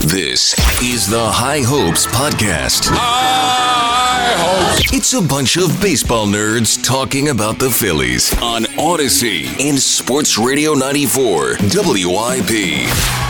[0.00, 2.88] This is the High Hopes Podcast.
[2.90, 4.92] High hopes.
[4.94, 10.72] It's a bunch of baseball nerds talking about the Phillies on Odyssey and Sports Radio
[10.72, 13.29] 94 WIP.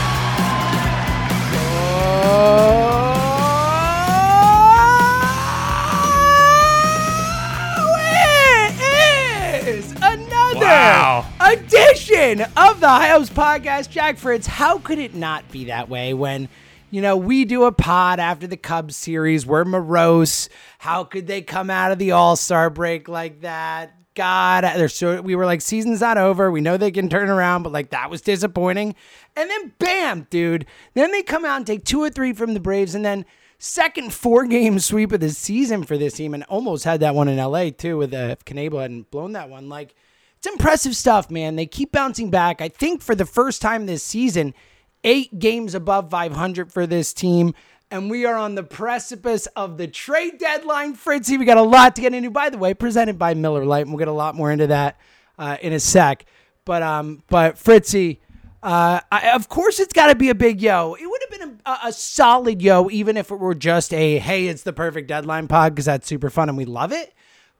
[12.39, 13.89] Of the High Hopes Podcast.
[13.89, 16.47] Jack Fritz, how could it not be that way when,
[16.89, 19.45] you know, we do a pod after the Cubs series?
[19.45, 20.47] We're morose.
[20.79, 23.93] How could they come out of the All Star break like that?
[24.15, 26.49] God, they're so we were like, season's not over.
[26.49, 28.95] We know they can turn around, but like that was disappointing.
[29.35, 30.65] And then bam, dude.
[30.93, 33.25] Then they come out and take two or three from the Braves, and then
[33.57, 37.27] second four game sweep of the season for this team, and almost had that one
[37.27, 39.67] in LA too, with uh, if Knebel hadn't blown that one.
[39.67, 39.95] Like,
[40.41, 41.55] it's impressive stuff, man.
[41.55, 42.61] They keep bouncing back.
[42.61, 44.55] I think for the first time this season,
[45.03, 47.53] eight games above 500 for this team.
[47.91, 51.37] And we are on the precipice of the trade deadline, Fritzy.
[51.37, 52.31] We got a lot to get into.
[52.31, 54.99] By the way, presented by Miller Lite, and we'll get a lot more into that
[55.37, 56.25] uh, in a sec.
[56.65, 58.19] But um, but Fritzy,
[58.63, 60.95] uh, I, of course it's got to be a big yo.
[60.95, 64.47] It would have been a, a solid yo, even if it were just a hey,
[64.47, 67.13] it's the perfect deadline pod because that's super fun and we love it.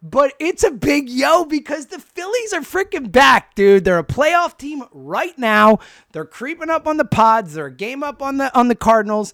[0.03, 3.83] But it's a big yo because the Phillies are freaking back, dude.
[3.83, 5.77] They're a playoff team right now.
[6.11, 7.53] They're creeping up on the pods.
[7.53, 9.33] They're a game up on the on the Cardinals,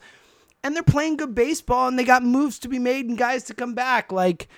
[0.63, 1.87] and they're playing good baseball.
[1.87, 4.11] And they got moves to be made and guys to come back.
[4.11, 4.49] Like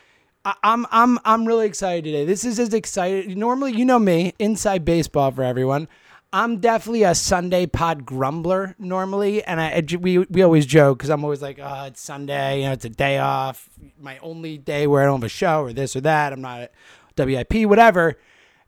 [0.43, 2.25] I- I'm I'm I'm really excited today.
[2.25, 3.37] This is as excited.
[3.37, 5.87] Normally, you know me, inside baseball for everyone.
[6.31, 11.23] I'm definitely a Sunday pod grumbler normally, and I we we always joke because I'm
[11.23, 13.67] always like, oh, it's Sunday, you know, it's a day off,
[13.99, 16.31] my only day where I don't have a show or this or that.
[16.31, 16.71] I'm not at
[17.17, 18.19] WIP, whatever,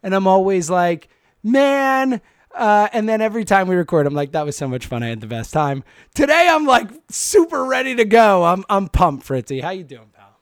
[0.01, 1.09] and I'm always like,
[1.43, 2.21] man.
[2.53, 5.03] Uh, and then every time we record, I'm like, that was so much fun.
[5.03, 5.85] I had the best time.
[6.13, 8.43] Today, I'm like super ready to go.
[8.43, 9.61] I'm I'm pumped, Fritzy.
[9.61, 10.39] How you doing, pal?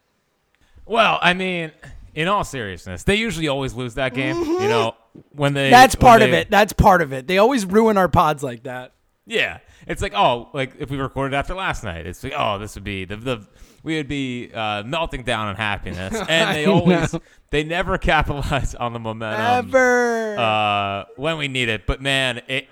[0.85, 1.71] Well, I mean,
[2.15, 4.37] in all seriousness, they usually always lose that game.
[4.37, 4.95] You know,
[5.31, 5.69] when they.
[5.69, 6.49] That's part of it.
[6.49, 7.27] That's part of it.
[7.27, 8.93] They always ruin our pods like that.
[9.25, 12.75] Yeah, it's like oh, like if we recorded after last night, it's like oh, this
[12.75, 13.47] would be the the
[13.83, 17.21] we would be uh, melting down in happiness, and they always know.
[17.51, 20.37] they never capitalize on the momentum Ever.
[20.37, 21.85] uh, when we need it.
[21.85, 22.67] But man, it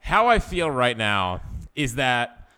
[0.00, 1.42] how I feel right now
[1.74, 2.48] is that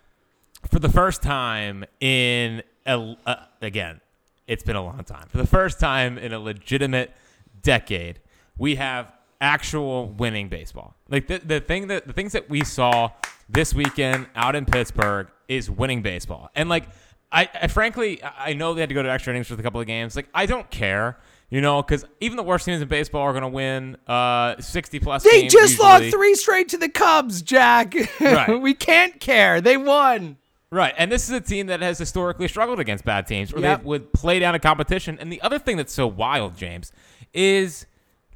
[0.70, 4.00] for the first time in a, uh, again,
[4.47, 5.28] it's been a long time.
[5.28, 7.15] For the first time in a legitimate
[7.62, 8.20] decade,
[8.59, 10.95] we have actual winning baseball.
[11.09, 13.11] Like the, the thing that the things that we saw
[13.49, 16.51] this weekend out in Pittsburgh is winning baseball.
[16.55, 16.85] And like
[17.33, 19.81] I, I frankly I know they had to go to extra innings for a couple
[19.81, 20.17] of games.
[20.17, 21.19] Like I don't care.
[21.51, 25.01] You know, because even the worst teams in baseball are going to win uh, 60
[25.01, 25.89] plus they just usually.
[25.89, 27.95] lost three straight to the Cubs, Jack.
[28.21, 28.49] Right.
[28.61, 29.63] we can't care.
[29.63, 30.37] They won.
[30.71, 33.81] Right, and this is a team that has historically struggled against bad teams, where Yep.
[33.81, 35.17] they would play down a competition.
[35.19, 36.93] And the other thing that's so wild, James,
[37.33, 37.87] is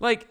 [0.03, 0.29] like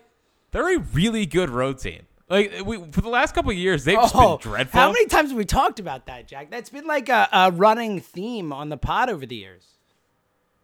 [0.51, 2.03] they're a really good road team.
[2.29, 4.79] Like we, for the last couple of years, they've just Oh, been dreadful.
[4.79, 6.49] how many times have we talked about that, Jack?
[6.51, 9.65] That's been like a, a running theme on the pod over the years.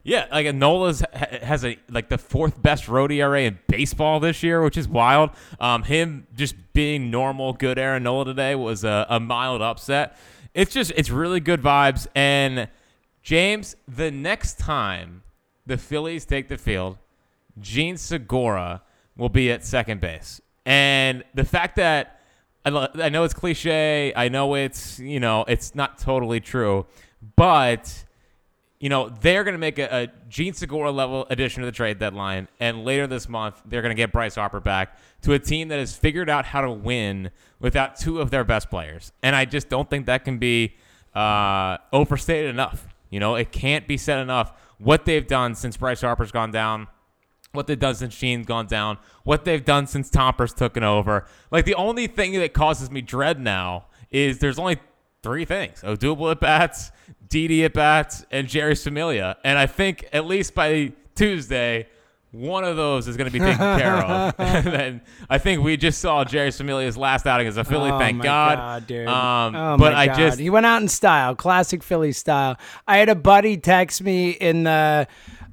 [0.04, 4.62] Yeah, like Nola's has a like the fourth best road ERA in baseball this year,
[4.62, 5.32] which is wild.
[5.60, 10.18] Um, him just being normal, good Aaron Nola today was a, a mild upset.
[10.54, 12.08] It's just it's really good vibes.
[12.16, 12.70] And
[13.22, 15.24] James, the next time
[15.66, 16.98] the Phillies take the field,
[17.60, 18.84] Jean Segura
[19.18, 20.42] will be at second base.
[20.66, 22.20] And the fact that
[22.66, 26.86] I know it's cliche, I know it's you know it's not totally true,
[27.36, 28.06] but
[28.80, 31.98] you know, they're going to make a, a Jean Segura level addition to the trade
[31.98, 32.48] deadline.
[32.60, 35.80] And later this month, they're going to get Bryce Harper back to a team that
[35.80, 39.12] has figured out how to win without two of their best players.
[39.24, 40.76] And I just don't think that can be
[41.16, 42.88] uh, overstated enough.
[43.10, 46.88] You know, it can't be said enough what they've done since Bryce Harper's gone down.
[47.54, 51.26] What they've done since Sheen's gone down, what they've done since Topper's taken over.
[51.50, 54.78] Like the only thing that causes me dread now is there's only
[55.24, 56.92] three things: Odubel at bats,
[57.30, 59.38] Didi at bats, and Jeurys Familia.
[59.44, 61.88] And I think at least by Tuesday,
[62.32, 64.36] one of those is going to be taken care of.
[64.40, 67.90] and then I think we just saw Jeurys Familia's last outing as a Philly.
[67.90, 68.88] oh thank my God.
[68.88, 69.08] dude.
[69.08, 70.18] Um, oh but I God.
[70.18, 72.58] just he went out in style, classic Philly style.
[72.88, 75.08] I had a buddy text me in the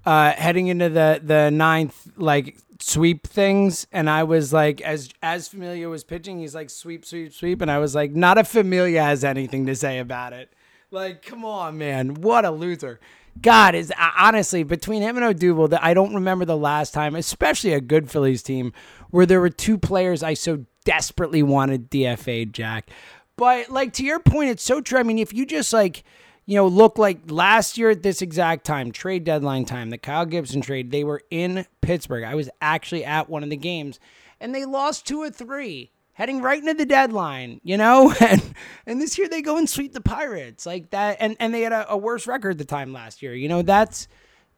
[0.06, 5.48] uh, heading into the the ninth like sweep things, and I was like, as as
[5.48, 9.02] Familia was pitching, he's like sweep, sweep, sweep, and I was like, not a Familia
[9.02, 10.52] has anything to say about it.
[10.90, 13.00] Like, come on, man, what a loser.
[13.40, 17.16] God is uh, honestly between him and Odubel that I don't remember the last time,
[17.16, 18.72] especially a good Phillies team,
[19.10, 22.90] where there were two players I so desperately wanted DFA'd, Jack.
[23.36, 25.00] But like to your point, it's so true.
[25.00, 26.04] I mean, if you just like,
[26.46, 30.26] you know, look like last year at this exact time, trade deadline time, the Kyle
[30.26, 32.24] Gibson trade, they were in Pittsburgh.
[32.24, 33.98] I was actually at one of the games
[34.40, 38.14] and they lost two or three heading right into the deadline, you know?
[38.20, 38.54] And
[38.86, 41.72] and this year they go and sweep the Pirates like that and and they had
[41.72, 43.34] a, a worse record the time last year.
[43.34, 44.06] You know, that's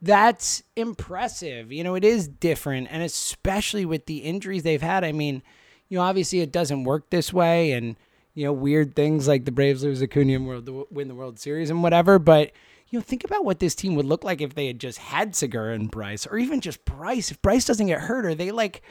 [0.01, 1.71] that's impressive.
[1.71, 5.05] You know, it is different and especially with the injuries they've had.
[5.05, 5.41] I mean,
[5.87, 7.95] you know, obviously it doesn't work this way and
[8.37, 11.71] you know, weird things like the Braves lose Acuna and world win the World Series
[11.71, 12.51] and whatever, but
[12.87, 15.35] you know, think about what this team would look like if they had just had
[15.35, 17.31] Segura and Bryce, or even just Bryce.
[17.31, 18.83] If Bryce doesn't get hurt, are they like,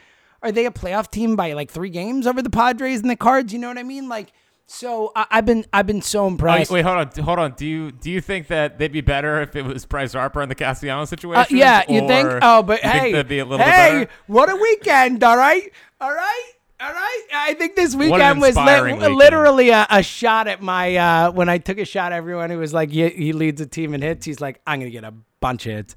[0.43, 3.53] are they a playoff team by like three games over the Padres and the Cards?
[3.53, 4.09] You know what I mean?
[4.09, 4.33] Like,
[4.65, 6.69] so I, have been I've been so impressed.
[6.69, 7.53] Wait, wait, hold on, hold on.
[7.53, 10.49] Do you do you think that they'd be better if it was Bryce Harper in
[10.49, 11.55] the Castellanos situation?
[11.55, 12.27] Uh, yeah, you think?
[12.41, 15.23] Oh, but hey, hey, what a weekend!
[15.23, 15.71] All right,
[16.01, 16.51] all right.
[16.79, 17.23] All right.
[17.33, 19.15] I think this weekend was li- weekend.
[19.15, 22.71] literally a, a, shot at my uh, when I took a shot everyone who was
[22.71, 24.25] like he, he leads a team in hits.
[24.27, 25.95] He's like, I'm gonna get a bunch of hits.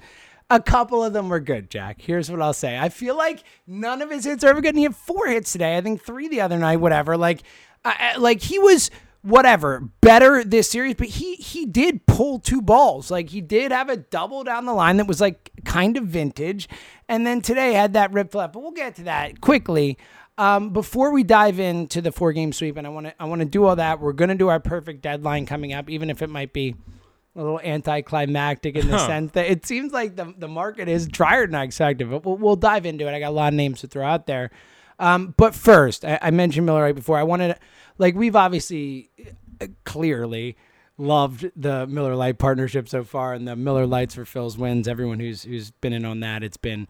[0.49, 2.01] A couple of them were good, Jack.
[2.01, 2.79] Here's what I'll say.
[2.79, 4.71] I feel like none of his hits are ever good.
[4.71, 5.77] And he had four hits today.
[5.77, 7.17] I think three the other night, whatever.
[7.17, 7.43] Like,
[7.85, 8.91] I, like he was
[9.23, 13.11] whatever better this series, but he he did pull two balls.
[13.11, 16.69] Like he did have a double down the line that was like kind of vintage,
[17.09, 18.53] and then today had that rip flip.
[18.53, 19.99] But we'll get to that quickly.
[20.41, 23.41] Um, before we dive into the four game sweep, and I want to I want
[23.41, 24.01] to do all that.
[24.01, 26.75] We're gonna do our perfect deadline coming up, even if it might be
[27.37, 29.07] a little anticlimactic in the huh.
[29.07, 32.09] sense that it seems like the the market is drier than I expected.
[32.09, 33.15] But we'll, we'll dive into it.
[33.15, 34.51] I got a lot of names to throw out there.
[34.99, 37.19] Um, but first, I, I mentioned Miller right before.
[37.19, 37.59] I wanted, to,
[37.99, 39.11] like, we've obviously
[39.61, 40.57] uh, clearly
[40.99, 44.89] loved the Miller Lite partnership so far, and the Miller Lights for Phil's wins.
[44.89, 46.89] Everyone who's who's been in on that, it's been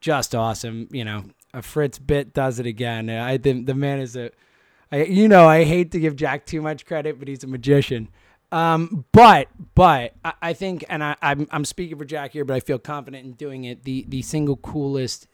[0.00, 0.88] just awesome.
[0.92, 1.24] You know,
[1.54, 3.08] a Fritz bit does it again.
[3.08, 4.30] I the man is a,
[4.92, 8.08] I, you know, I hate to give Jack too much credit, but he's a magician.
[8.52, 12.54] Um, but but I, I think, and I, I'm I'm speaking for Jack here, but
[12.54, 13.84] I feel confident in doing it.
[13.84, 15.28] The the single coolest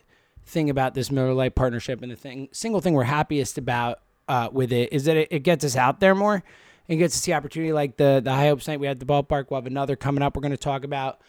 [0.45, 4.49] thing about this Miller Lite partnership, and the thing single thing we're happiest about uh,
[4.53, 6.45] with it is that it, it gets us out there more.
[6.91, 9.47] and gets us the opportunity like the the High Hopes night we had the ballpark.
[9.49, 10.37] We'll have another coming up.
[10.37, 11.21] We're going to talk about.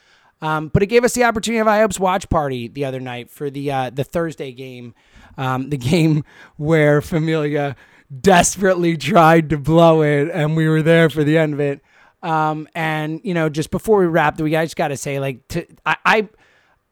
[0.42, 3.50] Um, but it gave us the opportunity of IOP's watch party the other night for
[3.50, 4.96] the uh, the Thursday game,
[5.38, 6.24] um, the game
[6.58, 7.76] where Familia
[8.20, 11.82] desperately tried to blow it, and we were there for the end of it.
[12.24, 15.48] Um, and you know, just before we wrapped, we I just got to say, like,
[15.50, 16.30] to, I, I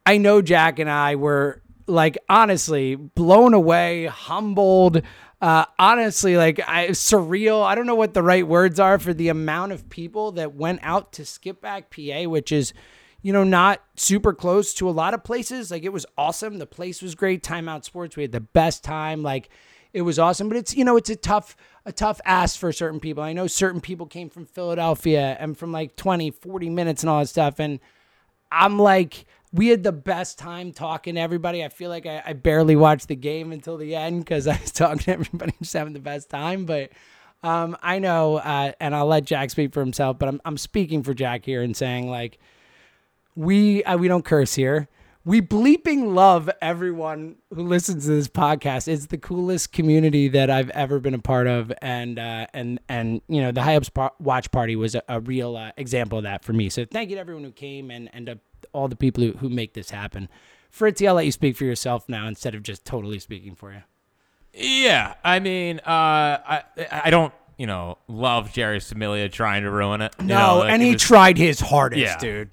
[0.06, 5.02] I know Jack and I were like honestly blown away, humbled.
[5.40, 7.64] Uh, honestly, like I, surreal.
[7.64, 10.80] I don't know what the right words are for the amount of people that went
[10.82, 12.74] out to Skippack PA, which is
[13.22, 15.70] you know, not super close to a lot of places.
[15.70, 16.58] Like it was awesome.
[16.58, 17.42] The place was great.
[17.42, 19.22] Timeout Sports, we had the best time.
[19.22, 19.50] Like
[19.92, 20.48] it was awesome.
[20.48, 23.22] But it's you know, it's a tough a tough ask for certain people.
[23.22, 27.20] I know certain people came from Philadelphia and from like 20, 40 minutes and all
[27.20, 27.58] that stuff.
[27.58, 27.80] And
[28.52, 31.64] I'm like, we had the best time talking to everybody.
[31.64, 34.72] I feel like I, I barely watched the game until the end because I was
[34.72, 36.64] talking to everybody, just having the best time.
[36.66, 36.90] But
[37.42, 41.02] um, I know, uh, and I'll let Jack speak for himself, but I'm, I'm speaking
[41.02, 42.38] for Jack here and saying like,
[43.40, 44.88] we uh, we don't curse here.
[45.24, 48.88] We bleeping love everyone who listens to this podcast.
[48.88, 53.22] It's the coolest community that I've ever been a part of, and uh, and and
[53.28, 56.24] you know the High Hopes par- Watch Party was a, a real uh, example of
[56.24, 56.68] that for me.
[56.68, 58.38] So thank you to everyone who came and and
[58.72, 60.28] all the people who, who make this happen.
[60.70, 63.82] Fritzy, I'll let you speak for yourself now instead of just totally speaking for you.
[64.52, 70.00] Yeah, I mean, uh, I I don't you know love Jeurys Familia trying to ruin
[70.02, 70.14] it.
[70.20, 72.18] No, know, like and he was, tried his hardest, Yeah.
[72.18, 72.50] dude.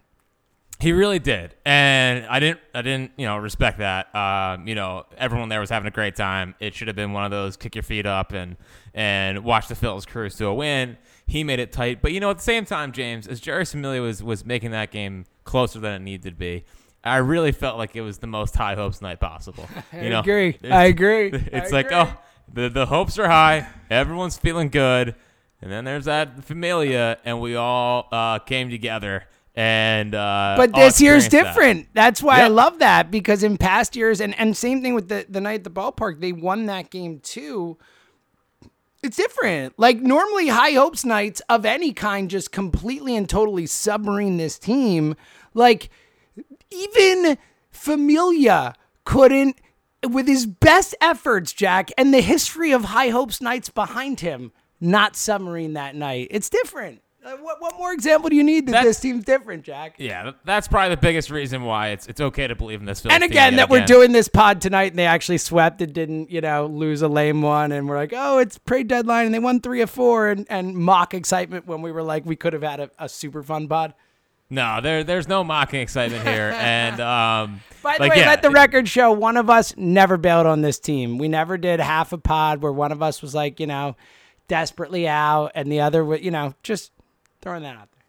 [0.80, 2.60] He really did, and I didn't.
[2.72, 4.14] I didn't, you know, respect that.
[4.16, 6.54] Um, you know, everyone there was having a great time.
[6.60, 8.58] It should have been one of those kick your feet up and
[8.94, 10.98] and watch the Phillies cruise to a win.
[11.26, 14.04] He made it tight, but you know, at the same time, James, as Jeurys Familia
[14.04, 16.64] was was making that game closer than it needed to be,
[17.04, 19.68] I really felt like it was the most high hopes night possible.
[19.94, 20.60] I know, agree.
[20.64, 21.32] I agree.
[21.52, 21.98] It's I like, agree.
[21.98, 22.18] oh,
[22.54, 23.68] the the hopes are high.
[23.90, 25.16] Everyone's feeling good,
[25.60, 29.26] and then there's that Familia, and we all uh, came together.
[29.58, 31.44] And uh, But this year's experienced that.
[31.56, 31.88] different.
[31.96, 35.26] That's why I love that because in past years, and, and same thing with the,
[35.28, 37.76] the night at the ballpark, they won that game too.
[39.02, 39.74] It's different.
[39.80, 45.16] Like normally, high hopes nights of any kind just completely and totally submarine this team.
[45.56, 45.90] Like
[46.70, 47.40] even
[47.72, 49.58] Familia couldn't,
[50.08, 55.16] with his best efforts, Jack, and the history of high hopes nights behind him, not
[55.16, 56.28] submarine that night.
[56.30, 57.02] It's different.
[57.26, 59.96] Uh, what, what more example do you need that That's- this team's different, Jack?
[59.98, 63.02] Yeah, that's probably the biggest reason why it's it's okay to believe in this.
[63.02, 66.30] Phillies And again, that we're doing this pod tonight and they actually swept and didn't,
[66.32, 67.72] you know, lose a lame one.
[67.72, 70.76] And we're like, oh, it's pre deadline and they won three of four and, and
[70.76, 73.94] mock excitement when we were like, we could have had a, a super fun pod.
[74.50, 78.42] No, there there's no mocking excitement here, and um, By the like, way, yeah, let
[78.42, 81.18] the record show one of us never bailed on this team.
[81.18, 83.98] We never did half a pod where one of us was like, you know,
[84.48, 86.94] desperately out and the other, wa- you know, just
[87.48, 88.04] throwing that out there.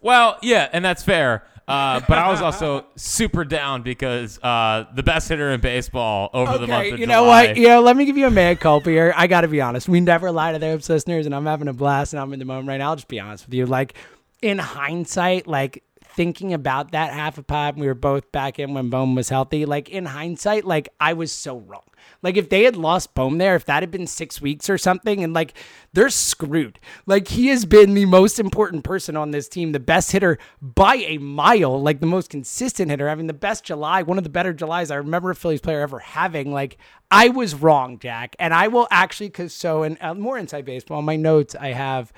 [0.00, 1.44] Well, yeah, and that's fair.
[1.68, 6.58] Uh, but I was also super down because uh, the best hitter in baseball over
[6.58, 7.14] the month Okay, of you July.
[7.14, 7.56] know what?
[7.56, 9.14] You know, let me give you a mea culpa here.
[9.16, 9.88] I got to be honest.
[9.88, 12.44] We never lie to their listeners, and I'm having a blast, and I'm in the
[12.44, 12.90] moment right now.
[12.90, 13.64] I'll just be honest with you.
[13.66, 13.94] Like,
[14.42, 18.90] in hindsight, like thinking about that half a pod, we were both back in when
[18.90, 19.64] Bohm was healthy.
[19.64, 21.84] Like in hindsight, like I was so wrong.
[22.22, 25.24] Like if they had lost Bohm there, if that had been six weeks or something,
[25.24, 25.54] and like
[25.92, 26.78] they're screwed.
[27.06, 30.96] Like he has been the most important person on this team, the best hitter by
[30.96, 34.52] a mile, like the most consistent hitter, having the best July, one of the better
[34.52, 36.52] Julys I remember a Phillies player ever having.
[36.52, 36.78] Like
[37.10, 40.98] I was wrong, Jack, and I will actually, cause so in uh, more inside baseball,
[40.98, 42.12] on my notes I have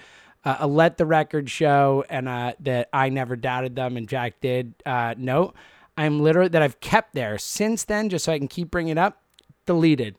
[0.45, 4.41] uh, a let the record show and uh, that I never doubted them and Jack
[4.41, 5.55] did uh, note.
[5.97, 8.99] I'm literally that I've kept there since then, just so I can keep bringing it
[8.99, 9.24] up.
[9.67, 10.17] Deleted.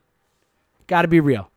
[0.87, 1.49] Got to be real.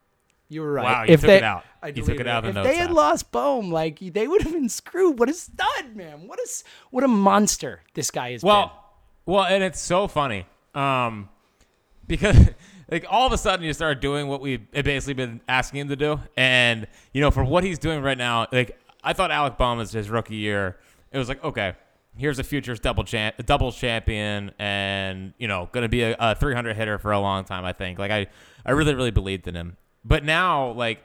[0.48, 0.84] You were right.
[0.84, 1.64] Wow, you took it out.
[1.82, 2.96] I You took it out of the If notes they had app.
[2.96, 5.18] lost Bohm, like they would have been screwed.
[5.18, 6.26] What a stud, man!
[6.26, 8.42] What a s- what a monster this guy is.
[8.42, 8.72] Well,
[9.26, 11.28] well, and it's so funny um,
[12.06, 12.48] because
[12.90, 15.96] like all of a sudden you start doing what we've basically been asking him to
[15.96, 19.76] do, and you know for what he's doing right now, like I thought Alec Bohm
[19.78, 20.78] was his rookie year.
[21.12, 21.74] It was like okay,
[22.18, 26.34] here's a futures double champ, double champion, and you know going to be a, a
[26.34, 27.64] 300 hitter for a long time.
[27.64, 28.26] I think like I
[28.66, 31.00] I really really believed in him, but now like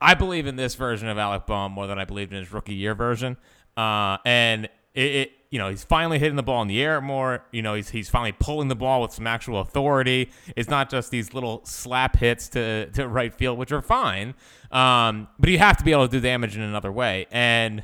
[0.00, 2.74] I believe in this version of Alec Bohm more than I believed in his rookie
[2.74, 3.36] year version.
[3.76, 7.44] Uh, and it, it, you know, he's finally hitting the ball in the air more.
[7.52, 10.30] You know, he's he's finally pulling the ball with some actual authority.
[10.56, 14.34] It's not just these little slap hits to to right field, which are fine.
[14.70, 17.26] Um, but you have to be able to do damage in another way.
[17.30, 17.82] And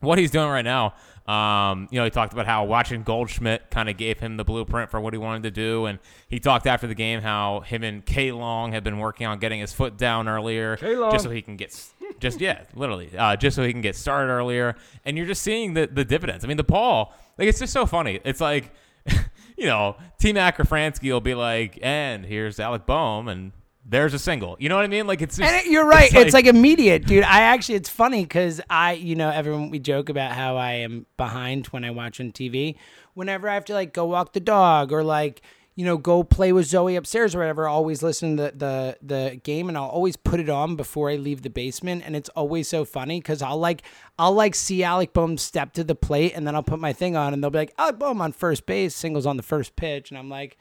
[0.00, 0.94] what he's doing right now,
[1.26, 4.90] um, you know, he talked about how watching Goldschmidt kind of gave him the blueprint
[4.90, 8.04] for what he wanted to do, and he talked after the game how him and
[8.06, 11.56] K Long had been working on getting his foot down earlier, just so he can
[11.56, 11.76] get,
[12.20, 14.76] just yeah, literally, uh, just so he can get started earlier.
[15.04, 16.44] And you're just seeing the the dividends.
[16.44, 18.20] I mean, the Paul, like it's just so funny.
[18.24, 18.72] It's like,
[19.56, 23.50] you know, T Mac or Franzke will be like, and here's Alec Bohm, and
[23.88, 24.56] there's a single.
[24.58, 25.06] You know what I mean?
[25.06, 26.12] Like it's just, And it, you're right.
[26.12, 27.24] It's like, immediate, dude.
[27.24, 31.06] I actually, it's funny because I, you know, everyone we joke about how I am
[31.16, 32.76] behind when I watch on TV.
[33.14, 35.40] Whenever I have to like go walk the dog or like,
[35.74, 38.98] you know, go play with Zoe upstairs or whatever, I always listen to the the,
[39.02, 42.02] the game and I'll always put it on before I leave the basement.
[42.04, 43.82] And it's always so funny because I'll like
[44.18, 47.16] I'll like see Alec Bohm step to the plate and then I'll put my thing
[47.16, 50.10] on and they'll be like, Alec Bohm on first base, singles on the first pitch,
[50.10, 50.58] and I'm like.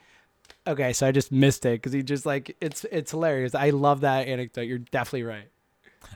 [0.67, 3.53] Okay, so I just missed it because he just like it's it's hilarious.
[3.53, 4.63] I love that anecdote.
[4.63, 5.49] You're definitely right.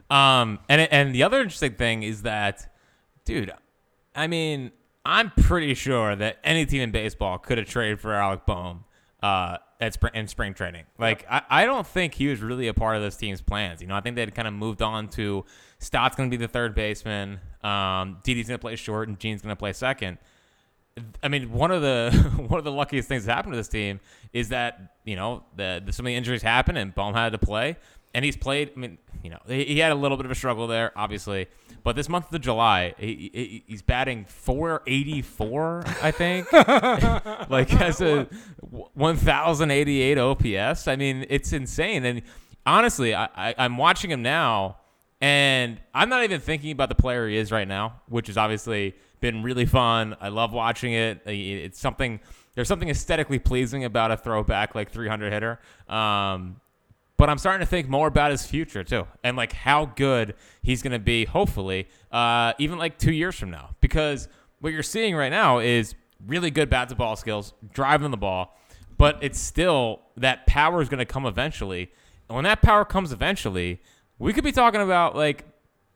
[0.10, 2.74] Um, and and the other interesting thing is that,
[3.26, 3.52] dude,
[4.16, 4.72] I mean,
[5.06, 8.86] I'm pretty sure that any team in baseball could have traded for Alec Bohm
[9.22, 10.86] uh, at spring, in spring training.
[10.98, 13.82] Like, I, I don't think he was really a part of this team's plans.
[13.82, 15.46] You know, I think they'd kind of moved on to
[15.80, 19.42] Stott's going to be the third baseman, um, Didi's going to play short, and Jean's
[19.42, 20.18] going to play second.
[21.24, 22.12] I mean, one of the
[22.48, 24.00] one of the luckiest things that happened to this team
[24.34, 27.78] is that you know the, the so many injuries happened and Bohm had to play,
[28.14, 28.72] and he's played.
[28.76, 31.48] I mean, you know, he, he had a little bit of a struggle there, obviously,
[31.84, 36.52] but this month of July, he, he, he's batting 484, I think,
[37.50, 38.28] like has a
[38.62, 40.88] 1,088 OPS.
[40.88, 42.22] I mean, it's insane, and
[42.66, 44.78] honestly, I, I I'm watching him now.
[45.22, 48.96] And I'm not even thinking about the player he is right now, which is obviously
[49.20, 50.16] been really fun.
[50.20, 51.22] I love watching it.
[51.26, 52.20] It's something
[52.56, 55.60] there's something aesthetically pleasing about a throwback like 300 hitter.
[55.88, 56.60] Um,
[57.16, 60.82] but I'm starting to think more about his future too, and like how good he's
[60.82, 61.26] going to be.
[61.26, 65.96] Hopefully, uh, even like two years from now, because what you're seeing right now is
[66.26, 68.58] really good bat to ball skills, driving the ball,
[68.98, 71.92] but it's still that power is going to come eventually.
[72.30, 73.82] And when that power comes eventually,
[74.18, 75.46] we could be talking about like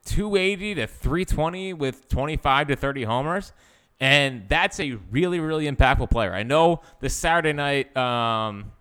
[0.06, 3.54] 280 to 320 with 25 to 30 homers.
[4.00, 6.34] And that's a really, really impactful player.
[6.34, 8.72] I know the Saturday night, um,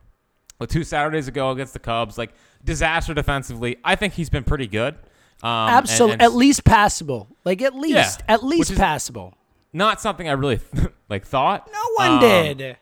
[0.59, 2.33] well, two Saturdays ago against the Cubs, like
[2.65, 3.77] disaster defensively.
[3.85, 4.95] I think he's been pretty good.
[5.43, 7.29] Um, Absolutely, and at least passable.
[7.45, 9.35] Like at least, at least passable.
[9.73, 10.61] not something I really
[11.09, 11.69] like thought.
[11.73, 12.77] No one Um, did.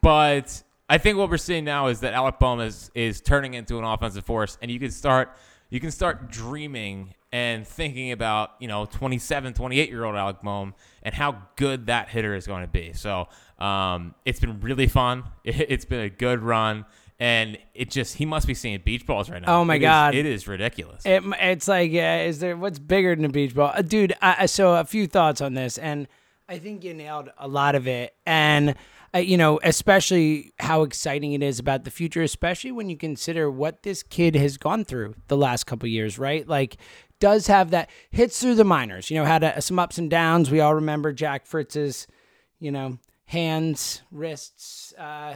[0.00, 3.78] But I think what we're seeing now is that Alec Bohm is is turning into
[3.78, 5.36] an offensive force, and you can start
[5.70, 10.74] you can start dreaming and thinking about, you know, 27, 28 year old Alec Bohm
[11.02, 12.92] and how good that hitter is going to be.
[12.92, 15.24] So um, it's been really fun.
[15.44, 16.84] It, has been a good run.
[17.18, 19.60] And it just, he must be seeing beach balls right now.
[19.60, 20.14] Oh my It is- God.
[20.16, 21.06] it is ridiculous.
[21.06, 24.12] It, it's like, uh, is there what's bigger than a beach ball, uh, dude?
[24.20, 26.08] I- so a few thoughts on this, and
[26.48, 28.74] I think you nailed a lot of it, and
[29.14, 33.50] uh, you know, especially how exciting it is about the future, especially when you consider
[33.50, 36.48] what this kid has gone through the last couple years, right?
[36.48, 36.76] Like,
[37.20, 40.50] does have that hits through the minors, you know, had a, some ups and downs.
[40.50, 42.06] We all remember Jack Fritz's,
[42.58, 45.34] you know, hands, wrists, uh,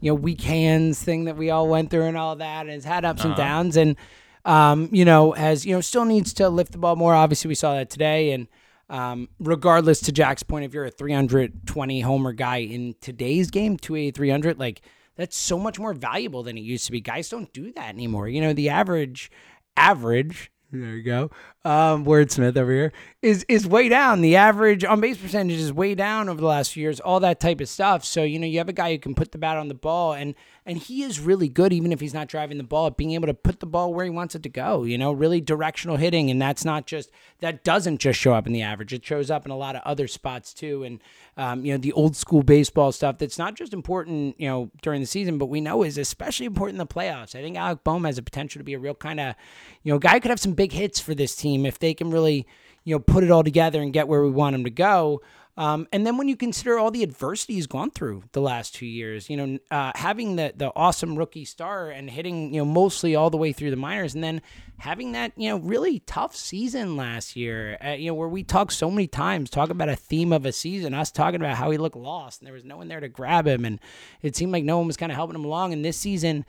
[0.00, 2.84] you know, weak hands thing that we all went through and all that, and has
[2.84, 3.96] had ups and downs, and
[4.44, 7.14] um, you know, has you know still needs to lift the ball more.
[7.14, 8.48] Obviously, we saw that today, and
[8.88, 14.10] um, regardless to Jack's point, if you're a 320 homer guy in today's game, 280,
[14.12, 14.82] 300, like
[15.16, 17.00] that's so much more valuable than it used to be.
[17.00, 18.28] Guys don't do that anymore.
[18.28, 19.30] You know, the average,
[19.76, 20.50] average.
[20.72, 21.30] There you go.
[21.64, 24.22] Um, wordsmith over here is is way down.
[24.22, 26.98] The average on base percentage is way down over the last few years.
[26.98, 28.04] All that type of stuff.
[28.04, 30.14] So you know you have a guy who can put the bat on the ball,
[30.14, 30.34] and
[30.66, 33.26] and he is really good, even if he's not driving the ball, at being able
[33.26, 34.84] to put the ball where he wants it to go.
[34.84, 38.52] You know, really directional hitting, and that's not just that doesn't just show up in
[38.52, 38.92] the average.
[38.92, 41.00] It shows up in a lot of other spots too, and
[41.36, 45.00] um, you know the old school baseball stuff that's not just important, you know, during
[45.00, 47.34] the season, but we know is especially important in the playoffs.
[47.34, 49.34] I think Alec Bohm has a potential to be a real kind of,
[49.82, 52.46] you know, guy could have some big hits for this team if they can really,
[52.84, 55.20] you know, put it all together and get where we want him to go.
[55.56, 58.86] Um, and then when you consider all the adversity he's gone through the last two
[58.86, 63.14] years, you know, uh, having the the awesome rookie star and hitting, you know, mostly
[63.14, 64.42] all the way through the minors, and then
[64.78, 68.72] having that, you know, really tough season last year, uh, you know, where we talked
[68.72, 71.78] so many times, talk about a theme of a season, us talking about how he
[71.78, 73.78] looked lost and there was no one there to grab him, and
[74.22, 75.72] it seemed like no one was kind of helping him along.
[75.72, 76.44] And this season,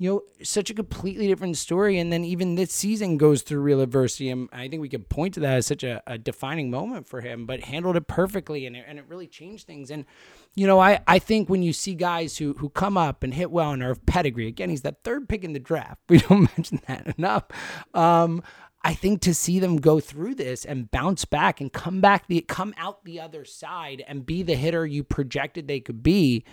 [0.00, 1.98] you know, such a completely different story.
[1.98, 4.30] And then even this season goes through real adversity.
[4.30, 7.20] And I think we could point to that as such a, a defining moment for
[7.20, 9.90] him, but handled it perfectly and it, and it really changed things.
[9.90, 10.06] And,
[10.54, 13.50] you know, I, I think when you see guys who, who come up and hit
[13.50, 16.00] well and are of pedigree, again, he's that third pick in the draft.
[16.08, 17.44] We don't mention that enough.
[17.92, 18.42] Um,
[18.82, 22.40] I think to see them go through this and bounce back and come back the
[22.40, 26.44] come out the other side and be the hitter you projected they could be,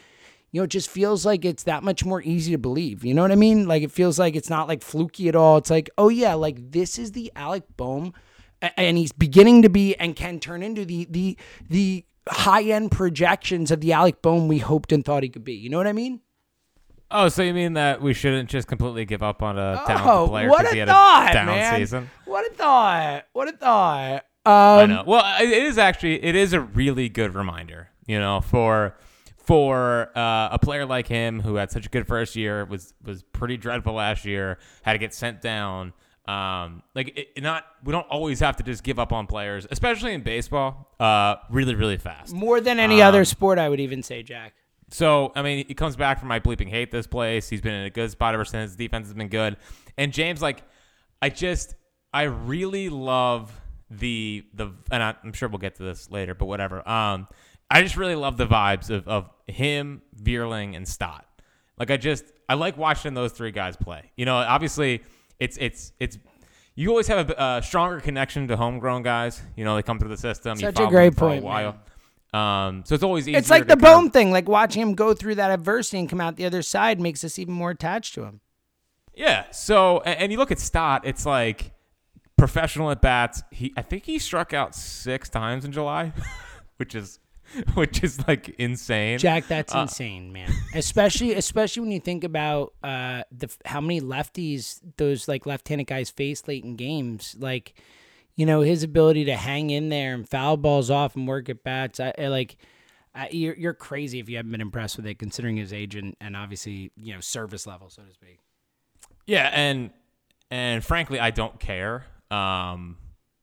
[0.52, 3.04] you know, it just feels like it's that much more easy to believe.
[3.04, 3.68] You know what I mean?
[3.68, 5.58] Like it feels like it's not like fluky at all.
[5.58, 8.14] It's like, oh yeah, like this is the Alec Bohm,
[8.62, 11.38] and he's beginning to be and can turn into the the
[11.70, 15.54] the high end projections of the Alec Bohm we hoped and thought he could be.
[15.54, 16.22] You know what I mean?
[17.10, 20.28] oh, so you mean that we shouldn't just completely give up on a talented Oh,
[20.28, 21.80] player what because a he had thought, a down man!
[21.80, 22.10] season?
[22.26, 23.26] What a thought!
[23.32, 24.26] What a thought!
[24.46, 25.04] I Um, know.
[25.08, 28.98] Well, it is actually it is a really good reminder, you know, for
[29.48, 33.24] for uh, a player like him who had such a good first year was was
[33.24, 35.94] pretty dreadful last year, had to get sent down.
[36.28, 40.14] Um, like it, not we don't always have to just give up on players, especially
[40.14, 40.94] in baseball.
[41.00, 42.34] Uh, really, really fast.
[42.34, 44.54] more than any Um, other sport, I would even say, Jack.
[44.90, 47.50] So, I mean, he comes back from my bleeping hate this place.
[47.50, 48.76] He's been in a good spot ever since.
[48.76, 49.58] Defense has been good.
[49.98, 50.64] And James, like,
[51.22, 51.76] I just,
[52.14, 53.52] I really love
[53.90, 56.88] the, the, and I, I'm sure we'll get to this later, but whatever.
[56.88, 57.28] Um,
[57.70, 61.26] I just really love the vibes of, of him, Vierling, and Stott.
[61.78, 64.12] Like, I just, I like watching those three guys play.
[64.16, 65.04] You know, obviously,
[65.40, 66.18] it's, it's, it's,
[66.76, 69.42] you always have a, a stronger connection to homegrown guys.
[69.56, 70.58] You know, they come through the system.
[70.60, 71.78] you Such a great point, a while.
[72.34, 73.40] Um, so it's always easier.
[73.40, 74.32] It's like the Bohm thing.
[74.32, 77.40] Like watching him go through that adversity and come out the other side makes us
[77.40, 78.42] even more attached to him.
[79.16, 79.46] Yeah.
[79.52, 81.72] So, a- and you look at Stott, it's like
[82.38, 83.44] professional at bats.
[83.52, 86.14] He, I think he struck out six times in July,
[86.78, 87.20] which is,
[87.76, 89.18] which is like insane.
[89.20, 90.52] Jack, that's Uh, insane, man.
[90.74, 96.10] Especially, especially when you think about uh, the how many lefties those like left-handed guys
[96.10, 97.36] face late in games.
[97.40, 97.74] Like,
[98.36, 101.64] you know, his ability to hang in there and foul balls off and work at
[101.64, 102.00] bats.
[102.00, 102.58] I, I like.
[103.16, 106.16] I, you're, you're crazy if you haven't been impressed with it, considering his age and,
[106.22, 108.40] and obviously you know service level, so to speak.
[109.26, 109.90] Yeah, and
[110.52, 112.06] and frankly, I don't care.
[112.30, 112.98] Um,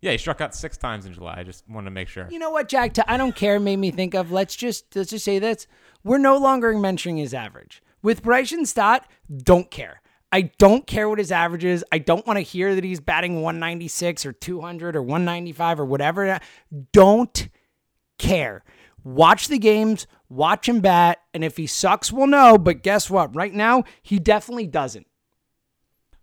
[0.05, 1.37] yeah, he struck out six times in July.
[1.39, 2.29] I just wanted to make sure.
[2.31, 2.95] You know what, Jack?
[3.09, 3.59] I don't care.
[3.59, 4.31] Made me think of.
[4.31, 5.67] Let's just let's just say this.
[6.05, 9.09] We're no longer mentioning his average with Bryson Stott.
[9.35, 10.03] Don't care.
[10.31, 11.83] I don't care what his average is.
[11.91, 16.39] I don't want to hear that he's batting 196 or 200 or 195 or whatever.
[16.93, 17.49] Don't
[18.19, 18.63] care.
[19.05, 22.59] Watch the games, watch him bat, and if he sucks, we'll know.
[22.59, 23.35] But guess what?
[23.35, 25.07] Right now, he definitely doesn't.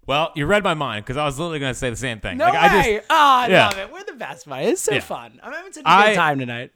[0.08, 2.38] Well, you read my mind because I was literally going to say the same thing.
[2.38, 2.60] No like, way!
[2.60, 3.68] I just, oh, I yeah.
[3.68, 3.92] love it.
[3.94, 4.66] We're the best, buddy.
[4.66, 5.00] It's so Yeah.
[5.02, 5.40] fun.
[5.44, 6.72] I'm having such a I- good time tonight.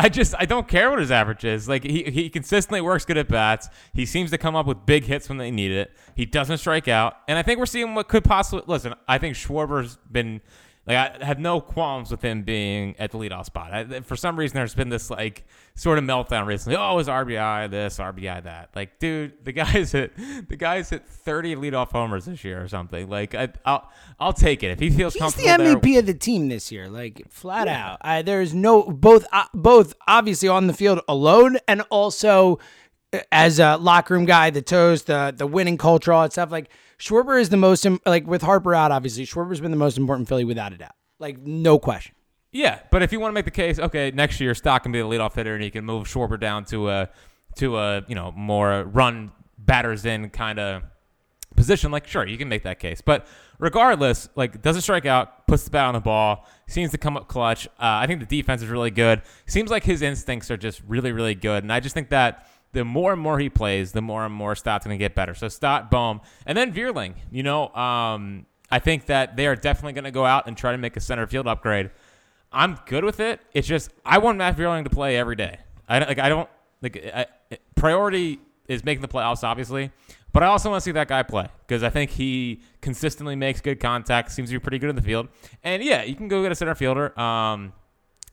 [0.00, 1.68] I just I don't care what his average is.
[1.68, 3.68] Like he he consistently works good at bats.
[3.92, 5.90] He seems to come up with big hits when they need it.
[6.14, 8.94] He doesn't strike out, and I think we're seeing what could possibly listen.
[9.08, 10.40] I think Schwarber's been
[10.88, 13.74] Like I have no qualms with him being at the leadoff spot.
[13.74, 16.78] I, for some reason, there's been this like sort of meltdown recently.
[16.78, 18.70] Oh, his RBI this, RBI that.
[18.74, 20.16] Like, dude, the guy's hit
[20.48, 23.06] the guy's hit 30 leadoff homers this year or something.
[23.06, 23.82] Like, I, will
[24.18, 25.46] I'll take it if he feels He's comfortable.
[25.58, 25.98] the MVP there.
[26.00, 27.90] of the team this year, like flat yeah.
[27.90, 27.98] out.
[28.00, 32.60] I, there's no both uh, both obviously on the field alone and also
[33.12, 36.50] uh, as a locker room guy, the toast, the the winning culture, all that stuff.
[36.50, 40.28] Like Schwarber is the most like with Harper out, obviously Schwarber's been the most important
[40.28, 42.14] Philly without a doubt, like no question.
[42.50, 45.00] Yeah, but if you want to make the case, okay, next year Stott can be
[45.00, 47.10] the leadoff hitter, and he can move Schwarber down to a
[47.56, 50.82] to a you know more run batters in kind of
[51.54, 51.92] position.
[51.92, 53.26] Like, sure, you can make that case, but
[53.58, 57.28] regardless, like doesn't strike out, puts the bat on the ball, seems to come up
[57.28, 57.66] clutch.
[57.66, 57.70] Uh,
[58.02, 59.22] I think the defense is really good.
[59.46, 62.84] Seems like his instincts are just really really good, and I just think that the
[62.84, 65.34] more and more he plays, the more and more Stott's going to get better.
[65.34, 67.14] So Stott, Bohm, and then Vierling.
[67.30, 70.72] You know, um, I think that they are definitely going to go out and try
[70.72, 71.90] to make a center field upgrade.
[72.52, 73.40] I'm good with it.
[73.52, 75.58] It's just I want Matt Vierling to play every day.
[75.88, 76.48] I like I don't
[76.82, 77.26] like I,
[77.74, 79.90] priority is making the playoffs, obviously,
[80.32, 83.60] but I also want to see that guy play because I think he consistently makes
[83.60, 84.30] good contact.
[84.30, 85.28] Seems to be pretty good in the field,
[85.62, 87.18] and yeah, you can go get a center fielder.
[87.18, 87.72] Um,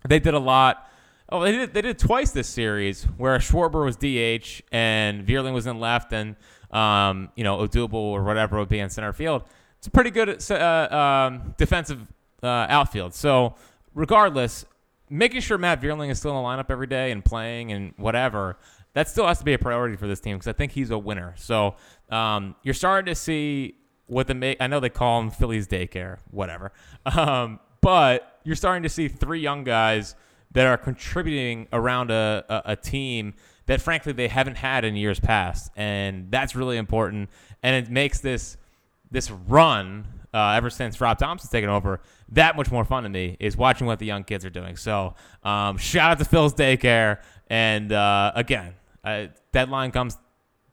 [0.07, 0.89] they did a lot
[1.29, 1.73] Oh, they did.
[1.73, 6.35] They did twice this series where Schwarber was DH and Vierling was in left, and
[6.71, 9.43] um, you know Odubel or whatever would be in center field.
[9.79, 10.95] It's a pretty good uh,
[11.31, 12.05] um, defensive
[12.43, 13.15] uh, outfield.
[13.15, 13.55] So
[13.95, 14.65] regardless,
[15.09, 18.57] making sure Matt Vierling is still in the lineup every day and playing and whatever,
[18.93, 20.97] that still has to be a priority for this team because I think he's a
[20.97, 21.33] winner.
[21.37, 21.75] So
[22.09, 24.57] um, you're starting to see what the make.
[24.59, 26.71] I know they call him Phillies daycare, whatever,
[27.05, 30.15] um, but you're starting to see three young guys
[30.55, 33.33] that are contributing around a, a, a, team
[33.65, 37.29] that frankly they haven't had in years past, and that's really important.
[37.61, 38.55] And it makes this
[39.11, 43.35] this run uh, ever since Rob Thompson's taken over that much more fun to me
[43.39, 44.77] is watching what the young kids are doing.
[44.77, 50.17] So um, shout out to Phil's daycare, and uh, again, uh, deadline comes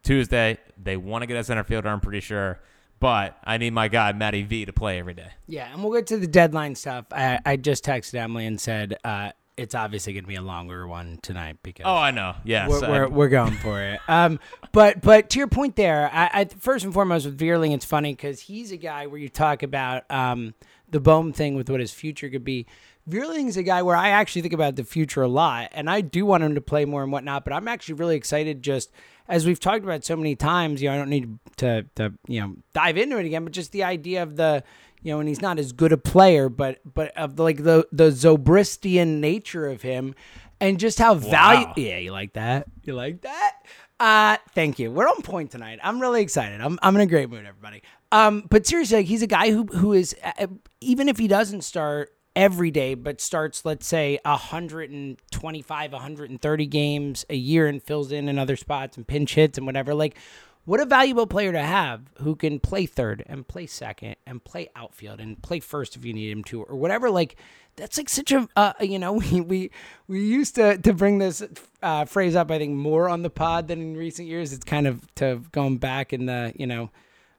[0.05, 0.59] Tuesday.
[0.81, 2.61] They want to get a center fielder, I'm pretty sure
[3.01, 5.31] but I need my guy Matty V to play every day.
[5.49, 7.07] Yeah, and we'll get to the deadline stuff.
[7.11, 10.87] I, I just texted Emily and said uh, it's obviously going to be a longer
[10.87, 14.01] one tonight because oh, I know, yes, we're, we're, we're, going for it.
[14.09, 14.41] Um,
[14.73, 18.15] but but to your point there, I, I first and foremost with Vierling, it's funny
[18.15, 20.55] because he's a guy where you talk about um,
[20.91, 22.67] the Bohm thing with what his future could be.
[23.07, 26.25] is a guy where I actually think about the future a lot, and I do
[26.27, 27.45] want him to play more and whatnot.
[27.45, 28.91] But I'm actually really excited, just
[29.29, 30.83] as we've talked about so many times.
[30.83, 33.73] You know, I don't need to to you know dive into it again, but just
[33.73, 34.65] the idea of the
[35.03, 37.87] you know, and he's not as good a player, but but of the, like the
[37.93, 40.15] the Zobristian nature of him,
[40.61, 41.75] and just how valuable.
[41.77, 42.67] Yeah, you like that?
[42.85, 43.53] You like that?
[43.99, 44.91] Uh, thank you.
[44.91, 45.79] We're on point tonight.
[45.83, 46.61] I'm really excited.
[46.61, 47.83] I'm I'm in a great mood, everybody.
[48.11, 50.47] Um, but seriously, like, he's a guy who who is uh,
[50.81, 57.37] even if he doesn't start every day, but starts let's say 125, 130 games a
[57.37, 59.95] year and fills in in other spots and pinch hits and whatever.
[59.95, 60.17] Like
[60.65, 64.69] what a valuable player to have who can play third and play second and play
[64.77, 67.11] outfield and play first if you need him to or whatever.
[67.11, 67.37] Like
[67.77, 69.71] that's like such a uh, you know we we
[70.07, 71.43] we used to to bring this
[71.83, 74.53] uh, phrase up I think more on the pod than in recent years.
[74.53, 76.91] It's kind of to going back in the you know.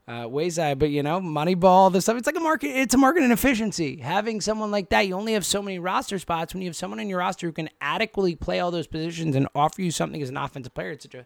[0.06, 2.18] Uh, wayside, but you know, Moneyball, the stuff.
[2.18, 2.72] It's like a market.
[2.72, 3.96] It's a market inefficiency.
[4.02, 6.54] Having someone like that, you only have so many roster spots.
[6.54, 9.48] When you have someone in your roster who can adequately play all those positions and
[9.56, 11.26] offer you something as an offensive player, it's such a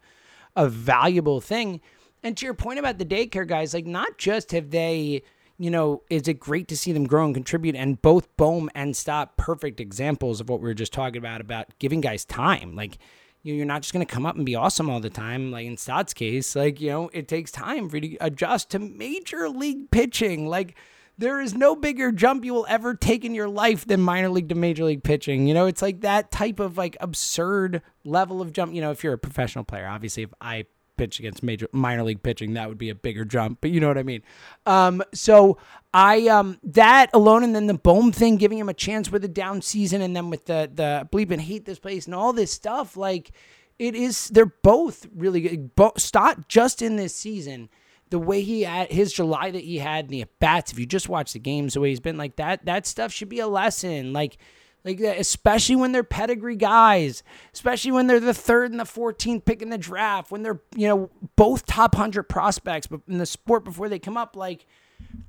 [0.57, 1.79] a valuable thing.
[2.23, 5.21] And to your point about the daycare guys, like not just have they,
[5.57, 7.75] you know, is it great to see them grow and contribute?
[7.75, 11.67] And both Bohm and Stott, perfect examples of what we were just talking about about
[11.79, 12.75] giving guys time.
[12.75, 12.97] Like,
[13.43, 15.51] you know, you're not just going to come up and be awesome all the time.
[15.51, 18.79] Like in Stott's case, like you know, it takes time for you to adjust to
[18.79, 20.47] major league pitching.
[20.47, 20.75] Like
[21.17, 24.49] there is no bigger jump you will ever take in your life than minor league
[24.49, 25.47] to major league pitching.
[25.47, 28.73] You know, it's like that type of like absurd level of jump.
[28.73, 30.65] You know, if you're a professional player, obviously, if I
[30.97, 33.59] pitch against major minor league pitching, that would be a bigger jump.
[33.61, 34.21] But you know what I mean.
[34.65, 35.57] Um, so
[35.93, 39.29] I um that alone, and then the Bohm thing, giving him a chance with a
[39.29, 42.51] down season, and then with the the bleep and hate this place and all this
[42.51, 43.31] stuff, like
[43.79, 44.27] it is.
[44.29, 45.75] They're both really good.
[45.75, 47.69] Bo- Stott just in this season
[48.09, 50.85] the way he had his July that he had in the at bats, if you
[50.85, 53.47] just watch the games, the way he's been like that, that stuff should be a
[53.47, 54.13] lesson.
[54.13, 54.37] Like,
[54.83, 59.43] like that, especially when they're pedigree guys, especially when they're the third and the 14th
[59.43, 63.65] pick in the draft, when they're, you know, both top 100 prospects in the sport
[63.65, 64.35] before they come up.
[64.35, 64.65] Like,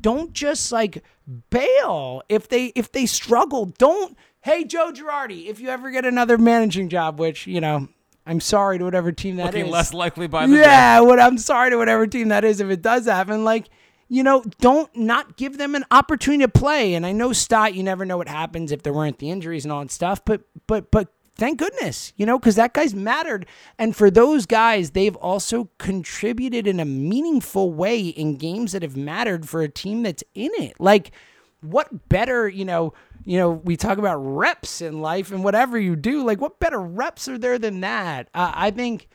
[0.01, 1.03] don't just like
[1.51, 3.67] bail if they if they struggle.
[3.67, 7.89] Don't hey Joe Girardi, if you ever get another managing job, which you know
[8.29, 9.73] I'm sorry to whatever team that Looking is.
[9.73, 11.01] less likely by the yeah.
[11.01, 13.43] What I'm sorry to whatever team that is if it does happen.
[13.43, 13.69] Like
[14.09, 16.95] you know, don't not give them an opportunity to play.
[16.95, 19.73] And I know Stott, you never know what happens if there weren't the injuries and
[19.73, 23.47] all that stuff, but but but thank goodness, you know, because that guy's mattered.
[23.79, 28.97] And for those guys, they've also contributed in a meaningful way in games that have
[28.97, 30.75] mattered for a team that's in it.
[30.79, 31.13] Like,
[31.61, 32.95] what better, you know,
[33.25, 36.25] you know, we talk about reps in life and whatever you do.
[36.25, 38.29] Like, what better reps are there than that?
[38.35, 39.09] Uh, I think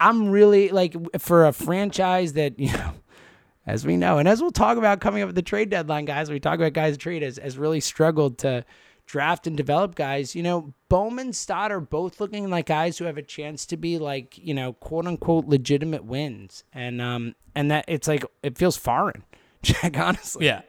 [0.00, 2.92] I'm really like for a franchise that you know.
[3.66, 6.30] As we know, and as we'll talk about coming up at the trade deadline, guys,
[6.30, 8.64] we talk about guys trade has, has really struggled to
[9.08, 13.18] draft and develop guys, you know, Bowman, Stott are both looking like guys who have
[13.18, 16.62] a chance to be like, you know, quote unquote legitimate wins.
[16.72, 19.24] And um and that it's like it feels foreign.
[19.62, 20.46] Jack, honestly.
[20.46, 20.62] Yeah.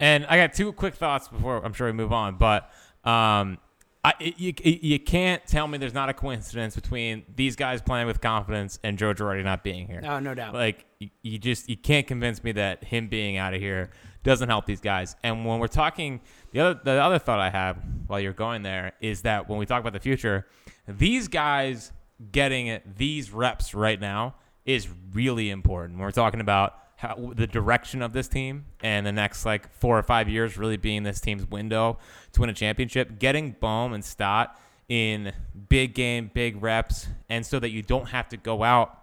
[0.00, 2.70] And I got two quick thoughts before I'm sure we move on, but
[3.04, 3.58] um
[4.02, 8.22] I, you, you can't tell me there's not a coincidence between these guys playing with
[8.22, 10.00] confidence and Joe Girardi not being here.
[10.02, 10.54] Oh, no doubt.
[10.54, 13.90] Like you, you just you can't convince me that him being out of here
[14.22, 15.16] doesn't help these guys.
[15.22, 18.92] And when we're talking, the other the other thought I have while you're going there
[19.02, 20.46] is that when we talk about the future,
[20.88, 21.92] these guys
[22.32, 24.34] getting these reps right now
[24.64, 25.98] is really important.
[25.98, 29.98] When we're talking about how, the direction of this team and the next like four
[29.98, 31.98] or five years really being this team's window
[32.32, 35.32] to win a championship, getting Bohm and Stott in
[35.70, 38.98] big game, big reps, and so that you don't have to go out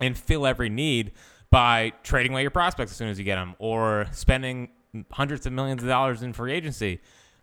[0.00, 1.12] and fill every need
[1.50, 4.68] by trading away your prospects as soon as you get them or spending
[5.12, 7.00] hundreds of millions of dollars in free agency.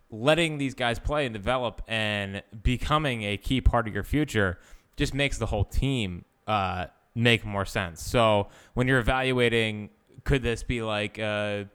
[0.09, 4.59] Letting these guys play and develop and becoming a key part of your future
[4.97, 8.01] just makes the whole team uh, make more sense.
[8.01, 9.89] So when you're evaluating,
[10.23, 11.65] could this be like, uh,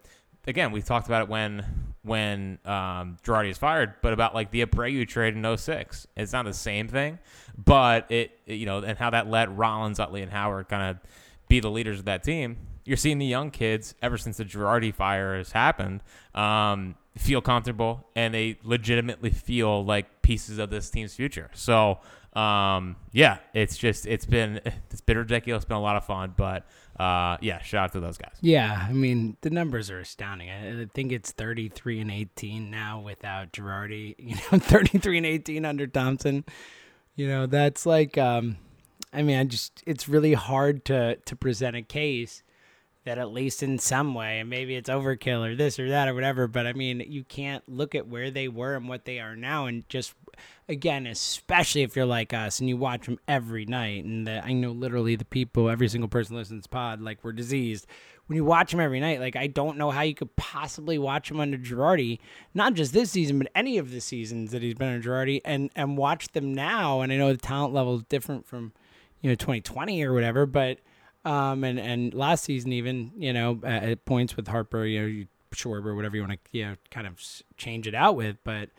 [0.47, 1.65] again, we talked about it when
[2.05, 6.07] when um, Girardi is fired, but about like the Abreu trade in 06.
[6.17, 7.21] It's not the same thing,
[7.57, 11.01] but it, it you know, and how that let Rollins, Utley, and Howard kind of
[11.49, 12.57] be the leaders of that team.
[12.85, 16.03] You're seeing the young kids ever since the Girardi fire has happened
[16.35, 21.51] um, feel comfortable and they legitimately feel like pieces of this team's future.
[21.53, 22.01] So
[22.35, 25.63] um, yeah, it's just it's been it's been ridiculous.
[25.63, 26.67] It's been a lot of fun, but
[26.99, 28.37] uh, yeah, shout out to those guys.
[28.41, 30.51] Yeah, I mean the numbers are astounding.
[30.51, 34.15] I, I think it's 33 and 18 now without Girardi.
[34.19, 36.45] You know, 33 and 18 under Thompson.
[37.17, 38.57] You know, that's like um,
[39.13, 42.43] I mean, I just it's really hard to to present a case
[43.05, 46.15] that at least in some way, and maybe it's overkill or this or that or
[46.15, 49.35] whatever, but I mean, you can't look at where they were and what they are
[49.35, 50.15] now and just
[50.69, 54.53] again, especially if you're like us and you watch them every night and the, I
[54.53, 57.87] know literally the people, every single person listens pod like we're diseased.
[58.27, 61.29] When you watch them every night, like I don't know how you could possibly watch
[61.29, 62.21] them under Girardi,
[62.55, 65.71] not just this season, but any of the seasons that he's been under Girardi, and
[65.75, 67.01] and watch them now.
[67.01, 68.73] And I know the talent level is different from
[69.21, 70.79] you know 2020 or whatever, but
[71.25, 75.27] um and and last season even you know at, points with Harper, you know, you,
[75.53, 77.21] Schwarber, whatever you want to you know kind of
[77.57, 78.71] change it out with, but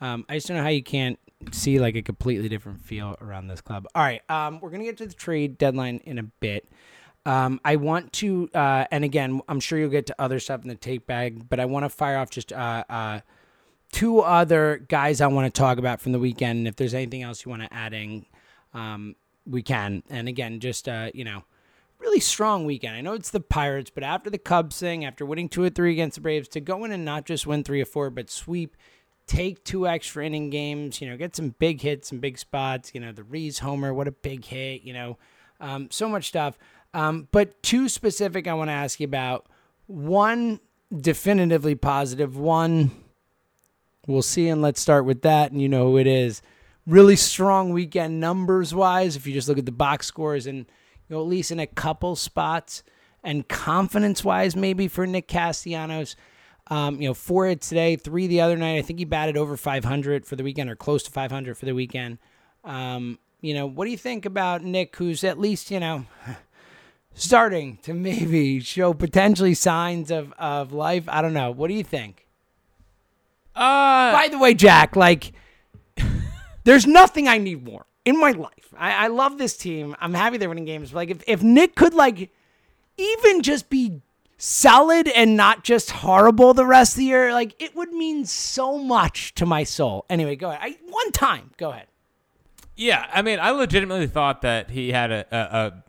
[0.00, 1.18] um, I just don't know how you can't
[1.52, 3.86] see like a completely different feel around this club.
[3.94, 6.68] All right, um, we're gonna get to the trade deadline in a bit.
[7.24, 10.68] Um, I want to, uh, and again, I'm sure you'll get to other stuff in
[10.68, 13.20] the take bag, but I want to fire off just uh, uh,
[13.92, 16.66] two other guys I want to talk about from the weekend.
[16.66, 18.26] If there's anything else you want to add in,
[18.74, 19.14] um,
[19.46, 20.02] we can.
[20.10, 21.44] And again, just uh, you know,
[22.02, 22.96] really strong weekend.
[22.96, 25.92] I know it's the Pirates, but after the Cubs thing, after winning two or three
[25.92, 28.76] against the Braves, to go in and not just win three or four, but sweep,
[29.26, 33.00] take two extra inning games, you know, get some big hits, some big spots, you
[33.00, 35.16] know, the Rhys homer, what a big hit, you know,
[35.60, 36.58] um, so much stuff.
[36.92, 39.46] Um, but two specific I want to ask you about.
[39.86, 40.60] One
[40.94, 42.90] definitively positive, one
[44.06, 45.52] we'll see, and let's start with that.
[45.52, 46.42] And you know who it is.
[46.86, 49.14] Really strong weekend numbers wise.
[49.14, 50.66] If you just look at the box scores and
[51.12, 52.82] you know, at least in a couple spots
[53.22, 56.16] and confidence wise, maybe for Nick Castellanos.
[56.68, 58.78] Um, you know, four hits today, three the other night.
[58.78, 61.74] I think he batted over 500 for the weekend or close to 500 for the
[61.74, 62.16] weekend.
[62.64, 66.06] Um, you know, what do you think about Nick, who's at least, you know,
[67.14, 71.04] starting to maybe show potentially signs of, of life?
[71.08, 71.50] I don't know.
[71.50, 72.26] What do you think?
[73.54, 75.32] Uh, By the way, Jack, like,
[76.64, 78.74] there's nothing I need more in my life.
[78.76, 79.96] I, I love this team.
[80.00, 80.90] I'm happy they're winning games.
[80.90, 82.30] But like, if, if Nick could, like,
[82.96, 84.00] even just be
[84.38, 88.78] solid and not just horrible the rest of the year, like, it would mean so
[88.78, 90.04] much to my soul.
[90.10, 90.60] Anyway, go ahead.
[90.62, 91.86] I, one time, go ahead.
[92.74, 95.84] Yeah, I mean, I legitimately thought that he had a, a, a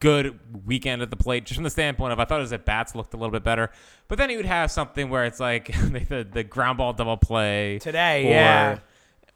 [0.00, 2.94] good weekend at the plate, just from the standpoint of I thought his at bats
[2.94, 3.70] looked a little bit better,
[4.06, 5.66] but then he would have something where it's like
[6.08, 8.78] the, the ground ball double play Today, yeah.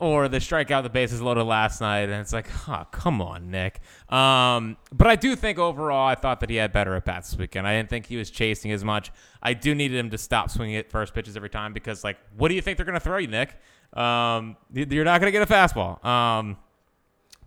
[0.03, 3.79] Or the strikeout the bases loaded last night, and it's like, oh, come on, Nick.
[4.09, 7.39] Um, but I do think overall, I thought that he had better at bats this
[7.39, 7.69] weekend.
[7.69, 9.13] I didn't think he was chasing as much.
[9.45, 12.49] I do need him to stop swinging at first pitches every time because, like, what
[12.49, 13.57] do you think they're going to throw you, Nick?
[13.93, 16.05] Um, you're not going to get a fastball.
[16.05, 16.57] Um,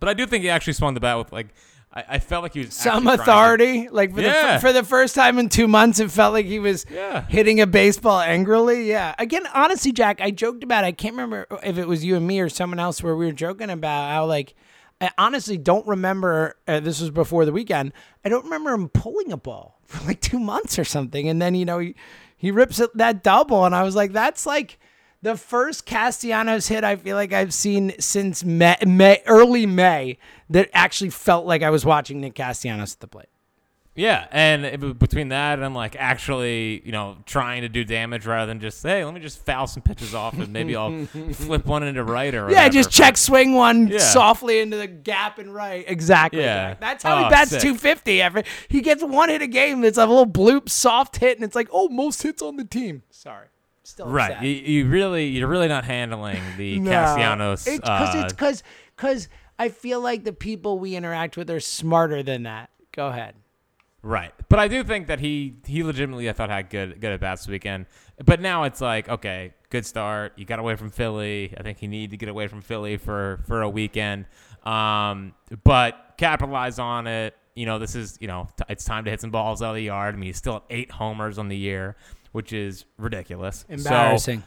[0.00, 1.48] but I do think he actually swung the bat with like
[1.96, 4.72] I, I felt like he was Some actually trying to- authority, like for, the, for
[4.72, 7.24] the first time in two months, it felt like he was Yeah.
[7.26, 8.88] hitting a baseball angrily.
[8.88, 9.14] Yeah.
[9.18, 10.84] Again, honestly, Jack, I joked about.
[10.84, 10.88] It.
[10.88, 13.32] I can't remember if it was you and me or someone else where we were
[13.32, 14.54] joking about how like.
[14.98, 16.56] I honestly don't remember.
[16.66, 17.92] Uh, this was before the weekend.
[18.24, 21.54] I don't remember him pulling a ball for like two months or something, and then
[21.54, 21.94] you know he
[22.38, 24.78] he rips that double, and I was like, that's like
[25.26, 30.18] the first Castellanos hit I feel like I've seen since May, May early May
[30.50, 33.26] that actually felt like I was watching Nick Castellanos at the plate.
[33.96, 38.46] Yeah, and it, between that and like actually, you know, trying to do damage rather
[38.46, 41.82] than just hey, let me just foul some pitches off and maybe I'll flip one
[41.82, 42.72] into right or Yeah, whatever.
[42.74, 43.98] just check swing one Yeah.
[43.98, 45.84] softly into the gap and right.
[45.88, 46.42] Exactly.
[46.42, 46.74] Yeah.
[46.78, 47.62] That's how he Oh, bats sick.
[47.62, 48.20] 250.
[48.22, 51.56] Every he gets one hit a game that's a little bloop soft hit, and it's
[51.56, 53.02] like, oh, most hits on the team.
[53.10, 53.46] Sorry,
[53.86, 54.44] still Right, upset.
[54.44, 56.90] you, you really, you're really not handling the No.
[56.90, 57.66] Castellanos.
[57.66, 58.62] It's because uh, it's because
[58.96, 62.70] because I feel like the people we interact with are smarter than that.
[62.92, 63.34] Go ahead.
[64.02, 67.18] Right, but I do think that he he legitimately I thought had good good at
[67.20, 67.86] bats this weekend.
[68.24, 70.34] But now it's like okay, good start.
[70.36, 71.52] You got away from Philly.
[71.58, 74.26] I think you need to get away from Philly for for a weekend.
[74.64, 75.32] Um,
[75.64, 77.34] but capitalize on it.
[77.56, 79.76] You know, this is you know t- it's time to hit some balls out of
[79.76, 80.14] the yard.
[80.14, 81.96] I mean, he's still at eight homers on the year,
[82.36, 83.64] which is ridiculous.
[83.68, 84.42] Embarrassing.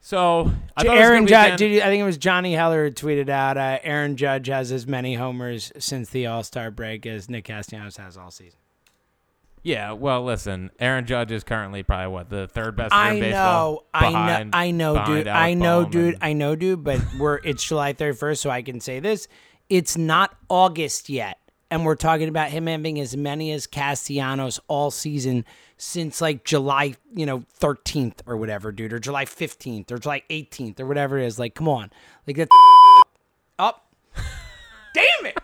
[0.00, 2.52] So, I J- thought it was Aaron Judge, did you, I think it was Johnny
[2.52, 7.06] Heller tweeted out uh, Aaron Judge has as many homers since the All Star break
[7.06, 8.58] as Nick Castellanos has all season.
[9.62, 14.10] Yeah, well, listen, Aaron Judge is currently probably what the third best I know, I
[14.10, 15.26] know, I know, dude.
[15.26, 16.14] Alec I know, dude.
[16.16, 16.84] and- I know, dude.
[16.84, 19.26] But we're it's July thirty first, so I can say this:
[19.70, 21.38] it's not August yet,
[21.70, 26.94] and we're talking about him having as many as Castellanos all season since like July,
[27.14, 31.26] you know, thirteenth or whatever, dude, or July fifteenth or July eighteenth or whatever it
[31.26, 31.38] is.
[31.38, 31.90] Like, come on,
[32.26, 32.50] like that's
[33.58, 33.86] up.
[34.94, 35.38] Damn it!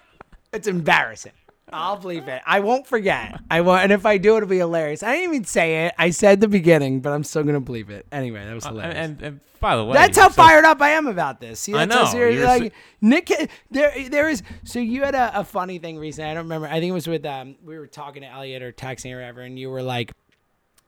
[0.52, 1.32] It's embarrassing.
[1.72, 2.42] I'll believe it.
[2.46, 3.40] I won't forget.
[3.48, 5.02] I won't, and if I do, it'll be hilarious.
[5.04, 5.94] I didn't even say it.
[5.98, 8.06] I said the beginning, but I'm still gonna believe it.
[8.10, 8.94] Anyway, that was hilarious.
[8.96, 11.60] Uh, and, and by the way, that's how so- fired up I am about this.
[11.60, 14.42] See, I know, serious- you're like so- Nick, there, there is.
[14.64, 16.30] So you had a, a funny thing recently.
[16.30, 16.66] I don't remember.
[16.66, 19.42] I think it was with um, we were talking to Elliot or texting or whatever,
[19.42, 20.12] and you were like,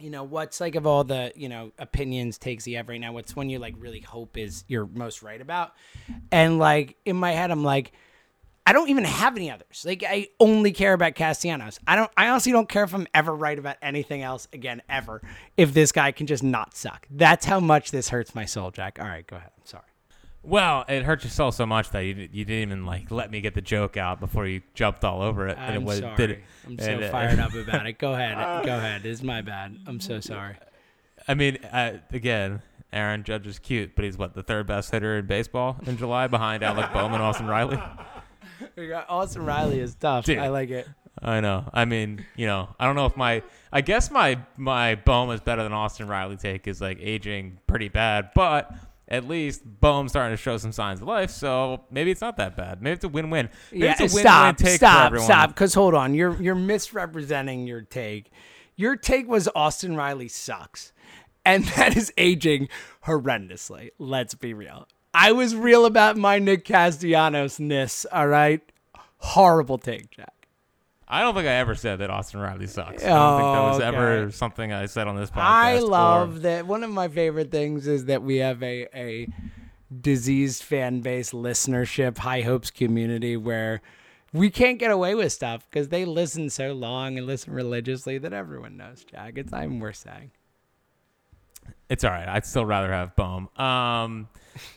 [0.03, 3.13] you know, what's like of all the you know opinions takes you have right now?
[3.13, 5.73] What's one you like really hope is you're most right about?
[6.31, 7.93] And like in my head, I'm like.
[8.65, 9.83] I don't even have any others.
[9.85, 11.81] Like I only care about Castellanos.
[11.85, 12.09] I don't.
[12.17, 15.21] I honestly don't care if I'm ever right about anything else again ever.
[15.57, 19.01] If this guy can just not suck, that's how much this hurts my soul, Jack.
[19.01, 19.51] All right, go ahead.
[19.59, 19.83] I'm sorry.
[20.45, 23.41] Well, it hurt your soul so much that you, you didn't even like let me
[23.41, 25.57] get the joke out before you jumped all over it.
[25.57, 26.17] I'm it was, sorry.
[26.17, 27.99] Did it, I'm so and, uh, fired up about it.
[27.99, 28.37] Go ahead.
[28.67, 29.07] Go ahead.
[29.07, 29.79] It's my bad.
[29.87, 30.57] I'm so sorry.
[31.29, 35.17] I mean, uh, again, Aaron Judge is cute, but he's what the third best hitter
[35.17, 37.79] in baseball in July behind Alec Bohm, and Austin Riley.
[39.09, 40.25] Austin Riley is tough.
[40.25, 40.39] Dude.
[40.39, 40.89] I like it.
[41.23, 41.69] I know.
[41.73, 45.63] I mean, you know, I don't know if my, I guess my my is better
[45.63, 48.75] than Austin Riley take is like aging pretty bad, but
[49.13, 52.57] at least Bohm's starting to show some signs of life, so maybe it's not that
[52.57, 52.81] bad.
[52.81, 53.51] Maybe it's a win-win.
[53.71, 55.51] Maybe Yeah, it's a win-win stop, take stop, stop.
[55.51, 58.31] Because hold on, you're you're misrepresenting your take.
[58.75, 60.95] Your take was Austin Riley sucks,
[61.45, 62.69] and that is aging
[63.05, 63.91] horrendously.
[63.99, 64.89] Let's be real.
[65.13, 68.07] I was real about my Nick Castellanos ness.
[68.11, 68.63] All right,
[69.19, 70.42] horrible take, Jack.
[71.13, 73.05] I don't think I ever said that Austin Riley sucks.
[73.05, 73.87] I don't think that Oh, was okay.
[73.87, 75.41] ever something I said on this podcast.
[75.43, 76.67] I or- love that.
[76.67, 79.29] One of my favorite things is that we have a a
[80.01, 83.83] diseased fan base listenership, high hopes community where
[84.33, 88.33] we can't get away with stuff because they listen so long and listen religiously that
[88.33, 89.05] everyone knows.
[89.05, 90.31] Jack, it's not even worth saying.
[91.91, 92.27] It's all right.
[92.27, 93.49] I'd still rather have Bohm.
[93.59, 94.29] Um,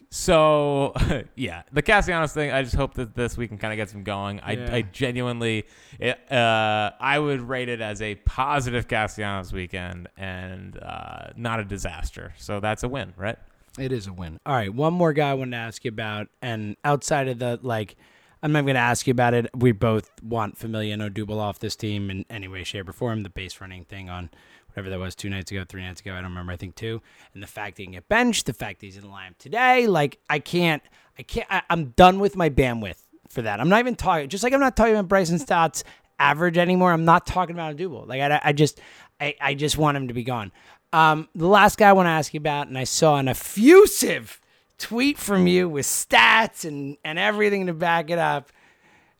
[0.09, 0.93] so
[1.35, 2.51] yeah, the Castellanos thing.
[2.51, 4.39] I just hope that this week can kind of get some going.
[4.41, 4.75] I, Yeah.
[4.75, 5.65] I genuinely,
[5.99, 11.65] it, uh, I would rate it as a positive Castellanos weekend and uh, not a
[11.65, 12.33] disaster.
[12.37, 13.37] So that's a win, right?
[13.77, 14.39] It is a win.
[14.45, 17.59] All right, one more guy I wanted to ask you about, and outside of the
[17.61, 17.97] like,
[18.41, 19.49] I'm not going to ask you about it.
[19.55, 23.23] We both want Familia and Odubel off this team in any way, shape, or form.
[23.23, 24.29] The base running thing on
[24.75, 26.51] whatever that was two nights ago, three nights ago, I don't remember.
[26.51, 27.01] I think two.
[27.33, 29.37] And the fact that he can get benched, the fact that he's in the lineup
[29.39, 30.83] today, like I can't,
[31.17, 31.47] I can't.
[31.49, 33.59] I, I'm done with my bandwidth for that.
[33.59, 34.27] I'm not even talking.
[34.27, 35.83] Just like I'm not talking about Bryson Stott's
[36.19, 36.91] average anymore.
[36.91, 38.07] I'm not talking about a Odubel.
[38.07, 38.81] Like I, I just,
[39.19, 40.51] I, I just want him to be gone.
[40.91, 44.39] Um, the last guy I want to ask you about, and I saw an effusive
[44.77, 48.51] tweet from you with stats and, and everything to back it up.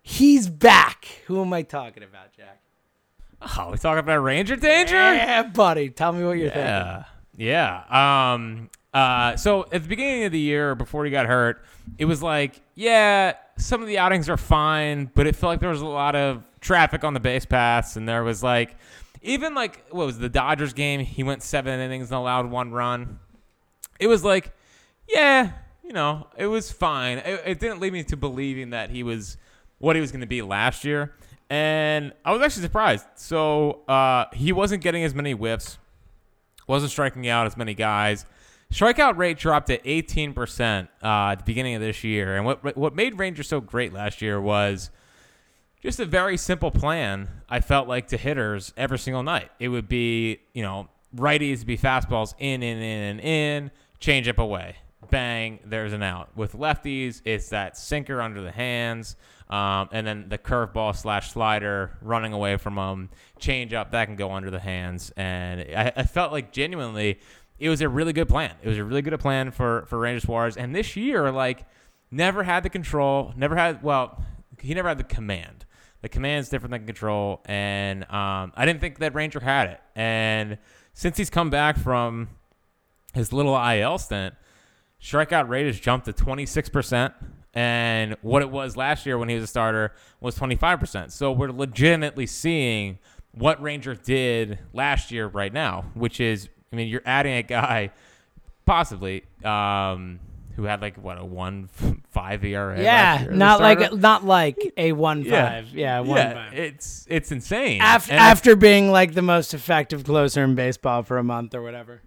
[0.01, 1.07] He's back.
[1.25, 2.61] Who am I talking about, Jack?
[3.41, 4.95] Oh, we talking about Ranger Danger?
[4.95, 5.89] Yeah, buddy.
[5.89, 6.63] Tell me what you're thinking.
[6.63, 7.03] Yeah.
[7.37, 8.33] Yeah.
[8.33, 11.63] Um uh so at the beginning of the year before he got hurt,
[11.97, 15.69] it was like, yeah, some of the outings are fine, but it felt like there
[15.69, 18.75] was a lot of traffic on the base paths and there was like
[19.21, 23.19] even like what was the Dodgers game, he went 7 innings and allowed one run.
[23.99, 24.53] It was like,
[25.07, 25.51] yeah,
[25.83, 27.19] you know, it was fine.
[27.19, 29.37] It, it didn't lead me to believing that he was
[29.77, 31.13] what he was going to be last year.
[31.49, 33.05] And I was actually surprised.
[33.15, 35.77] So uh, he wasn't getting as many whiffs,
[36.67, 38.25] wasn't striking out as many guys.
[38.71, 42.35] Strikeout rate dropped to 18% uh, at the beginning of this year.
[42.35, 44.89] And what what made Rangers so great last year was
[45.81, 47.29] just a very simple plan.
[47.47, 49.51] I felt like to hitters every single night.
[49.59, 54.39] It would be you know righties be fastballs in in in and in, change up
[54.39, 54.77] away,
[55.09, 56.35] bang, there's an out.
[56.35, 59.15] With lefties, it's that sinker under the hands.
[59.49, 64.15] Um, and then the curveball slash slider running away from them, change up that can
[64.15, 67.19] go under the hands, and I, I, felt like genuinely
[67.59, 68.55] it was a really good plan.
[68.63, 71.63] It was a really good plan for for Ranger Suarez, and this year like
[72.09, 74.23] never had the control, never had well,
[74.59, 75.65] he never had the command.
[76.01, 79.81] The command is different than control, and um, I didn't think that Ranger had it.
[79.95, 80.57] And
[80.93, 82.29] since he's come back from
[83.13, 84.33] his little IL stint,
[84.99, 87.13] strikeout rate has jumped to 26 percent
[87.55, 91.11] and what it was last year when he was a starter was 25%.
[91.11, 92.99] So we're legitimately seeing
[93.31, 97.91] what Ranger did last year right now, which is, I mean, you're adding a guy
[98.65, 100.19] possibly um,
[100.55, 101.69] who had like what a one
[102.11, 102.81] five ERA.
[102.81, 105.69] Yeah, not like not like a one five.
[105.69, 106.53] Yeah, one yeah, five.
[106.57, 107.81] It's it's insane.
[107.81, 112.01] Af- after being like the most effective closer in baseball for a month or whatever.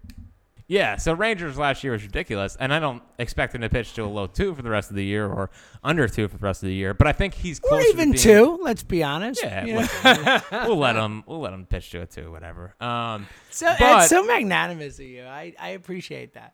[0.69, 4.03] Yeah, so Rangers last year was ridiculous, and I don't expect him to pitch to
[4.03, 5.49] a low two for the rest of the year or
[5.83, 6.93] under two for the rest of the year.
[6.93, 7.81] But I think he's close.
[7.81, 7.95] To it.
[7.95, 8.59] Or even two.
[8.61, 9.41] Let's be honest.
[9.43, 11.23] Yeah, we'll, we'll, let him.
[11.25, 12.75] We'll let him pitch to a two, whatever.
[12.79, 15.23] Um, so it's so magnanimous of you.
[15.23, 16.53] I, I appreciate that.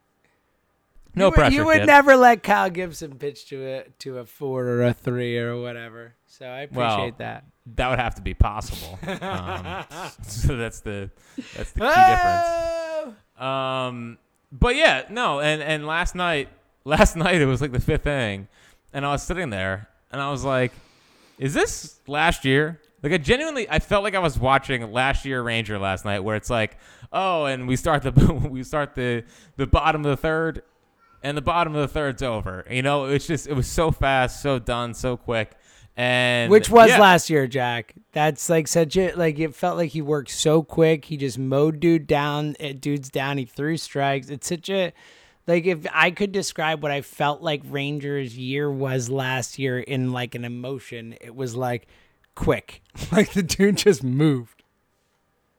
[1.14, 1.50] No you pressure.
[1.50, 1.88] Would, you would kid.
[1.88, 6.16] never let Kyle Gibson pitch to a to a four or a three or whatever.
[6.28, 7.46] So I appreciate well, that.
[7.76, 8.98] That would have to be possible.
[9.22, 9.84] um,
[10.22, 11.12] so that's the
[11.58, 12.85] that's the key difference.
[13.38, 14.18] Um,
[14.52, 16.50] but yeah, no, and and last night,
[16.86, 18.48] last night it was like the fifth inning,
[18.94, 20.72] and I was sitting there, and I was like,
[21.38, 25.42] "Is this last year?" Like I genuinely, I felt like I was watching last year
[25.44, 26.78] Ranger last night, where it's like,
[27.12, 28.12] "Oh, and we start the
[28.50, 29.24] we start the
[29.58, 30.64] the bottom of the third,
[31.22, 34.42] and the bottom of the third's over." You know, it's just it was so fast,
[34.42, 35.52] so done, so quick.
[35.98, 37.00] And which was yeah.
[37.00, 37.94] last year, Jack.
[38.12, 41.06] That's like such a like it felt like he worked so quick.
[41.06, 43.38] He just mowed dude down, eh, dudes down.
[43.38, 44.30] He threw strikes.
[44.30, 44.92] It's such a
[45.48, 50.12] like if I could describe what I felt like Rangers year was last year in
[50.12, 51.88] like an emotion, it was like
[52.36, 52.82] quick.
[53.12, 54.64] Like the dude just moved.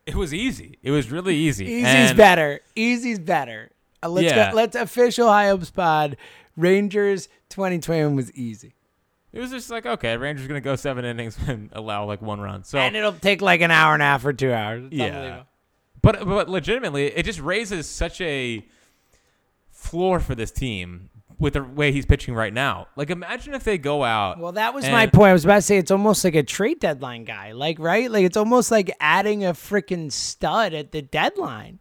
[0.07, 0.79] It was easy.
[0.83, 1.65] It was really easy.
[1.65, 2.61] Easy's and better.
[2.75, 3.71] Easy's better.
[4.03, 4.51] Uh, let's Yeah.
[4.51, 6.17] go, let's official high hopes pod.
[6.57, 8.76] Rangers 2021 was easy.
[9.37, 12.65] It was just like, okay, Rangers gonna go seven innings and allow like one run.
[12.65, 14.85] So and it'll take like an hour and a half or two hours.
[14.87, 15.43] It's Yeah.
[16.01, 18.65] But but legitimately, it just raises such a
[19.71, 22.87] floor for this team with the way he's pitching right now.
[22.97, 24.39] Like, imagine if they go out.
[24.39, 25.31] Well, that was and- my point.
[25.31, 28.11] I was about to say it's almost like a trade deadline guy, like right?
[28.11, 31.81] Like it's almost like adding a freaking stud at the deadline.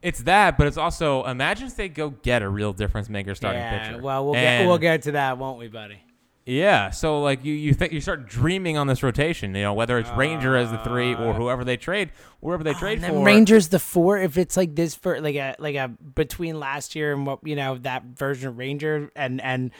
[0.00, 3.60] It's that, but it's also imagine if they go get a real difference maker starting
[3.60, 3.86] yeah.
[3.86, 4.02] pitcher.
[4.02, 5.98] Well, we'll get we'll get to that, won't we, buddy?
[6.46, 9.98] Yeah, so like you you think you start dreaming on this rotation, you know, whether
[9.98, 12.10] it's Ranger as the three or whoever they trade,
[12.42, 13.24] whoever they trade Uh, And for.
[13.24, 14.18] Rangers the four.
[14.18, 17.56] If it's like this for like a like a between last year and what you
[17.56, 19.70] know that version of Ranger and and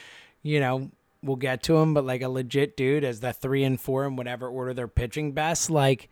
[0.42, 0.90] you know
[1.22, 4.16] we'll get to him, but like a legit dude as the three and four in
[4.16, 6.08] whatever order they're pitching best, like.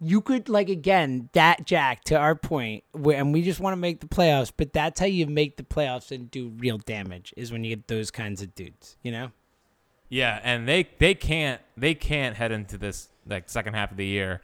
[0.00, 3.78] You could like again that Jack to our point, where, and we just want to
[3.78, 4.52] make the playoffs.
[4.54, 7.88] But that's how you make the playoffs and do real damage is when you get
[7.88, 8.96] those kinds of dudes.
[9.02, 9.30] You know,
[10.08, 14.06] Yeah, and they they can't they can't head into this like second half of the
[14.06, 14.42] year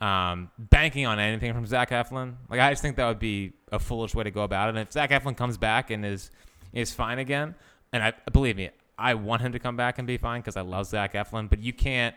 [0.00, 2.34] um, banking on anything from Zach Eflin.
[2.48, 4.70] Like I just think that would be a foolish way to go about it.
[4.70, 6.30] And if Zach Eflin comes back and is
[6.72, 7.54] is fine again,
[7.92, 10.62] and I believe me, I want him to come back and be fine because I
[10.62, 11.50] love Zach Eflin.
[11.50, 12.14] But you can't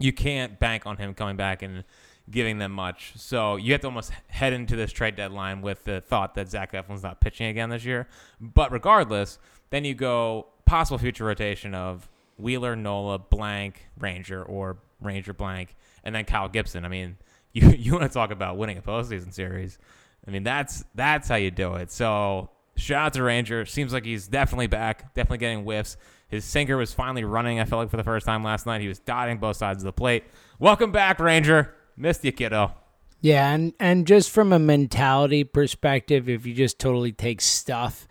[0.00, 1.84] you can't bank on him coming back and
[2.30, 3.12] giving them much.
[3.16, 6.72] So you have to almost head into this trade deadline with the thought that Zach
[6.72, 8.08] Eflin's not pitching again this year.
[8.40, 9.38] But regardless,
[9.70, 16.14] then you go possible future rotation of Wheeler, Nola, blank, Ranger, or Ranger blank, and
[16.14, 16.84] then Kyle Gibson.
[16.84, 17.16] I mean,
[17.52, 19.78] you you want to talk about winning a postseason series?
[20.26, 21.90] I mean, that's that's how you do it.
[21.90, 23.66] So Shout out to Ranger.
[23.66, 25.96] Seems like he's definitely back, definitely getting whiffs.
[26.30, 28.80] His sinker was finally running, I felt like, for the first time last night.
[28.80, 30.24] He was dotting both sides of the plate.
[30.60, 31.74] Welcome back, Ranger.
[31.96, 32.72] Missed you, kiddo.
[33.20, 38.08] Yeah, and and just from a mentality perspective, if you just totally take stuff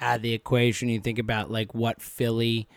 [0.00, 2.68] out of the equation, you think about like what Philly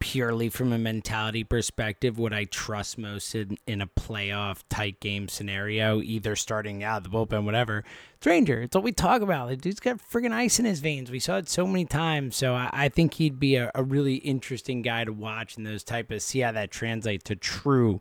[0.00, 5.28] purely from a mentality perspective would I trust most in, in a playoff tight game
[5.28, 7.84] scenario, either starting out the bullpen, whatever.
[8.20, 9.48] Stranger, it's what we talk about.
[9.48, 11.10] The dude's got friggin' ice in his veins.
[11.10, 12.36] We saw it so many times.
[12.36, 15.84] So I, I think he'd be a, a really interesting guy to watch in those
[15.84, 18.00] type of see how that translates to true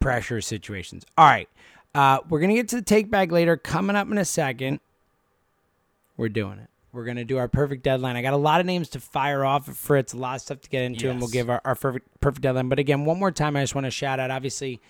[0.00, 1.04] pressure situations.
[1.16, 1.48] All right.
[1.94, 3.56] Uh, we're gonna get to the take back later.
[3.56, 4.80] Coming up in a second.
[6.16, 6.68] We're doing it.
[6.92, 8.16] We're gonna do our perfect deadline.
[8.16, 10.68] I got a lot of names to fire off Fritz, a lot of stuff to
[10.68, 12.68] get into, and we'll give our, our perfect perfect deadline.
[12.68, 14.80] But again, one more time, I just want to shout out, obviously,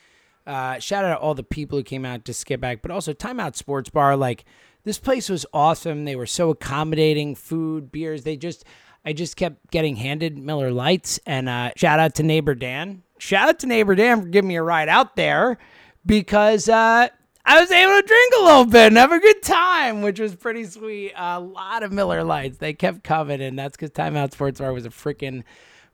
[0.47, 3.89] uh, shout out all the people who came out to Skippack, but also Timeout Sports
[3.91, 4.17] Bar.
[4.17, 4.45] Like
[4.85, 6.05] this place was awesome.
[6.05, 8.25] They were so accommodating, food, beers.
[8.25, 8.65] They just,
[9.05, 11.21] I just kept getting handed Miller Lites.
[11.27, 13.03] And uh, shout out to neighbor Dan.
[13.19, 15.59] Shout out to neighbor Dan for giving me a ride out there
[16.05, 17.09] because uh,
[17.45, 20.37] I was able to drink a little bit and have a good time, which was
[20.37, 21.13] pretty sweet.
[21.17, 22.59] a lot of Miller Lites.
[22.59, 25.43] They kept coming, and that's because Timeout Sports Bar was a freaking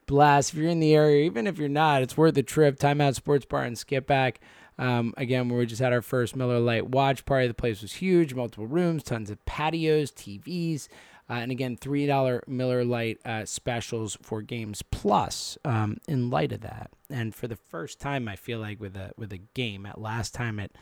[0.07, 0.53] blast.
[0.53, 2.79] If you're in the area, even if you're not, it's worth the trip.
[2.79, 4.37] Timeout Sports Bar and Skippack.
[4.79, 7.49] Um, again, where we just had our first Miller Lite watch party.
[7.49, 10.87] The place was huge, multiple rooms, tons of patios, TVs,
[11.31, 15.59] uh, and again, three dollar Miller Lite uh, specials for games plus.
[15.65, 19.13] Um, in light of that, and for the first time, I feel like with a
[19.17, 19.85] with a game.
[19.85, 20.77] At last time, it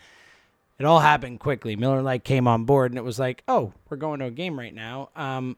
[0.79, 1.77] it all happened quickly.
[1.77, 4.59] Miller Lite came on board, and it was like, oh, we're going to a game
[4.59, 5.11] right now.
[5.16, 5.57] Um,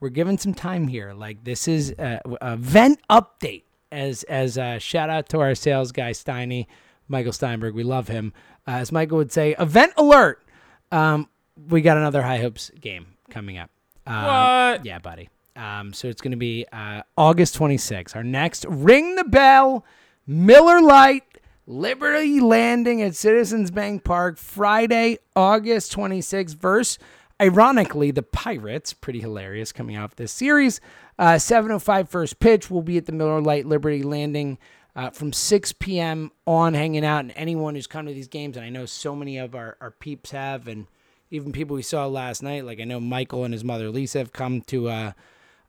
[0.00, 1.12] we're giving some time here.
[1.14, 3.62] Like this is a, a vent update.
[3.92, 6.66] As as uh, shout out to our sales guy Steiny,
[7.08, 7.74] Michael Steinberg.
[7.74, 8.32] We love him.
[8.66, 10.42] Uh, as Michael would say, event alert.
[10.90, 11.28] Um,
[11.68, 13.70] we got another High Hopes game coming up.
[14.06, 14.84] Um, What?
[14.84, 15.28] Yeah, buddy.
[15.56, 18.16] Um, so it's going to be uh, August 26th.
[18.16, 19.84] Our next Ring the Bell,
[20.26, 21.33] Miller Lite,
[21.66, 26.98] Liberty Landing at Citizens Bank Park, Friday, August 26th, versus,
[27.40, 28.92] ironically, the Pirates.
[28.92, 30.80] Pretty hilarious coming off this series.
[31.18, 32.70] Uh, 7.05 first pitch.
[32.70, 34.58] We'll be at the Miller Lite Liberty Landing
[34.94, 36.32] uh, from 6 p.m.
[36.46, 37.20] on hanging out.
[37.20, 39.90] And anyone who's come to these games, and I know so many of our, our
[39.90, 40.86] peeps have, and
[41.30, 44.32] even people we saw last night, like I know Michael and his mother Lisa have
[44.34, 45.12] come to uh,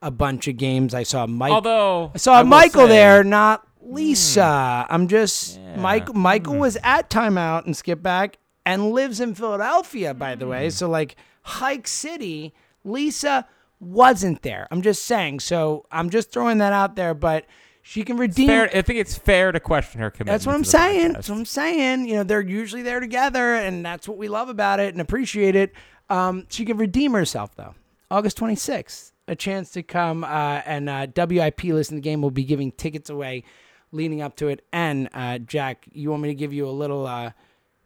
[0.01, 0.93] a bunch of games.
[0.93, 1.53] I saw Mike.
[1.53, 4.85] Although I saw will Michael say- there, not Lisa.
[4.89, 6.09] I'm just Mike.
[6.09, 6.19] Hmm.
[6.19, 10.69] Michael was at timeout and Skippack and lives in Philadelphia, by the way.
[10.69, 13.47] So like Hike City, Lisa
[13.79, 14.67] wasn't there.
[14.71, 15.41] I'm just saying.
[15.41, 17.45] So I'm just throwing that out there, but
[17.81, 18.47] she can redeem.
[18.47, 20.33] Fair, I think it's fair to question her commitment.
[20.33, 21.11] That's what I'm saying.
[21.11, 21.13] podcast.
[21.13, 22.07] That's what I'm saying.
[22.07, 25.55] You know, they're usually there together, and that's what we love about it and appreciate
[25.55, 25.71] it.
[26.09, 27.75] Um, she can redeem herself though.
[28.09, 32.21] August 26th, a chance to come uh, and uh, WIP listen to the game.
[32.21, 33.43] will be giving tickets away
[33.91, 34.65] leading up to it.
[34.71, 37.31] And uh, Jack, you want me to give you a little uh,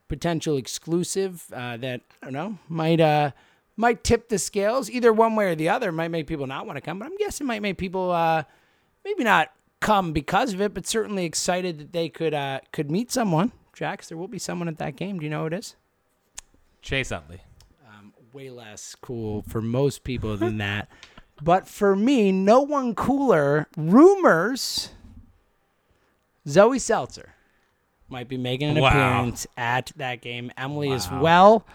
[0.08, 3.32] potential exclusive uh, that I don't know might uh,
[3.78, 5.92] might tip the scales either one way or the other.
[5.92, 8.44] Might make people not want to come, but I'm guessing might make people uh,
[9.06, 13.12] maybe not come because of it, but certainly excited that they could uh, could meet
[13.12, 13.52] someone.
[13.74, 15.20] Jack, there will be someone at that game.
[15.20, 15.76] Do you know who it is?
[16.82, 17.42] Chase Utley.
[17.88, 20.90] Um, way less cool for most people than that.
[21.42, 23.70] But for me, no one cooler.
[23.78, 24.90] Rumors
[26.48, 27.34] Zoe Seltzer
[28.10, 28.90] might be making an Wow.
[28.90, 30.52] appearance at that game.
[30.58, 31.66] Emily as well.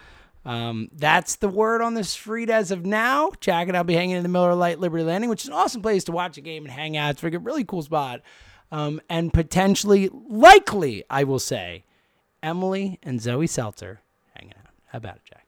[0.44, 3.30] Um, that's the word on the street as of now.
[3.40, 5.80] Jack and I'll be hanging in the Miller Lite Liberty Landing, which is an awesome
[5.80, 7.10] place to watch a game and hang out.
[7.12, 8.20] It's like a really cool spot.
[8.70, 11.84] Um, and potentially, likely, I will say,
[12.42, 14.00] Emily and Zoe Seltzer
[14.36, 14.72] hanging out.
[14.88, 15.43] How about it, Jack?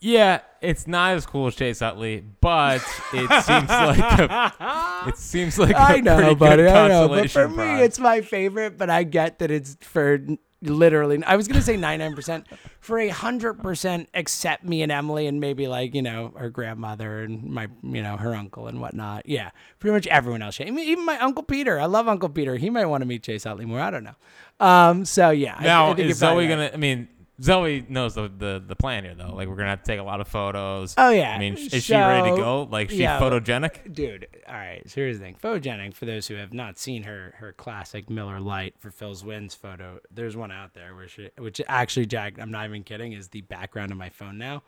[0.00, 2.76] Yeah, it's not as cool as Chase Utley, but
[3.12, 6.62] it seems like a, it seems like a I know, pretty buddy.
[6.62, 8.78] good I know, but for consolation me, it's my favorite.
[8.78, 10.20] But I get that it's for
[10.62, 11.22] literally.
[11.24, 12.46] I was gonna say ninety nine percent
[12.78, 17.22] for a hundred percent, except me and Emily, and maybe like you know her grandmother
[17.24, 19.28] and my you know her uncle and whatnot.
[19.28, 20.60] Yeah, pretty much everyone else.
[20.60, 21.80] I mean, even my uncle Peter.
[21.80, 22.54] I love Uncle Peter.
[22.54, 23.80] He might want to meet Chase Utley more.
[23.80, 24.14] I don't know.
[24.60, 25.04] Um.
[25.04, 25.56] So yeah.
[25.58, 26.70] I- now I, think is Zoe gonna?
[26.72, 27.08] I mean,
[27.40, 29.34] Zoe knows the, the the plan here though.
[29.34, 30.94] Like we're gonna have to take a lot of photos.
[30.98, 31.30] Oh, yeah.
[31.34, 32.62] I mean, is she ready to go?
[32.70, 33.20] Like she yeah.
[33.20, 33.92] photogenic?
[33.94, 37.34] dude all right so here's the thing photogenic for those who have not seen her
[37.38, 41.60] her classic miller lite for phil's wins photo there's one out there where she which
[41.68, 44.62] actually jack i'm not even kidding is the background of my phone now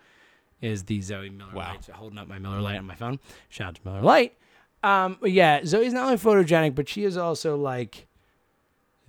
[0.61, 1.71] is the zoe miller Wow.
[1.73, 3.19] light so holding up my miller lite on my phone
[3.49, 4.37] shout out to miller lite
[4.83, 8.07] um but yeah zoe's not only photogenic but she is also like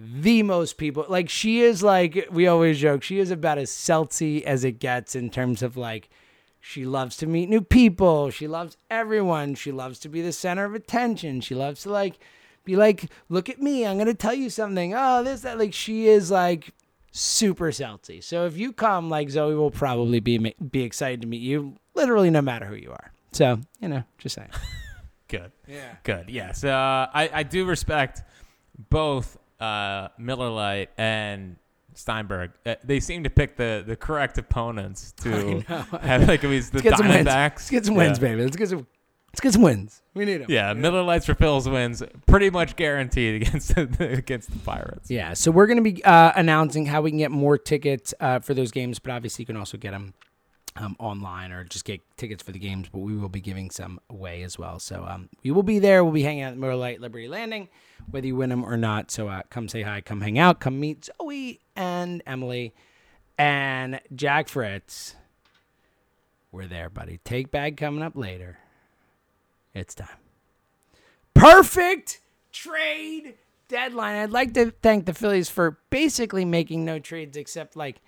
[0.04, 4.41] the most people like she is like we always joke she is about as seltzy
[4.43, 6.10] as it gets in terms of like
[6.64, 8.30] She loves to meet new people.
[8.30, 9.56] She loves everyone.
[9.56, 11.41] She loves to be the center of attention.
[11.41, 12.20] She loves to like
[12.64, 13.84] be like, look at me.
[13.86, 14.93] I'm gonna tell you something.
[14.95, 15.58] Oh, this that.
[15.58, 16.74] Like she is like
[17.12, 18.22] super salty.
[18.22, 21.78] So if you come, like Zoe will probably be be excited to meet you.
[21.95, 23.12] Literally, no matter who you are.
[23.32, 24.52] So you know, just saying.
[25.28, 25.52] Good.
[25.68, 25.95] Yeah.
[26.04, 26.30] Good.
[26.30, 26.64] Yes.
[26.64, 28.22] Uh, I I do respect
[28.89, 31.55] both uh, Miller Lite and
[31.93, 32.51] Steinberg.
[32.66, 35.59] Uh, they seem to pick the, the correct opponents to
[36.01, 37.28] have like these the Let's get some wins.
[37.28, 37.51] Diamondbacks.
[37.55, 38.28] Let's get some wins, Yeah.
[38.30, 38.41] baby.
[38.43, 38.88] Let's get some.
[39.34, 40.01] Let's get some wins.
[40.14, 40.47] We need them.
[40.49, 45.09] Yeah, Miller Lites for Phil's wins pretty much guaranteed against the, against the Pirates.
[45.09, 48.39] Yeah, so we're going to be uh, announcing how we can get more tickets uh,
[48.39, 50.14] for those games, but obviously you can also get them
[50.76, 52.88] um, online or just get tickets for the games.
[52.91, 54.80] But we will be giving some away as well.
[54.80, 56.03] So um, we will be there.
[56.03, 57.69] We'll be hanging out at Lite Liberty Landing,
[58.09, 59.11] whether you win them or not.
[59.11, 62.74] So uh, come say hi, come hang out, come meet Zoe and Emily
[63.38, 65.15] and Jack Fritz.
[66.51, 67.19] We're there, buddy.
[67.24, 68.59] Take bag coming up later.
[69.74, 70.07] It's time.
[71.34, 72.19] Perfect
[72.51, 73.36] trade
[73.69, 74.17] deadline.
[74.17, 78.01] I'd like to thank the Phillies for basically making no trades except like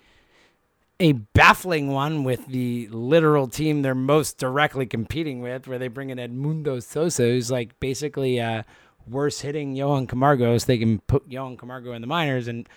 [1.00, 6.10] a baffling one with the literal team they're most directly competing with, where they bring
[6.10, 8.62] in Edmundo Sosa, who's like basically uh,
[9.06, 12.68] worse hitting Johan Camargo, so they can put Johan Camargo in the minors and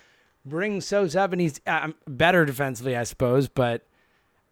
[0.44, 3.48] bring Sosa up, and he's uh, better defensively, I suppose.
[3.48, 3.86] But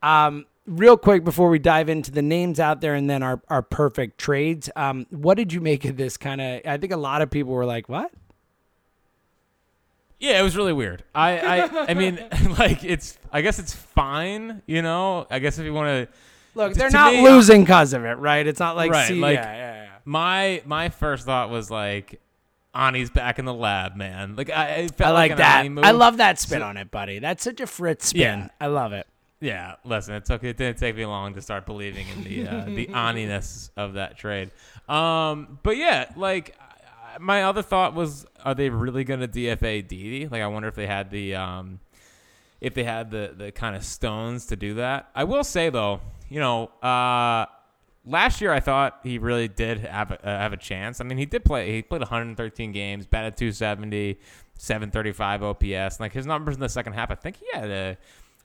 [0.02, 3.62] um, real quick before we dive into the names out there and then our, our
[3.62, 6.60] perfect trades, um, what did you make of this kind of?
[6.64, 8.12] I think a lot of people were like, "What?"
[10.18, 11.04] Yeah, it was really weird.
[11.14, 12.18] I, I, I mean,
[12.58, 13.18] like it's.
[13.32, 14.62] I guess it's fine.
[14.66, 15.26] You know.
[15.30, 16.14] I guess if you want to.
[16.54, 18.46] Look, they're not me, losing because of it, right?
[18.46, 19.88] It's not like, Right, see, like- yeah, yeah, yeah.
[20.06, 22.18] My my first thought was like,
[22.74, 24.36] Ani's back in the lab, man.
[24.36, 25.66] Like I, it felt I like an that.
[25.84, 27.18] I love that spin So- on it, buddy.
[27.18, 28.20] That's such a Fritz spin.
[28.20, 28.48] Yeah.
[28.58, 29.06] I love it.
[29.38, 32.64] Yeah, listen, it took it didn't take me long to start believing in the uh,
[32.64, 34.50] the oniness of that trade.
[34.88, 36.64] Um, but yeah, like I-
[37.18, 40.28] my other thought was, are they really going to DFA Didi?
[40.28, 41.80] Like, I wonder if they had the um,
[42.60, 45.10] if they had the the kind of stones to do that.
[45.14, 47.46] I will say though, you know, uh,
[48.04, 51.00] last year I thought he really did have a, uh, have a chance.
[51.00, 51.72] I mean, he did play.
[51.72, 54.18] He played 113 games, batted 270,
[54.58, 56.00] 735 OPS.
[56.00, 57.98] Like his numbers in the second half, I think he had a.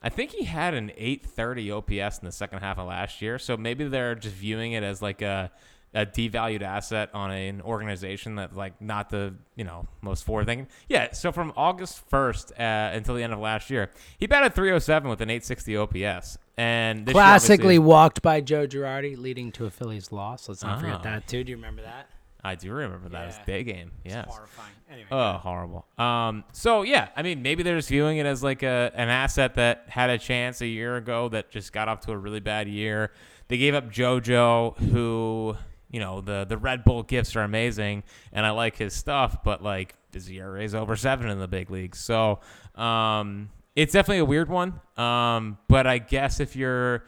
[0.04, 3.38] I think he had an 830 OPS in the second half of last year.
[3.38, 5.52] So maybe they're just viewing it as like a,
[5.94, 10.66] a devalued asset on an organization that like not the you know most forward thinking.
[10.88, 11.12] Yeah.
[11.12, 15.20] So from August 1st uh, until the end of last year, he batted 307 with
[15.20, 16.38] an 860 OPS.
[16.56, 20.48] And Classically walked by Joe Girardi, leading to a Phillies loss.
[20.48, 20.80] Let's not Ah.
[20.80, 21.44] forget that too.
[21.44, 22.08] Do you remember that?
[22.44, 23.20] I do remember that.
[23.20, 23.28] Yeah.
[23.28, 23.92] It's day game.
[24.04, 24.26] Yes.
[24.28, 24.72] Horrifying.
[24.90, 25.86] Anyway, Oh, horrible.
[25.96, 29.54] Um, so yeah, I mean, maybe they're just viewing it as like a an asset
[29.54, 32.66] that had a chance a year ago that just got off to a really bad
[32.68, 33.12] year.
[33.48, 35.56] They gave up JoJo, who
[35.92, 39.62] you know the the Red Bull gifts are amazing, and I like his stuff, but
[39.62, 42.40] like his ERA is over seven in the big leagues, so
[42.74, 44.80] um, it's definitely a weird one.
[44.96, 47.04] Um, but I guess if you're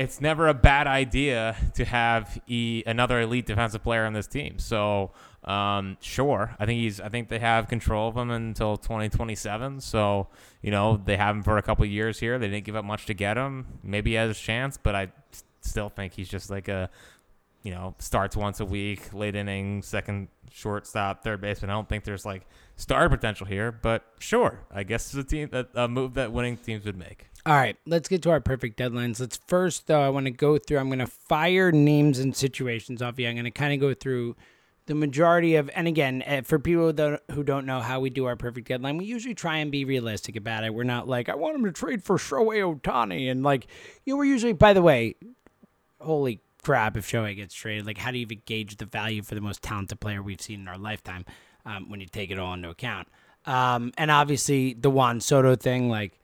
[0.00, 4.58] it's never a bad idea to have e- another elite defensive player on this team.
[4.58, 5.10] So,
[5.44, 7.00] um, sure, I think he's.
[7.00, 9.80] I think they have control of him until 2027.
[9.80, 10.28] So,
[10.62, 12.38] you know, they have him for a couple years here.
[12.38, 13.66] They didn't give up much to get him.
[13.82, 15.08] Maybe he has a chance, but I
[15.60, 16.88] still think he's just like a,
[17.62, 21.70] you know, starts once a week, late inning, second shortstop, third baseman.
[21.70, 22.46] I don't think there's like
[22.76, 26.56] star potential here, but sure, I guess it's a team that a move that winning
[26.56, 27.26] teams would make.
[27.46, 29.18] All right, let's get to our perfect deadlines.
[29.20, 30.78] Let's first, though, I want to go through.
[30.78, 33.28] I'm going to fire names and situations off you.
[33.28, 34.36] I'm going to kind of go through
[34.86, 36.92] the majority of, and again, eh, for people
[37.30, 40.36] who don't know how we do our perfect deadline, we usually try and be realistic
[40.36, 40.74] about it.
[40.74, 43.30] We're not like, I want him to trade for Shohei Ohtani.
[43.30, 43.68] And like,
[44.04, 45.14] you know, we're usually, by the way,
[46.00, 49.34] holy crap, if Shohei gets traded, like, how do you even gauge the value for
[49.34, 51.24] the most talented player we've seen in our lifetime
[51.64, 53.08] um, when you take it all into account?
[53.46, 56.19] Um, and obviously, the Juan Soto thing, like,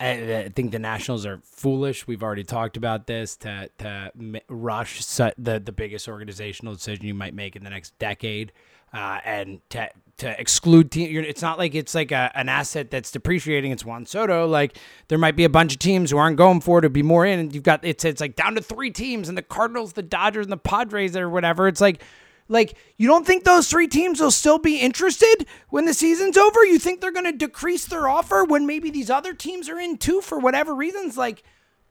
[0.00, 2.06] I, think the Nationals are foolish.
[2.06, 4.10] We've already talked about this to to
[4.48, 8.52] rush the the biggest organizational decision you might make in the next decade,
[8.94, 11.24] uh, and to to exclude team.
[11.24, 13.72] It's not like it's like a, an asset that's depreciating.
[13.72, 14.46] It's Juan Soto.
[14.46, 14.78] Like
[15.08, 17.26] there might be a bunch of teams who aren't going for it to be more
[17.26, 17.38] in.
[17.38, 20.46] And you've got it's it's like down to three teams, and the Cardinals, the Dodgers,
[20.46, 21.68] and the Padres or whatever.
[21.68, 22.02] It's like.
[22.50, 26.64] Like, you don't think those three teams will still be interested when the season's over?
[26.66, 29.96] You think they're going to decrease their offer when maybe these other teams are in
[29.98, 31.16] too for whatever reasons?
[31.16, 31.44] Like,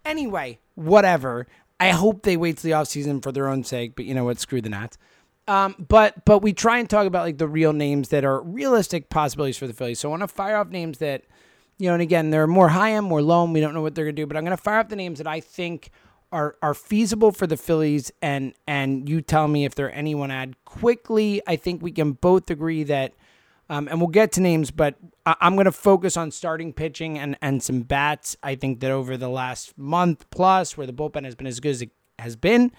[0.03, 1.47] anyway, whatever.
[1.79, 4.39] I hope they wait till the offseason for their own sake, but you know what?
[4.39, 4.97] Screw the Nats.
[5.47, 9.09] Um, but but we try and talk about like the real names that are realistic
[9.09, 9.99] possibilities for the Phillies.
[9.99, 11.23] So I want to fire off names that,
[11.77, 13.53] you know, and again, they're more high end, more low end.
[13.53, 15.25] We don't know what they're gonna do, but I'm gonna fire off the names that
[15.25, 15.89] I think
[16.31, 20.31] are are feasible for the Phillies, and and you tell me if there are anyone
[20.31, 21.41] add quickly.
[21.47, 23.13] I think we can both agree that,
[23.69, 27.17] um, and we'll get to names, but I, I'm going to focus on starting pitching
[27.17, 28.37] and and some bats.
[28.43, 31.69] I think that over the last month plus, where the bullpen has been as good
[31.71, 32.71] as it has been.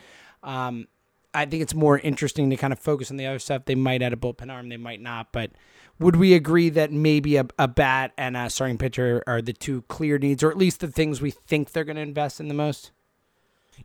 [0.43, 0.87] Um,
[1.33, 3.65] I think it's more interesting to kind of focus on the other stuff.
[3.65, 5.33] They might add a bullpen arm, they might not.
[5.33, 5.53] But
[5.99, 9.83] would we agree that maybe a, a bat and a starting pitcher are the two
[9.83, 12.55] clear needs, or at least the things we think they're going to invest in the
[12.55, 12.91] most?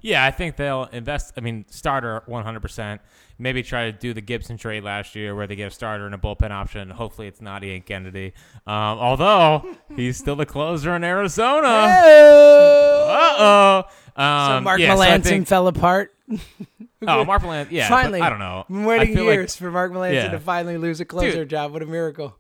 [0.06, 1.34] Yeah, I think they'll invest.
[1.36, 3.00] I mean, starter 100%.
[3.40, 6.14] Maybe try to do the Gibson trade last year where they get a starter and
[6.14, 6.92] a bullpen option.
[6.92, 8.34] Hopefully, it's not Ian Kennedy.
[8.68, 11.68] Um, although he's still the closer in Arizona.
[11.68, 13.84] Uh oh.
[14.16, 16.14] Um, so Mark yeah, so Melancon think- fell apart.
[17.08, 17.68] Oh, Mark Melancon.
[17.70, 18.66] Yeah, finally, I don't know.
[18.68, 20.32] Been waiting I feel like years for Mark Melancon Yeah.
[20.32, 21.50] to finally lose a closer Dude.
[21.50, 21.72] job.
[21.72, 22.36] What a miracle!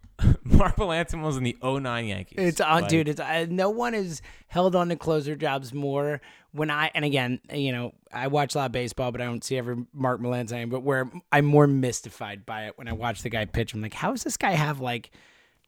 [0.57, 2.37] Mark Melancon was in the 09 Yankees.
[2.37, 3.07] It's on, Like, dude.
[3.07, 6.21] It's uh, no one has held on to closer jobs more.
[6.51, 9.43] When I and again, you know, I watch a lot of baseball, but I don't
[9.43, 10.69] see every Mark Melancon.
[10.69, 13.93] But where I'm more mystified by it when I watch the guy pitch, I'm like,
[13.93, 15.11] how does this guy have like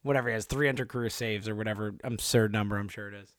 [0.03, 2.77] whatever he has 300 career saves or whatever absurd number?
[2.77, 3.33] I'm sure it is.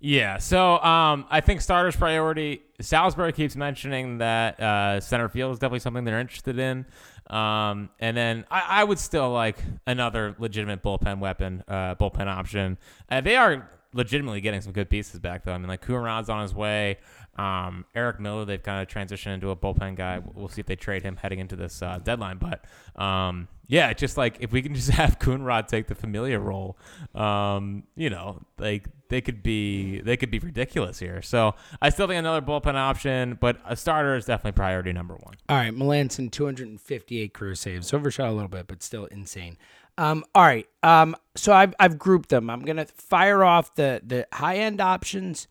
[0.00, 2.60] Yeah, so um, I think starters priority.
[2.80, 6.84] Salisbury keeps mentioning that uh, center field is definitely something they're interested in,
[7.28, 12.78] um, and then I, I would still like another legitimate bullpen weapon, uh, bullpen option.
[13.10, 15.52] Uh, they are legitimately getting some good pieces back though.
[15.52, 16.98] I mean, like Coonrod's on his way.
[17.38, 20.20] Um, Erik Miller, they've kind of transitioned into a bullpen guy.
[20.34, 22.38] We'll see if they trade him heading into this uh, deadline.
[22.38, 22.64] But
[23.00, 26.78] um, yeah, just like if we can just have Coonrod take the familiar role,
[27.14, 31.22] um, you know, like they could be they could be ridiculous here.
[31.22, 35.34] So I still think another bullpen option, but a starter is definitely priority number one.
[35.48, 39.56] All right, Melancon 258 career saves, overshot a little bit, but still insane.
[39.96, 42.50] Um, all right, um, so I've I've grouped them.
[42.50, 45.46] I'm gonna fire off the the high end options,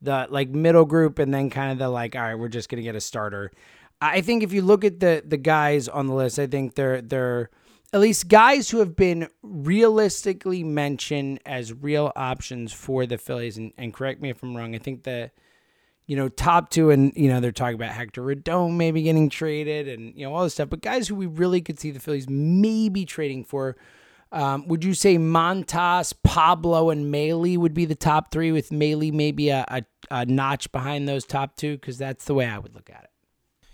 [0.00, 2.82] the like middle group, and then kind of the like, all right, we're just gonna
[2.82, 3.50] get a starter.
[4.00, 7.02] I think if you look at the the guys on the list, I think they're
[7.02, 7.50] they're
[7.92, 13.56] at least guys who have been realistically mentioned as real options for the Phillies.
[13.56, 14.74] And, and correct me if I'm wrong.
[14.74, 15.30] I think the
[16.08, 19.88] you know, top two, and you know, they're talking about Hector Redone maybe getting traded,
[19.88, 20.70] and you know, all this stuff.
[20.70, 23.76] But guys who we really could see the Phillies maybe trading for,
[24.30, 29.12] um, would you say Montas, Pablo, and Mahle would be the top three, with Mahle
[29.12, 31.76] maybe a, a, a notch behind those top two?
[31.76, 33.10] Because that's the way I would look at it.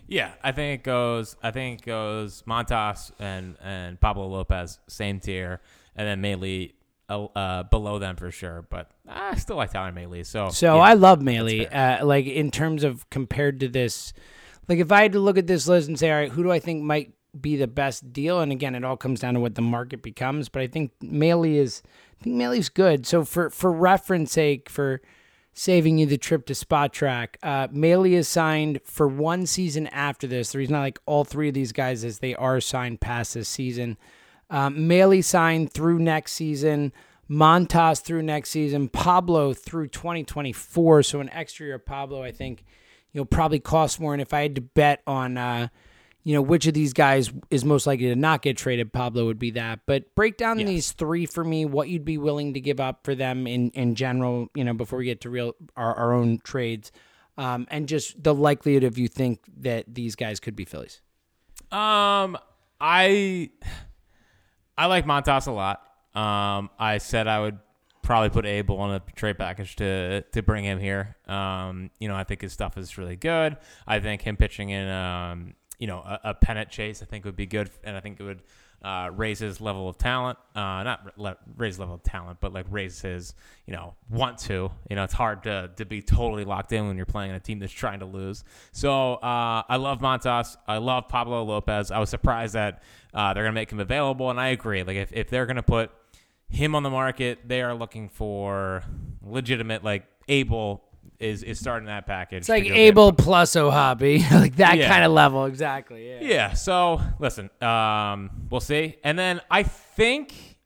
[0.07, 1.37] Yeah, I think it goes.
[1.43, 5.61] I think it goes Montas and and Pablo Lopez same tier,
[5.97, 6.73] and then Mahle
[7.09, 8.67] uh, uh, below them for sure.
[8.69, 10.25] But I still like Tyler Mahle.
[10.25, 10.83] So So yeah.
[10.83, 11.67] I love Mahle.
[11.73, 14.13] Uh, like in terms of compared to this,
[14.69, 16.53] like if I had to look at this list and say, all right, who do
[16.53, 18.41] I think might be the best deal?
[18.41, 20.49] And again, it all comes down to what the market becomes.
[20.49, 21.83] But I think Mahle is,
[22.21, 23.07] I think Mahle's good.
[23.07, 25.01] So for for reference sake, for
[25.53, 30.53] saving you the trip to Spotrac, uh, Mahle is signed for one season after this.
[30.53, 33.49] The reason I like all three of these guys is they are signed past this
[33.49, 33.97] season.
[34.51, 36.93] Um, Mahle signed through next season.
[37.31, 38.89] Montas through next season.
[38.89, 41.03] Pablo through 2024.
[41.05, 42.65] So an extra year of Pablo, I think,
[43.13, 44.13] you know, probably cost more.
[44.13, 45.69] And if I had to bet on, uh,
[46.25, 49.39] you know, which of these guys is most likely to not get traded, Pablo would
[49.39, 49.81] be that.
[49.87, 50.69] But break down Yes.
[50.69, 51.65] these three for me.
[51.67, 54.49] What you'd be willing to give up for them in in general.
[54.55, 56.91] You know, before we get to real our, our own trades,
[57.37, 61.01] um, and just the likelihood of you think that these guys could be Phillies.
[61.71, 62.39] Um,
[62.81, 63.51] I
[64.77, 65.83] I like Montas a lot.
[66.15, 67.59] Um, I said I would
[68.03, 71.17] probably put Abel on a trade package to to bring him here.
[71.27, 73.57] Um, you know, I think his stuff is really good.
[73.87, 77.37] I think him pitching in um, you know, a, a pennant chase, I think would
[77.37, 78.43] be good, and I think it would
[78.85, 80.39] uh, raise his level of talent.
[80.55, 83.35] Uh, not le- raise level of talent, but like raise his,
[83.67, 84.71] you know, want to.
[84.91, 87.59] You know, it's hard to to be totally locked in when you're playing a team
[87.59, 88.45] that's trying to lose.
[88.73, 90.57] So uh, I love Montas.
[90.69, 91.91] I love Pablo Lopez.
[91.91, 92.83] I was surprised that
[93.15, 94.83] uh, they're gonna make him available, and I agree.
[94.83, 95.91] Like if if they're gonna put
[96.51, 98.85] him on the market, they are looking for
[99.23, 100.85] legitimate, like Abel
[101.19, 102.39] is is starting that package.
[102.39, 104.89] It's like Abel plus Ohabi, like that Yeah.
[104.89, 105.45] kind of level.
[105.47, 106.09] Exactly.
[106.09, 106.19] Yeah.
[106.21, 106.53] Yeah.
[106.55, 108.97] So listen, um, we'll see.
[109.05, 110.59] And then I think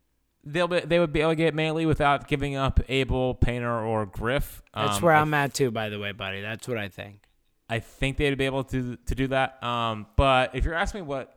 [0.45, 4.07] they'll be, they would be able to get Mahle without giving up Abel, Painter, or
[4.07, 4.63] Griff.
[4.75, 6.41] That's Um, where I I'm at too, by the way, buddy.
[6.41, 7.21] That's what I think.
[7.69, 9.63] I think they'd be able to to do that.
[9.63, 11.35] Um, but if you're asking me what,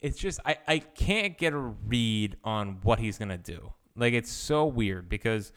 [0.00, 3.72] it's just I, I can't get a read on what he's gonna do.
[3.94, 5.52] Like it's so weird because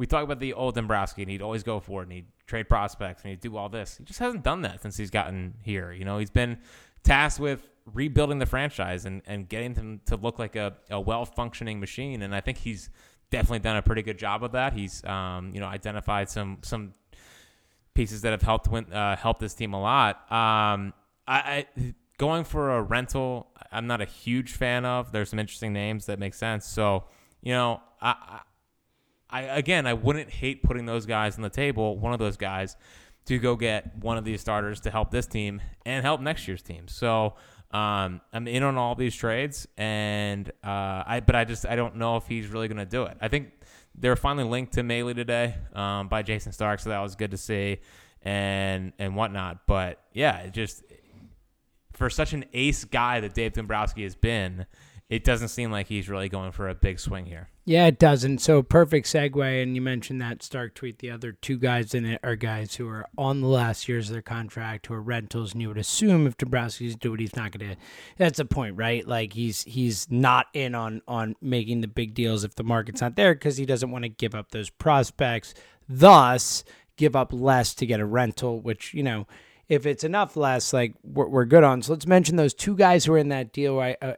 [0.00, 2.70] we talk about the old Dombrowski and he'd always go for it and he'd trade
[2.70, 3.98] prospects and he'd do all this.
[3.98, 5.92] He just hasn't done that since he's gotten here.
[5.92, 6.56] You know, he's been
[7.04, 11.26] tasked with rebuilding the franchise and, and getting them to look like a, a well
[11.26, 12.22] functioning machine.
[12.22, 12.88] And I think he's
[13.30, 14.72] definitely done a pretty good job of that.
[14.72, 16.94] He's um, you know, identified some some
[17.92, 20.16] pieces that have helped win, uh, helped this team a lot.
[20.32, 20.94] Um,
[21.28, 25.12] I, I going for a rental, I'm not a huge fan of.
[25.12, 26.64] There's some interesting names that make sense.
[26.64, 27.04] So,
[27.42, 28.40] you know, I,
[29.30, 31.98] I, again, I wouldn't hate putting those guys on the table.
[31.98, 32.76] One of those guys
[33.26, 36.62] to go get one of these starters to help this team and help next year's
[36.62, 36.88] team.
[36.88, 37.34] So.
[37.72, 41.94] Um, I'm in on all these trades, and uh, I but I just I don't
[41.94, 43.16] know if he's really going to do it.
[43.20, 43.52] I think
[43.94, 47.36] they're finally linked to Mahle today um, by Jayson Stark, so that was good to
[47.36, 47.78] see,
[48.22, 49.68] and and whatnot.
[49.68, 50.82] But yeah, it just
[51.92, 54.66] for such an ace guy that Dave Dombrowski has been,
[55.10, 57.48] it doesn't seem like he's really going for a big swing here.
[57.64, 58.38] Yeah, it doesn't.
[58.38, 59.62] So perfect segue.
[59.62, 61.00] And you mentioned that Stark tweet.
[61.00, 64.12] The other two guys in it are guys who are on the last years of
[64.12, 67.50] their contract, who are rentals, and you would assume if Dombrowski's doing it, he's not
[67.50, 67.76] going to.
[68.18, 69.06] That's the point, right?
[69.06, 73.16] Like he's he's not in on on making the big deals if the market's not
[73.16, 75.54] there because he doesn't want to give up those prospects.
[75.88, 76.62] Thus,
[76.96, 79.26] give up less to get a rental, which you know.
[79.68, 81.80] If it's enough less, like we're, we're good on.
[81.82, 83.78] So let's mention those two guys who are in that deal.
[83.78, 84.14] I, uh,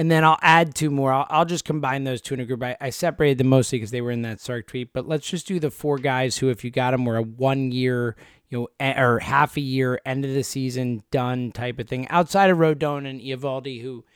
[0.00, 1.12] and then I'll add two more.
[1.12, 2.62] I'll, I'll just combine those two in a group.
[2.62, 4.94] I, I separated them mostly because they were in that Stark tweet.
[4.94, 7.70] But let's just do the four guys who, if you got them, were a one
[7.70, 8.16] year,
[8.48, 12.08] you know, or half a year, end of the season, done type of thing.
[12.08, 14.06] Outside of Rodon and Eovaldi, who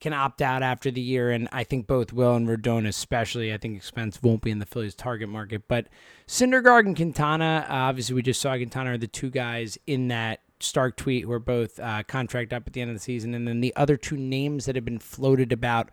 [0.00, 3.52] can opt out after the year, and I think both will, and Rodon especially.
[3.52, 5.68] I think expense won't be in the Phillies' target market.
[5.68, 5.88] But
[6.26, 10.40] Syndergaard and Quintana, uh, obviously, we just saw Quintana are the two guys in that
[10.60, 13.34] Stark tweet who are both uh, contract up at the end of the season.
[13.34, 15.90] And then the other two names that have been floated about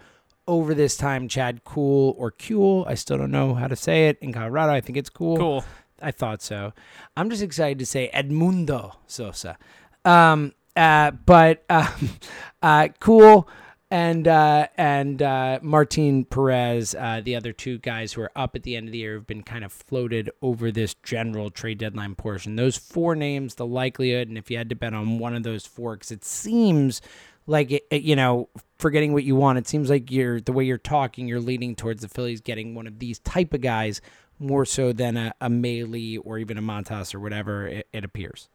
[0.48, 2.86] over this time, Chad Cool or Kuhl.
[2.88, 4.18] I still don't know how to say it.
[4.22, 5.38] In Colorado, I think it's cool.
[5.38, 5.66] Cool.
[6.02, 6.74] I thought so.
[7.16, 9.58] I'm just excited to say Edmundo Sosa.
[10.04, 12.10] Um, uh, but um,
[12.62, 13.48] uh, cool
[13.92, 18.64] and uh, and uh, Martin Perez, uh, the other two guys who are up at
[18.64, 22.16] the end of the year, have been kind of floated over this general trade deadline
[22.16, 22.56] portion.
[22.56, 25.66] Those four names, the likelihood, and if you had to bet on one of those
[25.66, 27.02] four, because it seems
[27.48, 28.48] like it, it, you know,
[28.80, 32.02] forgetting what you want, it seems like you're the way you're talking, you're leaning towards
[32.02, 34.00] the Phillies getting one of these type of guys
[34.40, 38.48] more so than a, a Mahle or even a Montas or whatever it, it appears.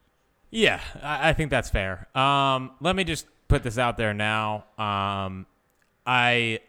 [0.51, 2.09] Yeah, I, I think that's fair.
[2.17, 4.65] Um, let me just put this out there now.
[4.79, 5.47] Um,
[6.07, 6.61] I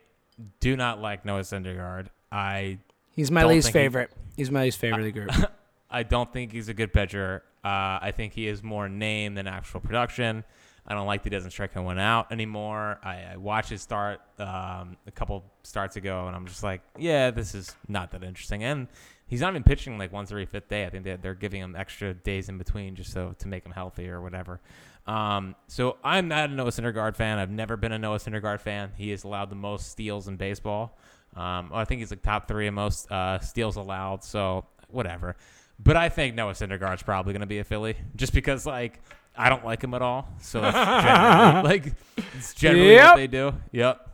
[0.59, 2.07] do not like Noah Syndergaard.
[2.31, 2.79] I
[3.15, 4.11] he's my least favorite.
[4.35, 5.31] He, he's my least favorite of the group.
[5.89, 7.43] I don't think he's a good pitcher.
[7.63, 10.43] Uh, I think he is more name than actual production.
[10.85, 12.99] I don't like that he doesn't strike anyone out anymore.
[13.03, 17.29] I, I watched his start um, a couple starts ago, and I'm just like, yeah,
[17.31, 18.63] this is not that interesting.
[18.63, 18.87] And
[19.27, 20.85] he's not even pitching like once every fifth day.
[20.85, 23.71] I think they're, they're giving him extra days in between just so to make him
[23.71, 24.59] healthy or whatever.
[25.05, 27.37] Um, so I'm not a Noah Syndergaard fan.
[27.37, 28.91] I've never been a Noah Syndergaard fan.
[28.97, 30.97] He has allowed the most steals in baseball.
[31.35, 34.23] Um, I think he's like top three in most uh, steals allowed.
[34.23, 35.35] So whatever.
[35.79, 38.99] But I think Noah Syndergaard's probably going to be a Philly just because like
[39.37, 40.27] I don't like him at all.
[40.41, 41.93] So like
[42.35, 43.11] it's generally yep.
[43.11, 43.53] what they do.
[43.71, 44.09] Yep.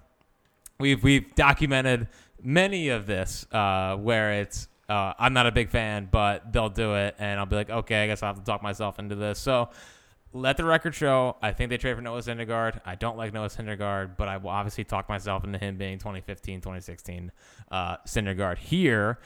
[0.79, 2.07] We've we've documented
[2.41, 6.95] many of this uh, where it's uh, I'm not a big fan, but they'll do
[6.95, 9.39] it, and I'll be like, okay, I guess I have to talk myself into this.
[9.39, 9.69] So
[10.33, 11.37] let the record show.
[11.41, 12.81] I think they trade for Noah Syndergaard.
[12.85, 16.59] I don't like Noah Syndergaard, but I will obviously talk myself into him being 2015,
[16.59, 17.31] 2016
[17.71, 19.19] uh, Syndergaard here.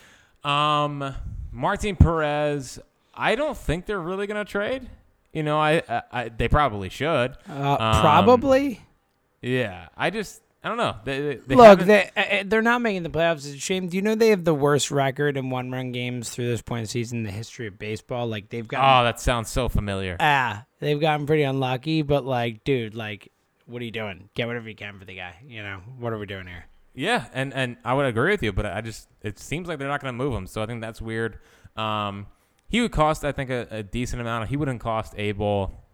[0.44, 1.16] Um,
[1.52, 2.80] Martin Perez.
[3.14, 4.88] I don't think they're really going to trade.
[5.34, 7.36] You know, I, I, I, they probably should.
[7.50, 8.82] Uh, um, probably.
[9.42, 10.96] Yeah, I just I don't know.
[11.06, 13.48] They, they Look, they uh, uh, they're not making the playoffs.
[13.48, 13.88] It's a shame.
[13.88, 16.82] Do you know they have the worst record in one run games through this point
[16.82, 18.28] of the season in the history of baseball?
[18.28, 18.82] Like they've got.
[18.84, 20.18] Oh, that sounds so familiar.
[20.20, 22.02] Ah, they've gotten pretty unlucky.
[22.02, 23.32] But like, dude, like,
[23.66, 24.28] what are you doing?
[24.36, 25.36] Get whatever you can for the guy.
[25.42, 26.66] You know, what are we doing here?
[26.94, 29.88] Yeah, and and I would agree with you, but I just it seems like they're
[29.88, 30.48] not going to move him.
[30.48, 31.40] So I think that's weird.
[31.78, 32.28] Um,
[32.68, 34.50] he would cost, I think, a, a decent amount.
[34.50, 35.86] He wouldn't cost Abel,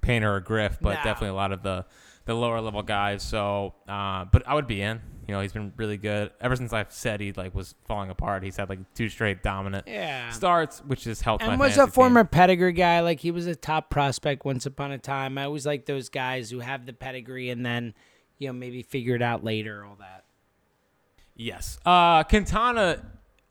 [0.00, 1.02] Painter, or Griff, but no.
[1.02, 1.86] definitely a lot of the
[2.24, 3.22] the lower level guys.
[3.22, 5.00] So, uh, but I would be in.
[5.28, 8.42] You know, he's been really good ever since I've said he like was falling apart.
[8.42, 10.30] He's had like two straight dominant yeah.
[10.30, 11.44] starts, which is helped.
[11.44, 12.28] And was a former team.
[12.28, 13.00] pedigree guy.
[13.00, 15.38] Like he was a top prospect once upon a time.
[15.38, 17.94] I always like those guys who have the pedigree and then,
[18.38, 19.84] you know, maybe figure it out later.
[19.84, 20.24] All that.
[21.36, 23.04] Yes, uh, Quintana.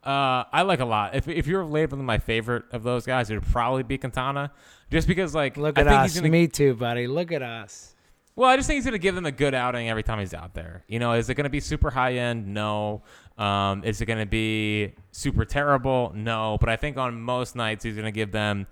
[0.04, 1.16] Uh, I like a lot.
[1.16, 4.52] If if you're labeling my favorite of those guys, it would probably be Quintana,
[4.92, 6.16] just because like look at us.
[6.16, 7.08] Gonna, Me too, buddy.
[7.08, 7.91] Look at us.
[8.36, 10.34] Well, I just think he's going to give them a good outing every time he's
[10.34, 10.84] out there.
[10.88, 12.54] You know, is it going to be super high end?
[12.54, 13.04] No.
[13.38, 16.14] Um, is it going to be super terrible?
[16.16, 16.58] No.
[16.60, 18.68] But I think on most nights he's going to give them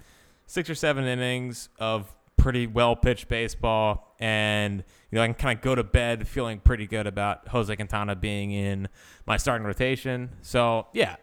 [0.46, 5.58] six or seven innings of pretty well pitched baseball, and you know I can kind
[5.58, 8.88] of go to bed feeling pretty good about Jose Quintana being in
[9.28, 10.30] my starting rotation.
[10.42, 11.18] So yeah,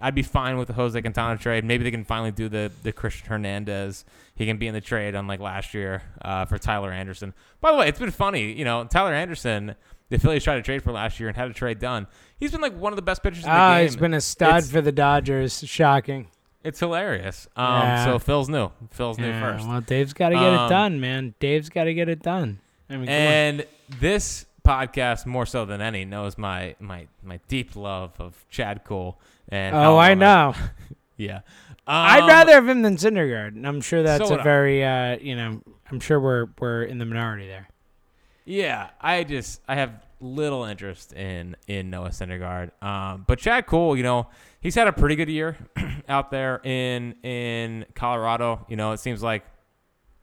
[0.00, 1.64] I'd be fine with the Jose Quintana trade.
[1.64, 4.04] Maybe they can finally do the the Christian Hernandez.
[4.34, 7.34] He can be in the trade, unlike last year uh, for Tyler Anderson.
[7.60, 8.52] By the way, it's been funny.
[8.52, 9.74] You know, Tyler Anderson.
[10.08, 12.06] The Phillies tried to trade for last year and had a trade done.
[12.38, 13.84] He's been like one of the best pitchers in the Ah, game.
[13.86, 15.64] he's been a stud It's- for the Dodgers.
[15.66, 16.28] Shocking.
[16.62, 17.48] It's hilarious.
[17.56, 18.04] Um, Yeah.
[18.04, 18.70] So Phil's new.
[18.90, 19.66] Phil's new Yeah, first.
[19.66, 21.34] well, Dave's got to get it Um, done, man.
[21.40, 22.58] Dave's got to get it done.
[22.90, 23.20] I mean, come on.
[23.20, 23.66] And
[24.00, 29.18] this podcast, more so than any, knows my my my deep love of Chad Cole.
[29.48, 30.54] And Oh, I know.
[31.16, 31.40] yeah.
[31.86, 33.48] I'd Um, rather have him than Syndergaard.
[33.56, 35.60] and I'm sure that's so a very, uh, you know,
[35.90, 37.68] I'm sure we're we're in the minority there.
[38.44, 39.90] Yeah, I just I have
[40.20, 42.70] little interest in in Noah Syndergaard.
[42.82, 44.28] Um, but Chad Cole, you know,
[44.60, 45.56] he's had a pretty good year
[46.08, 48.64] out there in in Colorado.
[48.68, 49.44] You know, it seems like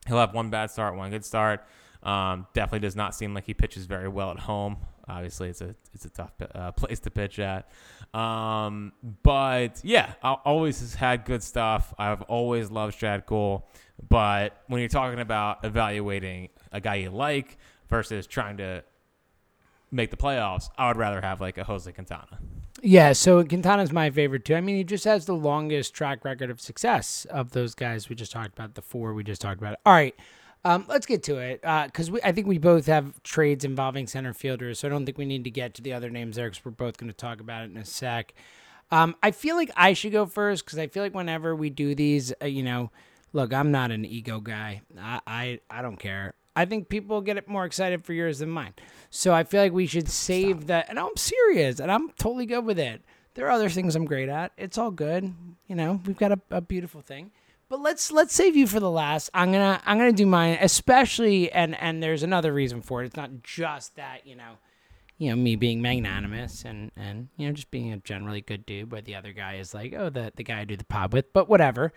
[0.06, 1.62] he'll have one bad start, one good start.
[2.02, 4.78] Um, definitely does not seem like he pitches very well at home.
[5.08, 7.70] Obviously, it's a it's a tough uh, place to pitch at.
[8.14, 8.92] Um,
[9.22, 11.92] but yeah, I always has had good stuff.
[11.98, 13.66] I've always loved Chad Kuhl.
[14.08, 18.82] But when you're talking about evaluating a guy you like versus trying to
[19.90, 22.38] make the playoffs, I would rather have like a Jose Quintana.
[22.82, 24.54] Yeah, so Quintana's my favorite too.
[24.54, 28.14] I mean, he just has the longest track record of success of those guys we
[28.16, 29.78] just talked about, the four we just talked about.
[29.84, 30.14] All right,
[30.64, 34.34] um, let's get to it because we I think we both have trades involving center
[34.34, 36.64] fielders, so I don't think we need to get to the other names there because
[36.64, 38.34] we're both going to talk about it in a sec.
[38.90, 41.94] Um, I feel like I should go first because I feel like whenever we do
[41.94, 42.90] these, uh, you know,
[43.32, 44.82] look, I'm not an ego guy.
[44.98, 46.34] I, I I don't care.
[46.56, 48.74] I think people get it more excited for yours than mine.
[49.08, 50.90] So I feel like we should save that.
[50.90, 53.02] And I'm serious, and I'm totally good with it.
[53.34, 54.52] There are other things I'm great at.
[54.58, 55.32] It's all good.
[55.68, 57.30] You know, we've got a, a beautiful thing.
[57.70, 59.30] But let's let's save you for the last.
[59.32, 63.06] I'm gonna I'm gonna do mine, especially and and there's another reason for it.
[63.06, 64.58] It's not just that you know,
[65.18, 68.90] you know me being magnanimous and and you know just being a generally good dude,
[68.90, 71.32] where the other guy is like oh the the guy I do the pod with.
[71.32, 71.92] But whatever.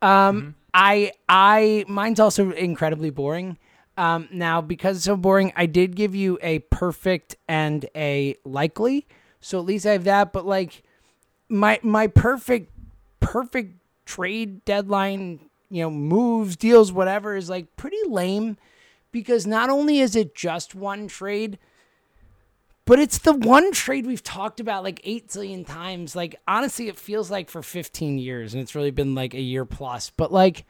[0.00, 3.58] Um, I I mine's also incredibly boring.
[3.98, 9.06] Um, now because it's so boring, I did give you a perfect and a likely,
[9.40, 10.32] so at least I have that.
[10.32, 10.84] But like
[11.50, 12.72] my my perfect
[13.20, 13.77] perfect
[14.08, 15.38] trade deadline,
[15.70, 18.56] you know, moves, deals, whatever is like pretty lame
[19.12, 21.58] because not only is it just one trade,
[22.86, 26.16] but it's the one trade we've talked about like 8 zillion times.
[26.16, 29.66] Like honestly, it feels like for 15 years and it's really been like a year
[29.66, 30.10] plus.
[30.10, 30.64] But like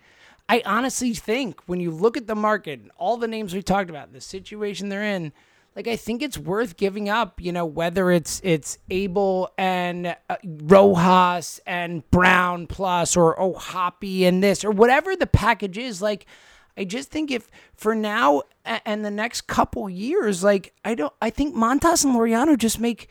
[0.48, 4.12] I honestly think when you look at the market, all the names we talked about,
[4.12, 5.32] the situation they're in,
[5.78, 7.40] like I think it's worth giving up.
[7.40, 14.24] You know, whether it's it's Abel and uh, Rojas and Brown plus or oh Hoppy
[14.24, 16.02] and this or whatever the package is.
[16.02, 16.26] Like,
[16.76, 21.30] I just think if for now and the next couple years, like I don't, I
[21.30, 23.08] think Montas and Laureano just make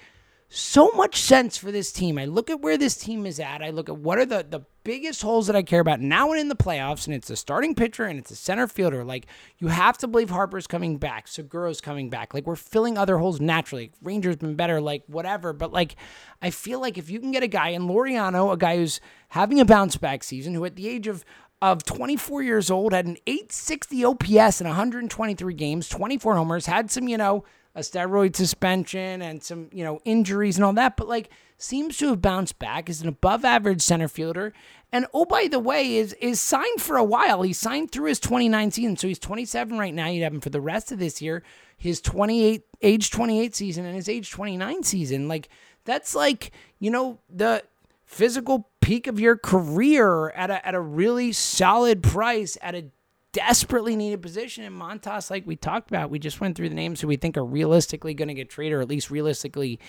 [0.49, 2.18] so much sense for this team.
[2.18, 3.61] I look at where this team is at.
[3.61, 6.40] I look at what are the the biggest holes that I care about now and
[6.40, 9.04] in the playoffs, and it's a starting pitcher and it's a center fielder.
[9.04, 9.26] Like
[9.58, 12.34] you have to believe Harper's coming back, Segura's coming back.
[12.34, 13.92] Like we're filling other holes naturally.
[14.02, 15.52] Rangers been better, like whatever.
[15.52, 15.98] But like
[16.42, 19.60] I feel like if you can get a guy in Laureano, a guy who's having
[19.60, 21.26] a bounce back season, who at the age of
[21.62, 27.10] of 24 years old had an 860 OPS in 123 games, 24 homers, had some,
[27.10, 27.44] you know,
[27.76, 32.10] a steroid suspension and some, you know, injuries and all that, but like seems to
[32.10, 34.53] have bounced back is an above average center fielder.
[34.91, 37.41] And oh, by the way, is is signed for a while.
[37.41, 38.95] He signed through his 29 season.
[38.95, 40.08] So he's 27 right now.
[40.08, 41.43] You'd have him for the rest of this year,
[41.78, 45.28] his 28 age 28 season and his age 29 season.
[45.28, 45.49] Like
[45.84, 47.64] that's like, you know, the
[48.05, 52.86] physical peak of your career at a, at a really solid price at a
[53.34, 56.10] desperately needed position in Montas, like we talked about.
[56.10, 58.74] We just went through the names who we think are realistically going to get traded,
[58.74, 59.80] or at least realistically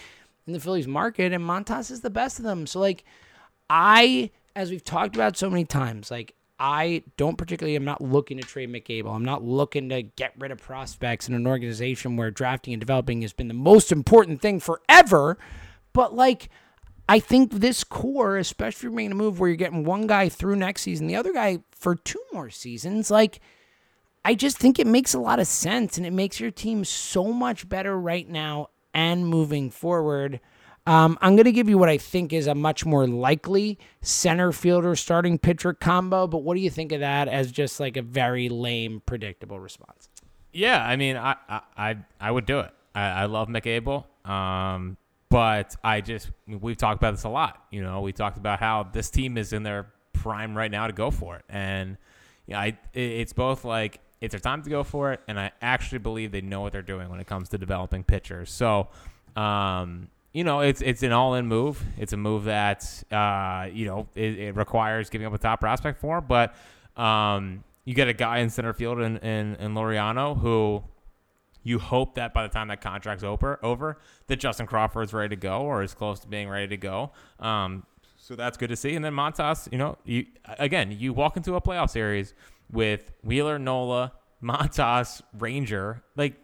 [0.49, 2.67] in the Phillies market, and Montas is the best of them.
[2.67, 3.05] So, like,
[3.71, 8.39] I, as we've talked about so many times, like, I don't particularly, I'm not looking
[8.39, 9.13] to trade Mick Abel.
[9.13, 13.23] I'm not looking to get rid of prospects in an organization where drafting and developing
[13.23, 15.39] has been the most important thing forever.
[15.93, 16.49] But, like,
[17.09, 20.29] I think this core, especially if you're making a move where you're getting one guy
[20.29, 23.41] through next season, the other guy for two more seasons, like
[24.25, 27.33] I just think it makes a lot of sense and it makes your team so
[27.33, 30.41] much better right now and moving forward.
[30.87, 34.53] Um, I'm going to give you what I think is a much more likely center
[34.53, 38.03] fielder starting pitcher combo, but what do you think of that as just like a
[38.03, 40.09] very lame, predictable response?
[40.53, 41.37] Yeah, I mean, I
[41.77, 42.73] I I, would do it.
[42.95, 44.07] I, I love Mick Abel.
[44.25, 44.97] Um,
[45.29, 47.63] but I just we've talked about this a lot.
[47.71, 50.93] You know, we talked about how this team is in their prime right now to
[50.93, 51.99] go for it, and
[52.47, 55.99] yeah, I it's both like it's their time to go for it, and I actually
[55.99, 58.51] believe they know what they're doing when it comes to developing pitchers.
[58.51, 58.89] So,
[59.37, 61.83] um, you know, it's it's an all-in move.
[61.97, 66.01] It's a move that uh, you know it, it requires giving up a top prospect
[66.01, 66.55] for, but
[66.97, 70.83] um, you get a guy in center field in in, in Laureano who
[71.63, 75.41] you hope that by the time that contract's over, over that Justin Crawford's ready to
[75.41, 77.11] go or is close to being ready to go.
[77.41, 77.85] Um,
[78.17, 78.95] so that's good to see.
[78.95, 80.27] And then Montas, you know, you
[80.59, 82.35] again, you walk into a playoff series
[82.71, 84.13] with Wheeler, Nola,
[84.43, 86.35] Montas, Ranger, like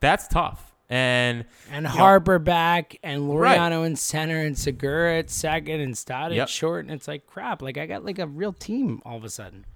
[0.00, 0.74] that's tough.
[0.90, 3.58] And And you know, Harper back, and Right.
[3.58, 6.48] Laureano in center, and Segura at second, and Stott at Yep.
[6.48, 7.60] short, and it's like crap.
[7.60, 9.66] Like I got like a real team all of a sudden.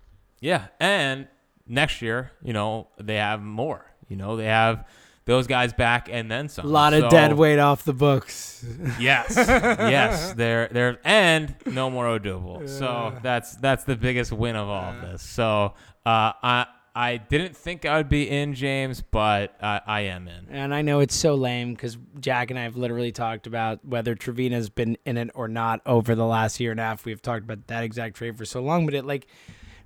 [0.41, 1.29] Yeah, and
[1.67, 3.85] next year, you know, they have more.
[4.09, 4.87] You know, they have
[5.25, 6.65] those guys back and then some.
[6.65, 8.65] A lot of So- dead weight off the books.
[8.99, 12.67] Yes, yes, there, there, and no more Odubel.
[12.69, 15.23] So that's that's the biggest win of all of this.
[15.23, 15.75] So
[16.05, 20.49] uh, I I didn't think I would be in James, but I, I am in.
[20.51, 24.15] And I know it's so lame because Jack and I have literally talked about whether
[24.15, 27.07] Trevina's been in it or not over the last year and a half.
[27.07, 29.27] We've talked about that exact trade for so long, but it like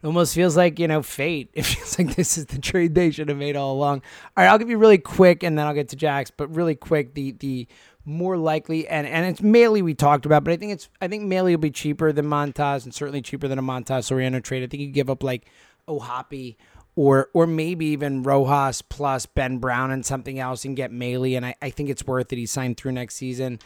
[0.03, 1.51] it almost feels like you know fate.
[1.55, 4.03] It feels like this is the trade they should have made all along.
[4.37, 6.33] All right, I'll give you really quick, and then I'll get to Jack's.
[6.33, 7.69] But really quick, the the
[8.05, 11.25] more likely and and it's Mahle we talked about, but I think it's I think
[11.25, 14.65] Mahle will be cheaper than Montas and certainly cheaper than a Montas Laureano trade.
[14.65, 15.47] I think you give up like
[15.89, 16.57] O'Hoppe
[16.97, 21.37] or or maybe even Rojas plus Ben Brown and something else and get Mahle.
[21.37, 22.37] And I, I think it's worth it.
[22.37, 23.61] He signed through next season.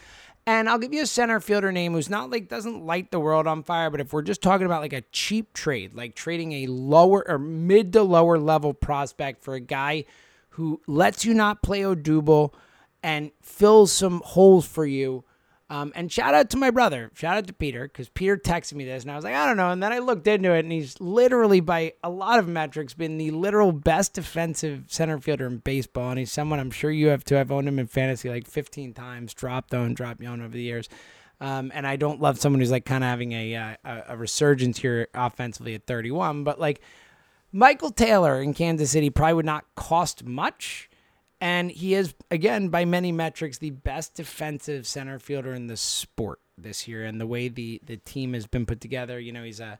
[0.46, 3.46] And I'll give you a center fielder name who's not like doesn't light the world
[3.46, 6.66] on fire, but if we're just talking about like a cheap trade, like trading a
[6.66, 10.04] lower or mid to lower level prospect for a guy
[10.50, 12.52] who lets you not play Odubel
[13.02, 15.24] and fills some holes for you.
[15.70, 17.12] Um, and shout out to my brother.
[17.14, 19.56] Shout out to Peter because Peter texted me this and I was like, I don't
[19.56, 19.70] know.
[19.70, 23.18] And then I looked into it and he's literally, by a lot of metrics, been
[23.18, 26.10] the literal best defensive center fielder in baseball.
[26.10, 27.38] And he's someone I'm sure you have too.
[27.38, 30.88] I've owned him in fantasy like 15 times, dropped on, dropped on over the years.
[31.40, 34.78] Um, and I don't love someone who's like kind of having uh, a a resurgence
[34.80, 36.82] here offensively at 31, but like
[37.52, 40.89] Michael Taylor in Kansas City probably would not cost much.
[41.40, 46.40] And he is, again, by many metrics, the best defensive center fielder in the sport
[46.58, 47.04] this year.
[47.04, 49.76] And the way the, the team has been put together, you know, he's uh,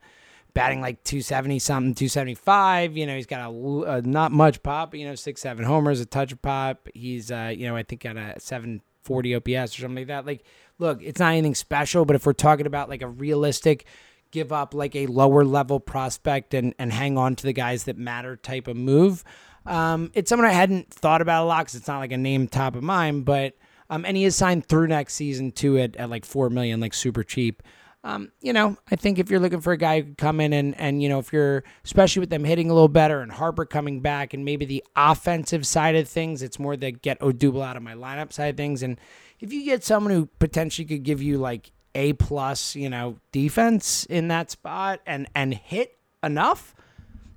[0.55, 2.97] batting like 270 something, 275.
[2.97, 6.07] You know, he's got a, uh, not much pop, you know, six, seven homers, a
[6.07, 6.89] touch of pop.
[6.95, 10.27] He's, uh, you know, I think got a 740 OPS or something like that.
[10.27, 10.45] Like,
[10.79, 13.85] look, it's not anything special, but if we're talking about like a realistic,
[14.31, 17.99] give up like a lower level prospect and, and hang on to the guys that
[17.99, 19.25] matter type of move.
[19.67, 22.49] Um, it's someone I hadn't thought about a lot because it's not like a name
[22.49, 23.55] top of mind, but
[23.91, 26.95] um, and he is signed through next season too at, at like four million, like
[26.95, 27.63] super cheap.
[28.03, 30.55] Um, you know, I think if you're looking for a guy who could come in
[30.55, 33.67] and and you know if you're especially with them hitting a little better and Harper
[33.67, 37.77] coming back and maybe the offensive side of things, it's more the get Odubel out
[37.77, 38.83] of my lineup side of things.
[38.83, 38.99] And
[39.41, 44.07] if you get someone who potentially could give you like a plus, you know, defense
[44.07, 46.75] in that spot and and hit enough,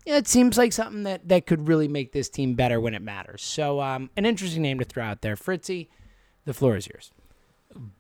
[0.06, 3.42] it seems like something that that could really make this team better when it matters.
[3.42, 5.88] So, um, an interesting name to throw out there, Fritzy.
[6.46, 7.12] The floor is yours.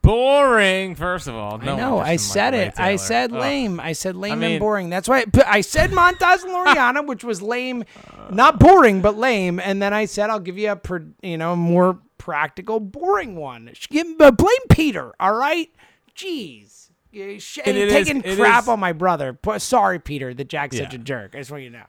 [0.02, 0.96] Boring.
[0.96, 1.98] First of all, no I know.
[2.00, 2.80] I said it.
[2.80, 3.40] I said Ugh.
[3.40, 3.80] lame.
[3.80, 4.90] I said lame mean- and boring.
[4.90, 7.84] That's why but I said Montas and Laureano, which was lame,
[8.30, 9.60] not boring, but lame.
[9.60, 13.72] And then I said I'll give you a per, you know more practical, boring one.
[13.90, 15.12] Give, uh, blame Peter.
[15.20, 15.70] All right.
[16.16, 16.90] Jeez.
[17.14, 19.38] Sh- And it is- taking it crap is- on my brother.
[19.58, 21.32] Sorry, Peter, that Jack's such a jerk.
[21.36, 21.86] I just want you to know.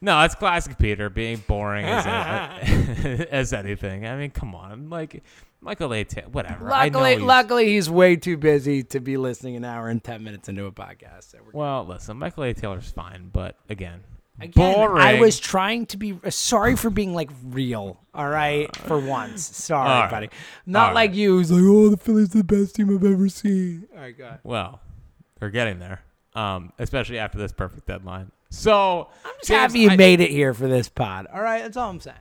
[0.00, 2.06] No, it's classic Peter being boring as,
[3.30, 4.06] as anything.
[4.06, 5.22] I mean, come on, like
[5.60, 6.04] Michael A.
[6.04, 6.70] Taylor, whatever.
[6.72, 10.02] I know Luckily, he's- luckily, he's way too busy to be listening an hour and
[10.02, 11.30] ten minutes into a podcast.
[11.32, 12.54] So we're Well, listen, Michael A.
[12.54, 14.00] Taylor's fine, but again,
[14.40, 15.02] Again, boring.
[15.04, 17.98] I was trying to be uh, sorry for being like real.
[18.14, 19.44] All right, for once.
[19.56, 20.10] Sorry, All right.
[20.12, 20.30] buddy.
[20.64, 21.16] Not All like right.
[21.18, 21.38] you.
[21.38, 23.88] Who's like, oh, the Phillies are the best team I've ever seen.
[23.92, 24.38] All right, go ahead.
[24.44, 24.80] well,
[25.40, 26.02] they're getting there,
[26.36, 28.30] um, especially after this perfect deadline.
[28.50, 31.26] So I'm just James, happy you I, made it here for this pod.
[31.32, 32.16] All right, that's all I'm saying.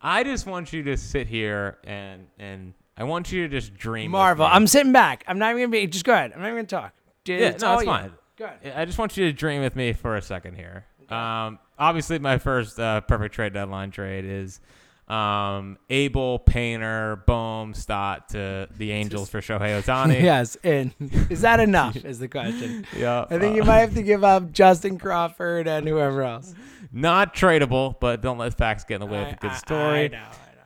[0.00, 4.10] I just want you to sit here and and I want you to just dream.
[4.12, 4.46] Marvel.
[4.46, 5.24] I'm sitting back.
[5.26, 5.86] I'm not even gonna be.
[5.86, 6.32] Just go ahead.
[6.32, 6.94] I'm not even gonna talk.
[7.24, 7.86] Dude, Yeah, it's no, it's you.
[7.88, 8.12] fine.
[8.36, 8.72] Go ahead.
[8.76, 10.84] I just want you to dream with me for a second here.
[11.08, 14.60] Um, obviously, my first uh, perfect trade deadline trade is
[15.08, 20.20] um, Abel, Painter, Bohm, Stott to the Angels for Shohei Ohtani.
[20.22, 20.92] Yes, and
[21.30, 21.96] is that enough?
[21.96, 22.86] is the question.
[22.96, 26.54] Yeah, I think uh, you might have to give up Justin Crawford and whoever else.
[26.92, 30.04] not tradable, but don't let facts get in the way of a good story.
[30.04, 30.62] I know, I know.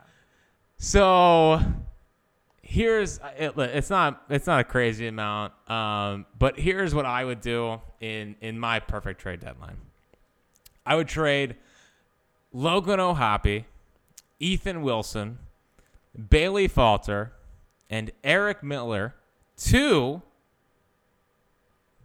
[0.77, 1.61] So
[2.61, 7.39] here's it, it's not it's not a crazy amount, um, but here's what I would
[7.41, 9.77] do in in my perfect trade deadline.
[10.85, 11.55] I would trade
[12.51, 13.65] Logan O'Hoppe,
[14.43, 15.39] Ethan Wilson,
[16.29, 17.31] Bailey Falter,
[17.89, 19.15] and Erik Miller
[19.55, 20.21] to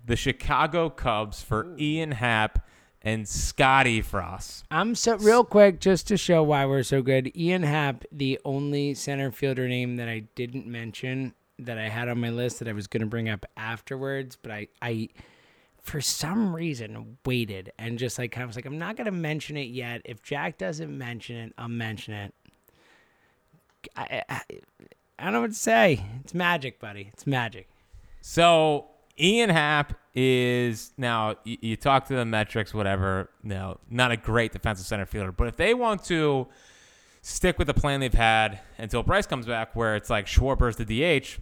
[0.07, 2.65] the Chicago Cubs for Ian Happ
[3.03, 4.63] and Scott Effross.
[4.71, 7.37] I'm so real quick just to show why we're so good.
[7.37, 12.21] Ian Happ, the only center fielder name that I didn't mention that I had on
[12.21, 15.09] my list that I was going to bring up afterwards, but I I
[15.89, 19.57] for some reason waited and just like kind of was like I'm not to mention
[19.57, 20.03] it yet.
[20.05, 22.35] If Jack doesn't mention it, I'll mention it.
[23.97, 24.41] I, I,
[25.19, 26.05] I don't know what to say.
[26.23, 27.11] It's magic, buddy.
[27.13, 27.69] It's magic.
[28.21, 28.87] So
[29.19, 33.31] Ian Happ is now you, you talk to the metrics, whatever.
[33.43, 36.49] No, not a great defensive center fielder, but if they want to
[37.23, 40.85] stick with the plan they've had until Bryce comes back, where it's like Schwarber's the
[40.85, 41.39] DH,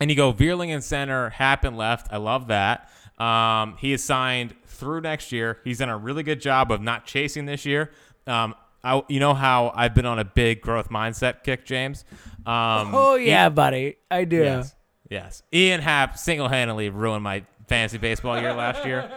[0.00, 2.08] and you go Vierling in center, Happ in left.
[2.10, 2.90] I love that.
[3.18, 5.58] Um, he is signed through next year.
[5.64, 7.90] He's done a really good job of not chasing this year.
[8.26, 12.04] Um, I, you know how I've been on a big growth mindset kick, James.
[12.46, 13.96] Um, Oh yeah, buddy.
[14.10, 14.42] I do.
[14.42, 14.74] Yes.
[15.08, 15.42] Yes.
[15.52, 19.10] Ian Happ single handedly ruined my fantasy baseball year last year.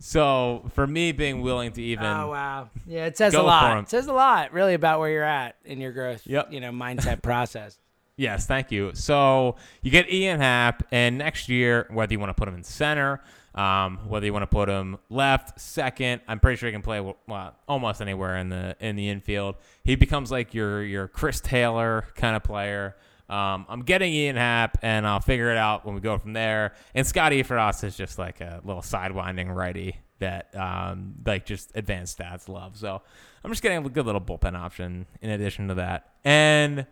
[0.00, 2.70] So for me being willing to even Oh wow.
[2.86, 3.78] Yeah, it says a lot.
[3.78, 6.22] It says a lot, really, about where you're at in your growth.
[6.26, 6.52] Yep.
[6.52, 7.78] You know, mindset process.
[8.18, 8.90] Yes, thank you.
[8.94, 12.64] So you get Ian Happ, and next year, whether you want to put him in
[12.64, 13.22] center,
[13.54, 17.00] um, whether you want to put him left, second, I'm pretty sure he can play
[17.28, 19.54] well, almost anywhere in the in the infield.
[19.84, 22.96] He becomes like your your Chris Taylor kind of player.
[23.28, 26.74] Um, I'm getting Ian Happ, and I'll figure it out when we go from there.
[26.96, 32.18] And Scott Effross is just like a little sidewinding righty that um, like just advanced
[32.18, 32.76] stats love.
[32.76, 33.00] So
[33.44, 36.14] I'm just getting a good little bullpen option in addition to that.
[36.24, 36.84] And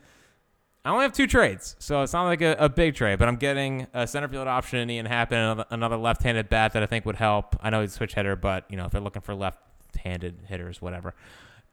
[0.87, 3.35] I only have two trades, so it's not like a, a big trade, but I'm
[3.35, 6.87] getting a center field option in Ian Happ and another, another left-handed bat that I
[6.87, 7.57] think would help.
[7.61, 10.81] I know he's a switch hitter, but you know if they're looking for left-handed hitters,
[10.81, 11.13] whatever.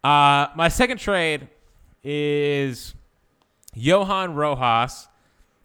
[0.04, 1.48] Uh, my second trade
[2.04, 2.96] is
[3.76, 5.08] Johan Rojas,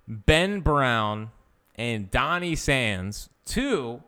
[0.07, 1.31] Ben Brown,
[1.75, 4.03] and Donny Sands to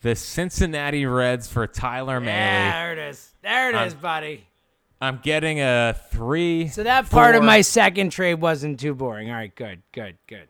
[0.00, 2.28] the Cincinnati Reds for Tyler May.
[2.28, 3.34] There it is.
[3.42, 4.47] There it is, buddy.
[5.00, 6.68] I'm getting a three.
[6.68, 9.30] So that part of my second trade wasn't too boring.
[9.30, 10.48] All right, good, good, good.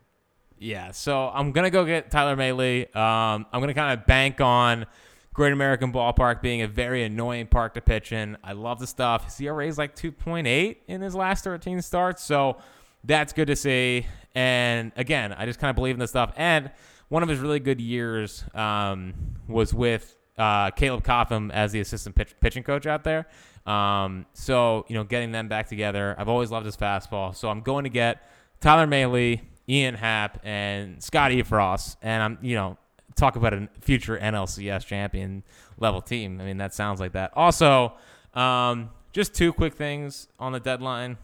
[0.58, 2.94] Yeah, so I'm gonna go get Tyler Mahle.
[2.96, 4.86] Um, I'm gonna kind of bank on
[5.32, 8.36] Great American Ballpark being a very annoying park to pitch in.
[8.42, 9.26] I love the stuff.
[9.26, 12.56] His ERA is like 2.8 in his last 13 starts, so
[13.04, 14.06] that's good to see.
[14.34, 16.32] And again, I just kind of believe in this stuff.
[16.36, 16.72] And
[17.08, 19.14] one of his really good years um,
[19.46, 23.26] was with uh, Caleb Cotham as the assistant pitch- pitching coach out there.
[23.66, 27.34] Um, so you know, getting them back together, I've always loved his fastball.
[27.34, 28.22] So I'm going to get
[28.60, 32.78] Tyler Mahle, Ian Happ, and Scott Effross, and I'm you know
[33.18, 35.42] talk about a future NLCS champion
[35.78, 36.40] level team.
[36.40, 37.32] I mean, that sounds like that.
[37.34, 37.94] Also,
[38.34, 41.18] um, just two quick things on the deadline.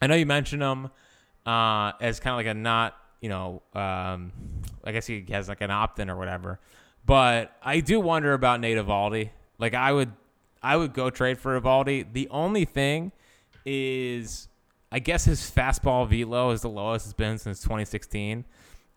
[0.00, 0.90] I know you mentioned them
[1.44, 4.32] uh, as kind of like a not, you know, um,
[4.84, 6.60] I guess he has like an opt-in or whatever.
[7.04, 9.30] But I do wonder about Nate Eovaldi.
[9.58, 10.12] Like I would,
[10.62, 12.12] I would go trade for Eovaldi.
[12.12, 13.12] The only thing
[13.64, 14.48] is,
[14.92, 18.44] I guess his fastball velo is the lowest it's been since 2016,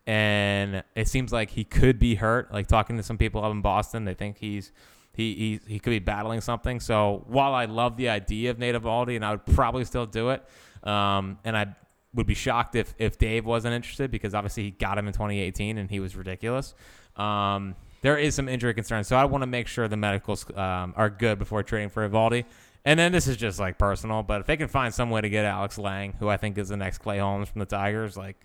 [0.06, 2.52] and it seems like he could be hurt.
[2.52, 4.72] Like talking to some people up in Boston, they think he's
[5.14, 6.80] he he, he could be battling something.
[6.80, 10.30] So while I love the idea of Nate Eovaldi, and I would probably still do
[10.30, 10.44] it,
[10.84, 11.76] um, and I
[12.14, 15.78] would be shocked if if Dave wasn't interested because obviously he got him in 2018
[15.78, 16.74] and he was ridiculous.
[17.16, 20.94] Um, there is some injury concerns, so I want to make sure the medicals um,
[20.96, 22.46] are good before trading for Eovaldi.
[22.86, 25.30] And then this is just like personal, but if they can find some way to
[25.30, 28.36] get Alex Lange, who I think is the next Clay Holmes from the Tigers, like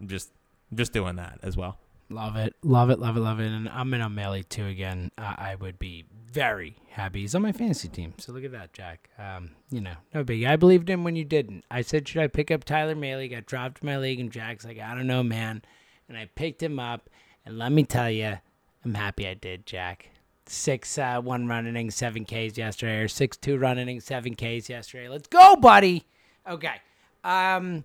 [0.00, 0.32] I'm just
[0.74, 1.78] just doing that as well.
[2.08, 3.46] Love it, love it, love it, love it.
[3.46, 5.10] And I'm in O'Malley too again.
[5.18, 7.20] I would be very happy.
[7.20, 9.10] He's on my fantasy team, so look at that, Jack.
[9.18, 10.44] Um, you know, no big.
[10.44, 11.64] I believed him when you didn't.
[11.70, 13.30] I said, should I pick up Tyler Mahle?
[13.30, 15.62] Got dropped in my league, and Jack's like, I don't know, man.
[16.08, 17.10] And I picked him up,
[17.44, 18.38] and let me tell you,
[18.84, 20.08] I'm happy I did, Jack.
[20.46, 24.68] Six uh, one run innings, seven Ks yesterday, or six two run innings, seven Ks
[24.68, 25.08] yesterday.
[25.08, 26.04] Let's go, buddy.
[26.48, 26.74] Okay.
[27.22, 27.84] Um,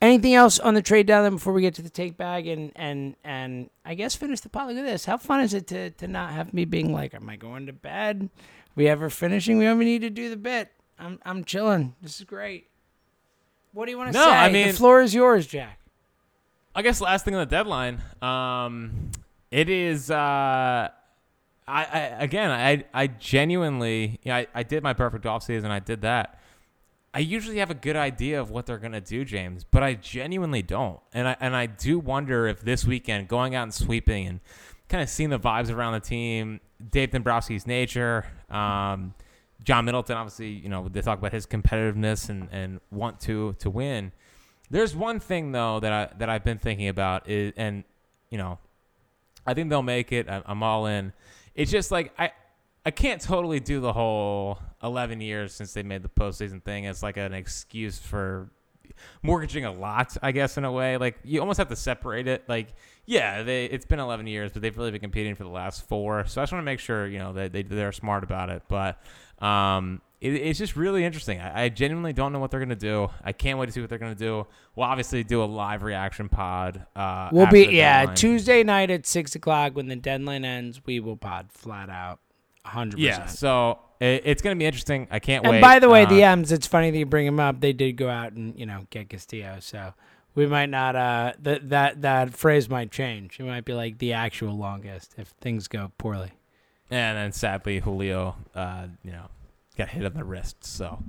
[0.00, 2.72] anything else on the trade down there before we get to the take bag and
[2.74, 4.66] and and I guess finish the pot?
[4.66, 5.04] Look at this.
[5.04, 7.72] How fun is it to to not have me being like, am I going to
[7.72, 8.28] bed?
[8.74, 9.58] We ever finishing?
[9.58, 10.70] We don't need to do the bit.
[10.98, 11.94] I'm I'm chilling.
[12.02, 12.66] This is great.
[13.72, 14.30] What do you want to No, say?
[14.30, 15.78] I the mean- floor is yours, Jack.
[16.74, 18.02] I guess last thing on the deadline.
[18.20, 19.10] Um,
[19.52, 20.10] it is.
[20.10, 20.88] Uh,
[21.68, 25.70] I, I again, I I genuinely, yeah, I, I did my perfect off season.
[25.70, 26.40] I did that.
[27.14, 30.62] I usually have a good idea of what they're gonna do, James, but I genuinely
[30.62, 30.98] don't.
[31.12, 34.40] And I and I do wonder if this weekend going out and sweeping and
[34.88, 36.60] kind of seeing the vibes around the team,
[36.90, 39.14] Dave Dombrowski's nature, um,
[39.62, 43.68] John Middleton, obviously, you know, they talk about his competitiveness and, and want to to
[43.68, 44.12] win.
[44.70, 47.84] There's one thing though that I that I've been thinking about is, and
[48.30, 48.58] you know,
[49.46, 50.28] I think they'll make it.
[50.28, 51.12] I'm, all in.
[51.54, 52.32] It's just like I
[52.84, 57.02] I can't totally do the whole 11 years since they made the postseason thing as
[57.02, 58.50] like an excuse for
[59.22, 60.96] mortgaging a lot, I guess, in a way.
[60.96, 62.44] Like you almost have to separate it.
[62.48, 62.74] Like,
[63.06, 66.26] yeah, they it's been 11 years, but they've really been competing for the last four.
[66.26, 68.62] So I just want to make sure you know that they they're smart about it.
[68.68, 69.00] But
[69.44, 71.40] um, it, it's just really interesting.
[71.40, 73.08] I, I, genuinely don't know what they're gonna do.
[73.24, 74.46] I can't wait to see what they're gonna do.
[74.76, 76.86] We'll obviously do a live reaction pod.
[76.94, 78.16] Uh, we'll be yeah deadline.
[78.16, 80.80] Tuesday night at six o'clock when the deadline ends.
[80.86, 82.20] We will pod flat out,
[82.64, 83.22] hundred percent.
[83.22, 83.26] Yeah.
[83.26, 85.08] So it, it's gonna be interesting.
[85.10, 85.56] I can't and wait.
[85.56, 86.52] And by the way, uh, the M's.
[86.52, 87.60] It's funny that you bring them up.
[87.60, 89.56] They did go out and you know get Castillo.
[89.58, 89.92] So
[90.36, 90.94] we might not.
[90.94, 93.40] Uh, that that that phrase might change.
[93.40, 96.30] It might be like the actual longest if things go poorly.
[96.92, 99.28] And then sadly, Julio, uh, you know,
[99.76, 100.64] got hit on the wrist.
[100.64, 101.02] So.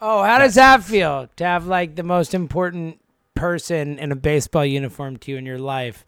[0.00, 3.00] Oh, how does that feel to have like the most important
[3.34, 6.04] person in a baseball uniform to you in your life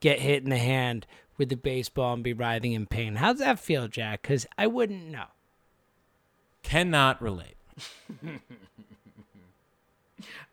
[0.00, 1.06] get hit in the hand
[1.36, 3.16] with the baseball and be writhing in pain?
[3.16, 4.22] How's that feel, Jack?
[4.22, 5.24] Because I wouldn't know.
[6.62, 7.56] Cannot relate.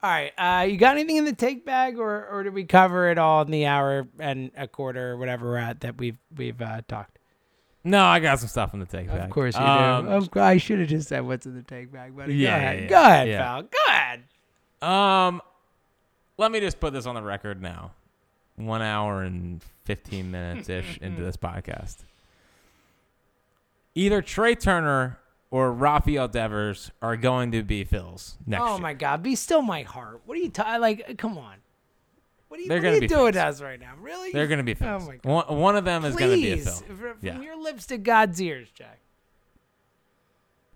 [0.02, 3.10] all right, uh, you got anything in the take bag, or or did we cover
[3.12, 6.62] it all in the hour and a quarter, or whatever we're at that we've we've
[6.62, 7.17] uh, talked?
[7.84, 9.22] No, I got some stuff in the take bag.
[9.22, 10.12] Of course you um, do.
[10.12, 12.36] Of, I should have just said what's in the take bag, buddy.
[12.36, 13.44] Yeah, go ahead, yeah, yeah, go ahead, yeah.
[13.44, 13.62] pal.
[13.64, 14.24] Go ahead.
[14.82, 15.42] Um,
[16.38, 17.92] let me just put this on the record now.
[18.56, 21.98] One hour and fifteen minutes ish into this podcast.
[23.96, 28.82] Either Trey Turner or Rafael Devers are going to be Phils next Oh year.
[28.82, 30.22] my God, be still my heart.
[30.26, 30.82] What are you talking?
[30.82, 31.56] Like, come on.
[32.58, 33.94] What are you, They're what gonna are you be doing to us right now?
[34.02, 34.32] Really?
[34.32, 35.26] They're going to be Oh my God.
[35.48, 36.96] one, one of them is going to be a Please, Phil.
[36.96, 37.40] fr- from Yeah.
[37.40, 39.00] your lips to God's ears, Jack.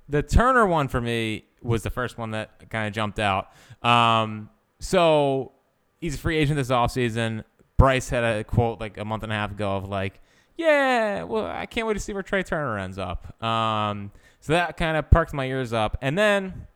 [0.10, 3.50] The Turner one for me was the first one that kind of jumped out.
[3.84, 4.50] Um,
[4.80, 5.54] so
[6.00, 7.44] he's a free agent this offseason.
[7.78, 10.20] Bryce had a quote like a month and a half ago of like,
[10.58, 13.42] yeah, well, I can't wait to see where Trey Turner ends up.
[13.44, 15.98] Um, so that kind of perked my ears up.
[16.02, 16.68] And then,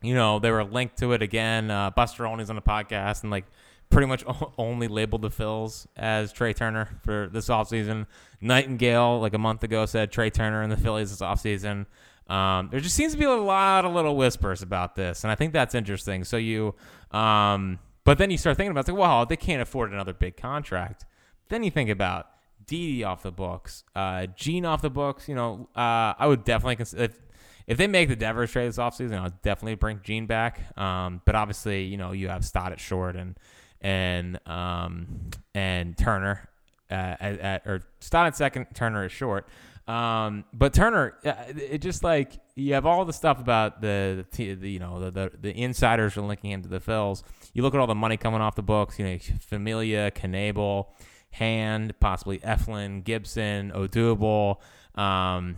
[0.00, 1.70] you know, they were linked to it again.
[1.70, 3.44] Uh, Buster Olney's on the podcast and like
[3.90, 4.24] pretty much
[4.58, 8.06] only labeled the Phils as Trey Turner for this offseason.
[8.40, 11.86] Nightingale, like a month ago, said Trey Turner and the Phillies this offseason.
[12.28, 15.34] Um, there just seems to be a lot of little whispers about this, and I
[15.34, 16.22] think that's interesting.
[16.22, 16.76] So you,
[17.10, 20.36] um, but then you start thinking about it's like, well, they can't afford another big
[20.36, 21.06] contract.
[21.48, 22.28] Then you think about
[22.66, 25.28] Didi off the books, uh, Jean off the books.
[25.28, 27.18] You know, uh, I would definitely consider if,
[27.66, 30.78] if they make the Devers trade this offseason, I'll definitely bring Jean back.
[30.78, 33.36] Um, but obviously, you know, you have Stott at short and
[33.80, 36.48] and um, and Turner
[36.90, 39.48] uh, at, at or Stott second, Turner is short.
[39.88, 44.70] Um, but Turner, it just like you have all the stuff about the, the, the
[44.70, 47.22] you know the, the the insiders are linking him to the Phils.
[47.54, 48.98] You look at all the money coming off the books.
[48.98, 50.86] You know, Familia, Knebel,
[51.32, 54.58] Hand, possibly Eflin, Gibson, Odubel,
[54.94, 55.56] um,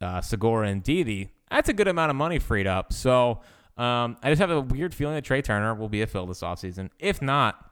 [0.00, 1.32] uh, Segura, and Didi.
[1.50, 2.92] That's a good amount of money freed up.
[2.92, 3.40] So
[3.80, 6.40] um, I just have a weird feeling that Trey Turner will be a fill this
[6.40, 6.90] offseason.
[6.98, 7.70] If not,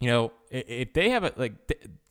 [0.00, 1.54] you know, if they have it like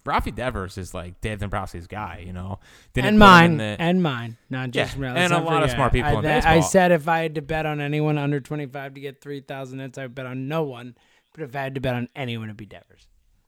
[0.06, 2.60] Rafi Devers is like Dave Dombrowski's guy, you know,
[2.94, 6.10] Didn't and mine, the- and mine, not just Yeah, and a lot of smart people
[6.12, 8.94] I, in that- I said if I had to bet on anyone under twenty five
[8.96, 10.96] to get three thousand hits, I would bet on no one.
[11.34, 13.08] But if I had to bet on anyone, it'd be Devers.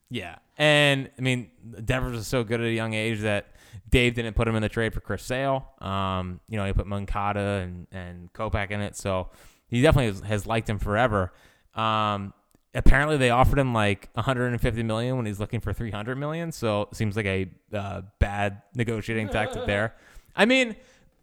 [0.10, 1.52] Yeah, and I mean
[1.84, 3.47] Devers is so good at a young age that
[3.89, 5.68] Dave didn't put him in the trade for Chris Sale.
[5.81, 9.30] Um, you know, he put Moncada and and Kopech in it, so
[9.68, 11.32] he definitely has, has liked him forever.
[11.74, 12.34] Um,
[12.74, 16.52] apparently, they offered him like 150 million when he's looking for 300 million.
[16.52, 19.96] So it seems like a uh, bad negotiating tactic there.
[20.36, 20.76] I mean,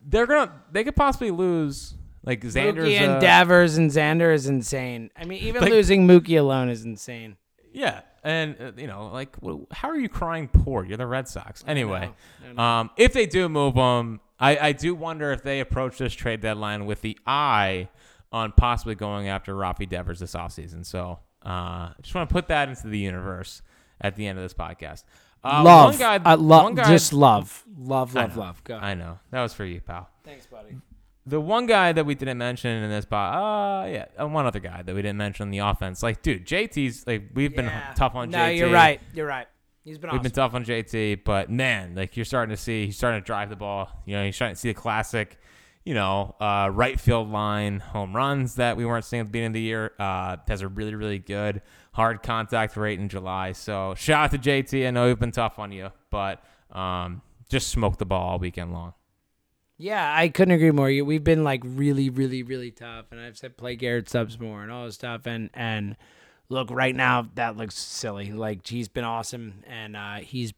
[0.04, 1.94] they're gonna they could possibly lose
[2.24, 5.10] like Xander's Mookie and uh, Devers and Xander is insane.
[5.16, 7.36] I mean, even Like- losing Mookie alone is insane.
[7.74, 10.84] Yeah, and uh, you know, like, wh- how are you crying poor?
[10.84, 11.64] You're the Red Sox.
[11.66, 12.10] Anyway,
[12.46, 12.62] I know.
[12.62, 16.42] um, if they do move them, I, I do wonder if they approach this trade
[16.42, 17.88] deadline with the eye
[18.32, 20.84] on possibly going after Rafi Devers this offseason.
[20.86, 23.62] So, uh, I just want to put that into the universe
[24.00, 25.04] at the end of this podcast.
[25.44, 28.62] Uh, love, one guy, I love, one guy, just love, love, love, love.
[28.64, 28.76] Go.
[28.76, 30.08] I know that was for you, pal.
[30.24, 30.76] Thanks, buddy.
[31.26, 34.60] The one guy that we didn't mention in this pod, uh, yeah, uh, one other
[34.60, 36.02] guy that we didn't mention in the offense.
[36.02, 38.58] Like, dude, JT's like we've been tough on no, JT.
[38.58, 39.00] you're right.
[39.14, 39.46] You're right.
[39.84, 40.22] He's been We've awesome.
[40.22, 43.50] been tough on JT, but man, like you're starting to see, he's starting to drive
[43.50, 43.90] the ball.
[44.06, 45.38] You know, he's starting to see the classic,
[45.84, 49.48] you know, uh, right field line home runs that we weren't seeing at the beginning
[49.48, 49.92] of the year.
[49.98, 53.52] Uh, has a really, really good hard contact rate in July.
[53.52, 54.86] So shout out to JT.
[54.86, 58.72] I know we've been tough on you, but um, just smoked the ball all weekend
[58.72, 58.94] long.
[59.76, 60.86] Yeah, I couldn't agree more.
[60.86, 64.70] We've been like really, really, really tough, and I've said play Garrett Stubbs more and
[64.70, 65.26] all this stuff.
[65.26, 65.96] And and
[66.52, 68.30] look, right now that looks silly.
[68.30, 70.52] Like he's been awesome, and uh, he's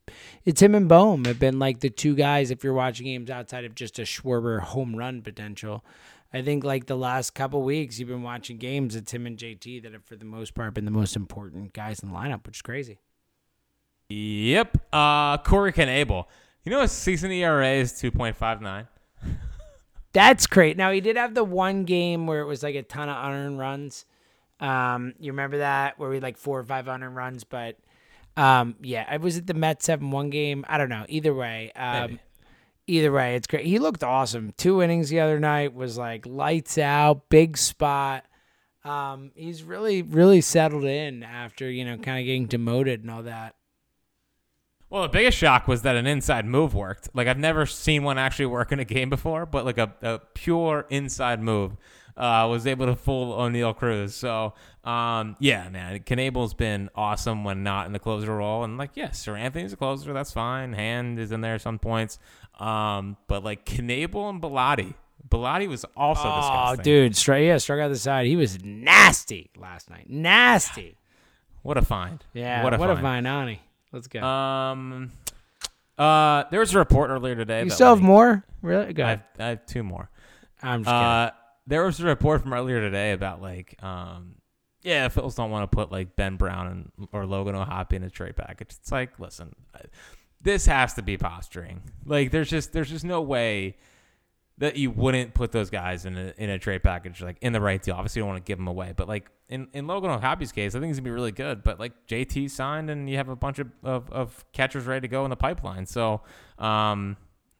[0.44, 2.50] it's him and Bohm have been like the two guys.
[2.50, 5.84] If you're watching games outside of just a Schwarber home run potential,
[6.32, 8.96] I think like the last couple weeks you've been watching games.
[8.96, 12.00] It's him and JT that have for the most part been the most important guys
[12.00, 12.98] in the lineup, which is crazy.
[14.08, 14.76] Yep.
[14.92, 16.26] Uh, Corey Knebel
[16.64, 18.88] You know his season ERA is 2.59.
[20.12, 20.76] That's great.
[20.76, 23.58] Now he did have the one game where it was like a ton of unearned
[23.58, 24.04] runs.
[24.64, 27.76] Um, you remember that where we like four or five hundred runs, but
[28.36, 30.64] um, yeah, I was at the Mets seven one game.
[30.68, 31.04] I don't know.
[31.06, 32.20] Either way, um, Maybe.
[32.86, 33.66] either way, it's great.
[33.66, 34.54] He looked awesome.
[34.56, 38.24] Two innings the other night was like lights out, big spot.
[38.84, 43.24] Um, he's really, really settled in after you know kind of getting demoted and all
[43.24, 43.56] that.
[44.88, 47.10] Well, the biggest shock was that an inside move worked.
[47.12, 50.20] Like I've never seen one actually work in a game before, but like a, a
[50.32, 51.76] pure inside move
[52.16, 54.14] uh, was able to fool Oneil Cruz.
[54.14, 54.54] So
[54.84, 59.24] um, yeah, man, Knebel's been awesome when not in the closer role, and like yes,
[59.24, 60.72] Seranthony's a closer, that's fine.
[60.72, 62.18] Hand is in there at some points,
[62.58, 64.94] um, but like Knebel and Bellatti.
[65.28, 66.80] Bellatti was also Oh, disgusting.
[66.80, 68.26] Oh, dude, straight yeah, struck out the side.
[68.26, 70.08] He was nasty last night.
[70.08, 70.98] Nasty.
[71.62, 72.22] what a find!
[72.34, 73.26] Yeah, what a what a find.
[73.26, 73.58] Vinani.
[73.90, 74.20] Let's go.
[74.22, 75.12] Um,
[75.96, 77.62] uh, there was a report earlier today.
[77.64, 78.44] you still have more?
[78.62, 78.92] Really?
[78.92, 80.10] Go I have, I have two more.
[80.62, 81.38] I'm just kidding.
[81.66, 84.36] There was a report from earlier today about like, um,
[84.82, 88.10] yeah, Phils don't want to put like Ben Brown and or Logan O'Hoppe in a
[88.10, 88.76] trade package.
[88.78, 89.54] It's like, listen,
[90.42, 91.82] this has to be posturing.
[92.04, 93.76] Like, there's just there's just no way
[94.58, 97.60] that you wouldn't put those guys in a in a trade package like in the
[97.60, 97.94] right deal.
[97.94, 100.74] Obviously, you don't want to give them away, but like in in Logan O'Hoppe's case,
[100.74, 101.64] I think he's gonna be really good.
[101.64, 105.08] But like JT signed, and you have a bunch of, of, of catchers ready to
[105.08, 105.86] go in the pipeline.
[105.86, 106.20] So,
[106.58, 107.16] um,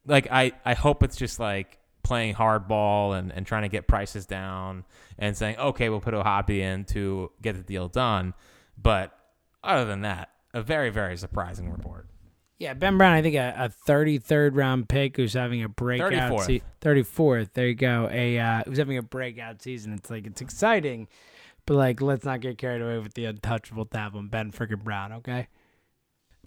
[0.07, 4.27] like I I hope it's just like playing hardball and, and trying to get prices
[4.27, 4.85] down
[5.19, 8.35] and saying, okay, we'll put a hobby in to get the deal done.
[8.81, 9.17] But
[9.65, 12.07] other than that, a very, very surprising report.
[12.59, 16.47] yeah, Ben Brown, I think a, a 33rd round pick who's having a breakout 34th.
[16.47, 17.49] se- 34th.
[17.55, 18.09] There you go.
[18.13, 19.93] A uh, who's having a breakout season.
[19.95, 21.09] It's like it's exciting,
[21.67, 25.13] but like let's not get carried away with the untouchable tab on Ben freaking Brown,
[25.15, 25.49] okay?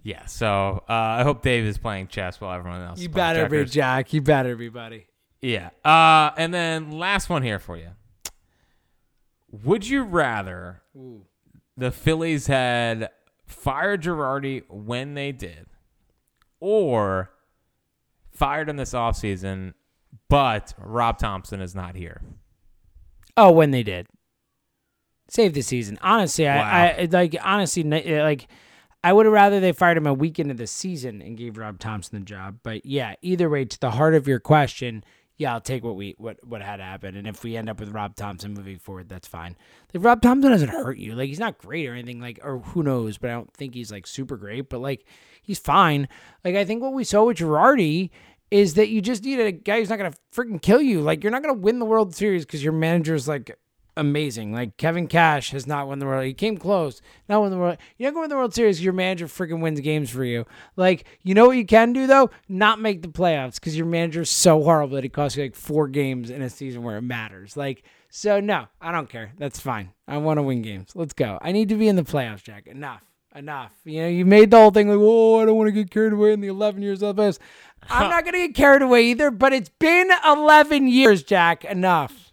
[0.03, 2.99] Yeah, so uh, I hope Dave is playing chess while everyone else.
[2.99, 3.65] You better be.
[3.65, 4.13] Jack.
[4.13, 5.07] You better be, buddy.
[5.41, 5.69] Yeah.
[5.85, 7.89] Uh, and then last one here for you.
[9.63, 10.81] Would you rather
[11.77, 13.09] the Phillies had
[13.45, 15.67] fired Girardi when they did,
[16.59, 17.31] or
[18.31, 19.73] fired him this offseason,
[20.27, 22.21] but Rob Thompson is not here?
[23.37, 24.07] Oh, when they did.
[25.29, 25.97] Save the season.
[26.01, 26.61] Honestly, Wow.
[26.61, 28.47] I, I like honestly like
[29.03, 31.79] I would have rather they fired him a week into the season and gave Rob
[31.79, 32.59] Thompson the job.
[32.63, 35.03] But yeah, either way, to the heart of your question,
[35.37, 37.15] yeah, I'll take what we what what had happened.
[37.15, 39.55] And if we end up with Rob Thompson moving forward, that's fine.
[39.93, 41.13] Like Rob Thompson doesn't hurt you.
[41.13, 42.19] Like he's not great or anything.
[42.19, 44.67] Like or who knows, but I don't think he's like super great.
[44.69, 45.05] But like
[45.43, 46.07] he's fine.
[46.43, 48.09] Like I think what we saw with Girardi
[48.49, 51.01] is that you just need a guy who's not gonna freaking kill you.
[51.01, 53.55] Like you're not gonna win the World Series because your manager's like
[53.97, 54.53] amazing.
[54.53, 56.25] Like Kevin Cash has not won the World.
[56.25, 57.77] He came close, not won the World.
[57.99, 58.83] Not going to win the World Series.
[58.83, 60.45] Your manager freaking wins games for you.
[60.75, 62.29] Like you know what you can do though?
[62.47, 65.87] Not make the playoffs because your manager's so horrible that it costs you like four
[65.87, 67.57] games in a season where it matters.
[67.57, 69.33] Like so, no, I don't care.
[69.37, 69.91] That's fine.
[70.07, 70.91] I want to win games.
[70.95, 71.37] Let's go.
[71.41, 72.67] I need to be in the playoffs, Jack.
[72.67, 73.03] Enough.
[73.35, 73.73] Enough.
[73.83, 76.13] You know, you made the whole thing like, oh, I don't want to get carried
[76.13, 77.37] away in the 11 years of this.
[77.89, 81.63] I'm not going to get carried away either, but it's been 11 years, Jack.
[81.65, 82.26] Enough.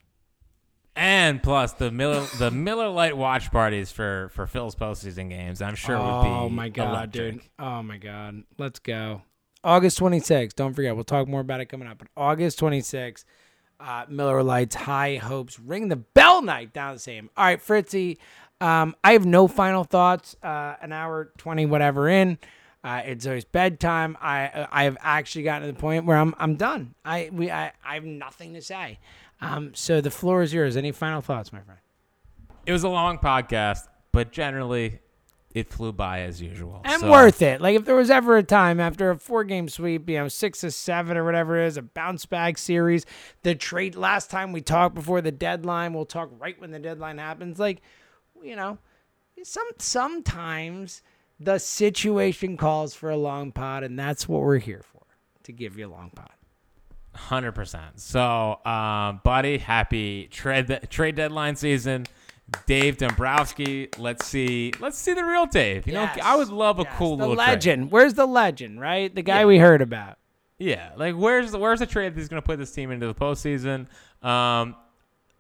[0.97, 5.75] And plus the Miller the Miller Lite watch parties for for Phil's postseason games, I'm
[5.75, 6.29] sure would be.
[6.29, 7.33] Oh my god, electric.
[7.35, 7.43] dude.
[7.59, 8.45] Oh my god.
[8.59, 9.23] Let's go.
[9.65, 10.55] August 26th.
[10.55, 10.95] Don't forget.
[10.95, 11.99] We'll talk more about it coming up.
[11.99, 13.25] But August 26th,
[13.81, 17.31] uh, Miller Lites, High Hopes, Ring the Bell Night down the same.
[17.37, 18.19] All right, Fritzy.
[18.61, 20.37] Um, I have no final thoughts.
[20.43, 22.39] Uh, an hour 20, whatever in.
[22.85, 24.16] Uh, it's always bedtime.
[24.21, 26.95] I I have actually gotten to the point where I'm I'm done.
[27.03, 28.99] I we I, I have nothing to say.
[29.40, 30.77] Um, so the floor is yours.
[30.77, 31.81] Any final thoughts, my friend?
[32.66, 33.81] It was a long podcast,
[34.12, 35.01] but generally
[35.55, 36.81] it flew by as usual.
[36.85, 37.61] and So- worth it.
[37.61, 40.61] Like if there was ever a time after a four game sweep, you know, six
[40.61, 43.05] to seven or whatever it is, a bounce back series,
[43.43, 47.19] the trade last time we talked before the deadline, we'll talk right when the deadline
[47.19, 47.59] happens.
[47.59, 47.82] Like,
[48.43, 48.78] you know,
[49.44, 51.02] some sometimes
[51.39, 55.02] the situation calls for a long pod, and that's what we're here for
[55.43, 56.31] to give you a long pod.
[57.15, 58.01] Hundred percent.
[58.01, 62.07] So, um, buddy, happy trade trade deadline season.
[62.66, 63.89] Dave Dombrowski.
[63.99, 64.73] Let's see.
[64.81, 65.86] Let's see the real Dave.
[65.86, 66.19] You know, Yes.
[66.23, 67.47] I would love a Yes, cool the little trade.
[67.55, 67.91] legend.
[67.91, 68.81] Where's the legend?
[68.81, 69.47] Right, the guy Yeah.
[69.47, 70.19] we heard about.
[70.59, 73.15] Yeah, like where's the where's the trade that's going to put this team into the
[73.15, 73.86] postseason?
[74.23, 74.77] Um,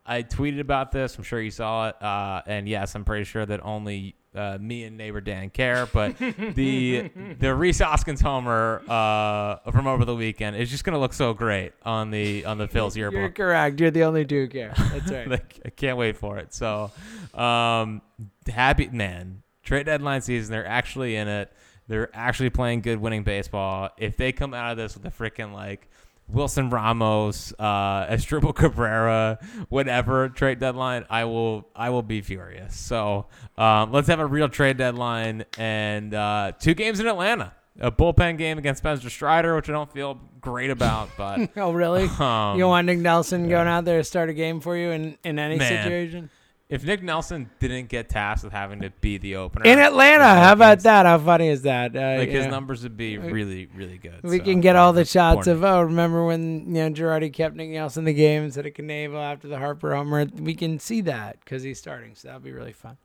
[0.06, 1.16] I tweeted about this.
[1.16, 2.02] I'm sure you saw it.
[2.02, 5.86] Uh, and yes, I'm pretty sure that only uh, me and neighbor Dan care.
[5.86, 6.18] But
[6.54, 11.12] the the Rhys Hoskins homer uh, from over the weekend is just going to look
[11.12, 13.36] so great on the on the Phil's You're yearbook.
[13.36, 13.80] correct.
[13.80, 14.74] You're the only who care.
[14.76, 15.28] That's right.
[15.28, 16.52] like, I can't wait for it.
[16.54, 16.90] So,
[17.34, 18.02] um,
[18.46, 19.42] happy man.
[19.62, 20.52] Trade deadline season.
[20.52, 21.52] They're actually in it.
[21.86, 23.90] They're actually playing good, winning baseball.
[23.98, 25.88] If they come out of this with a freaking like
[26.28, 28.16] Wilson Ramos, uh,
[28.54, 29.38] Cabrera,
[29.68, 32.76] whatever trade deadline, I will I will be furious.
[32.76, 33.26] So
[33.58, 37.52] um, let's have a real trade deadline and uh, two games in Atlanta.
[37.80, 42.04] A bullpen game against Spencer Strider, which I don't feel great about, but oh, really?
[42.20, 45.18] Um, you want Nick Nelson going out there to start a game for you in,
[45.24, 45.82] in any Man.
[45.82, 46.30] situation?
[46.70, 50.54] If Nick Nelson didn't get tasked with having to be the opener In Atlanta, how
[50.54, 51.04] about that?
[51.04, 51.94] How funny is that?
[51.94, 54.22] Uh, Like his know, numbers would be really, really good.
[54.22, 57.54] We so, can get all the shots of oh, remember when you know Girardi kept
[57.54, 60.26] Nick Nelson in the game instead of Knebel after the Harper homer?
[60.36, 62.96] We can see that because he's starting, so that'll be really fun,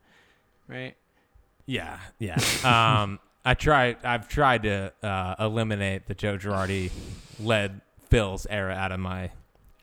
[0.68, 0.96] right?
[1.66, 2.40] Yeah, yeah.
[2.64, 3.98] um, I tried.
[4.06, 6.92] I've tried to uh, eliminate the Joe Girardi
[7.40, 9.32] led Phil's era out of my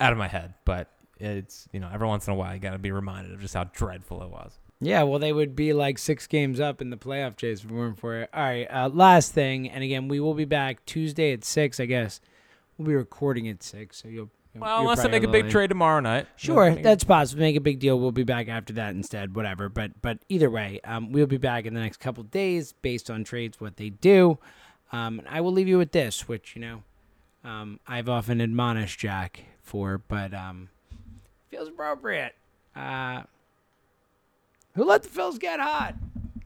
[0.00, 0.88] out of my head, but
[1.18, 3.55] it's you know every once in a while you got to be reminded of just
[3.55, 4.59] how dreadful it was.
[4.80, 7.72] Yeah, well, they would be like six games up in the playoff chase if it
[7.72, 8.30] weren't for it.
[8.34, 11.80] All right, uh, last thing, and again, we will be back Tuesday at six.
[11.80, 12.20] I guess
[12.76, 14.30] we'll be recording at six, so you'll.
[14.55, 15.52] Well, you'll unless they make a big late.
[15.52, 16.26] trade tomorrow night.
[16.36, 17.40] Sure, Make- that's possible.
[17.40, 17.98] Make a big deal.
[18.01, 19.34] We'll be back after that instead.
[19.34, 19.68] Whatever.
[19.68, 23.22] But but either way, um, we'll be back in the next couple days based on
[23.24, 24.38] trades what they do.
[24.93, 26.82] Um, and I will leave you with this, which you know,
[27.44, 30.70] um, I've often admonished Jack for, but um,
[31.51, 32.35] feels appropriate.
[32.74, 33.23] Uh,
[34.74, 35.94] who let the Phils get hot?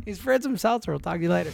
[0.05, 0.87] He's Fritz himself.
[0.87, 1.53] We'll talk to you later.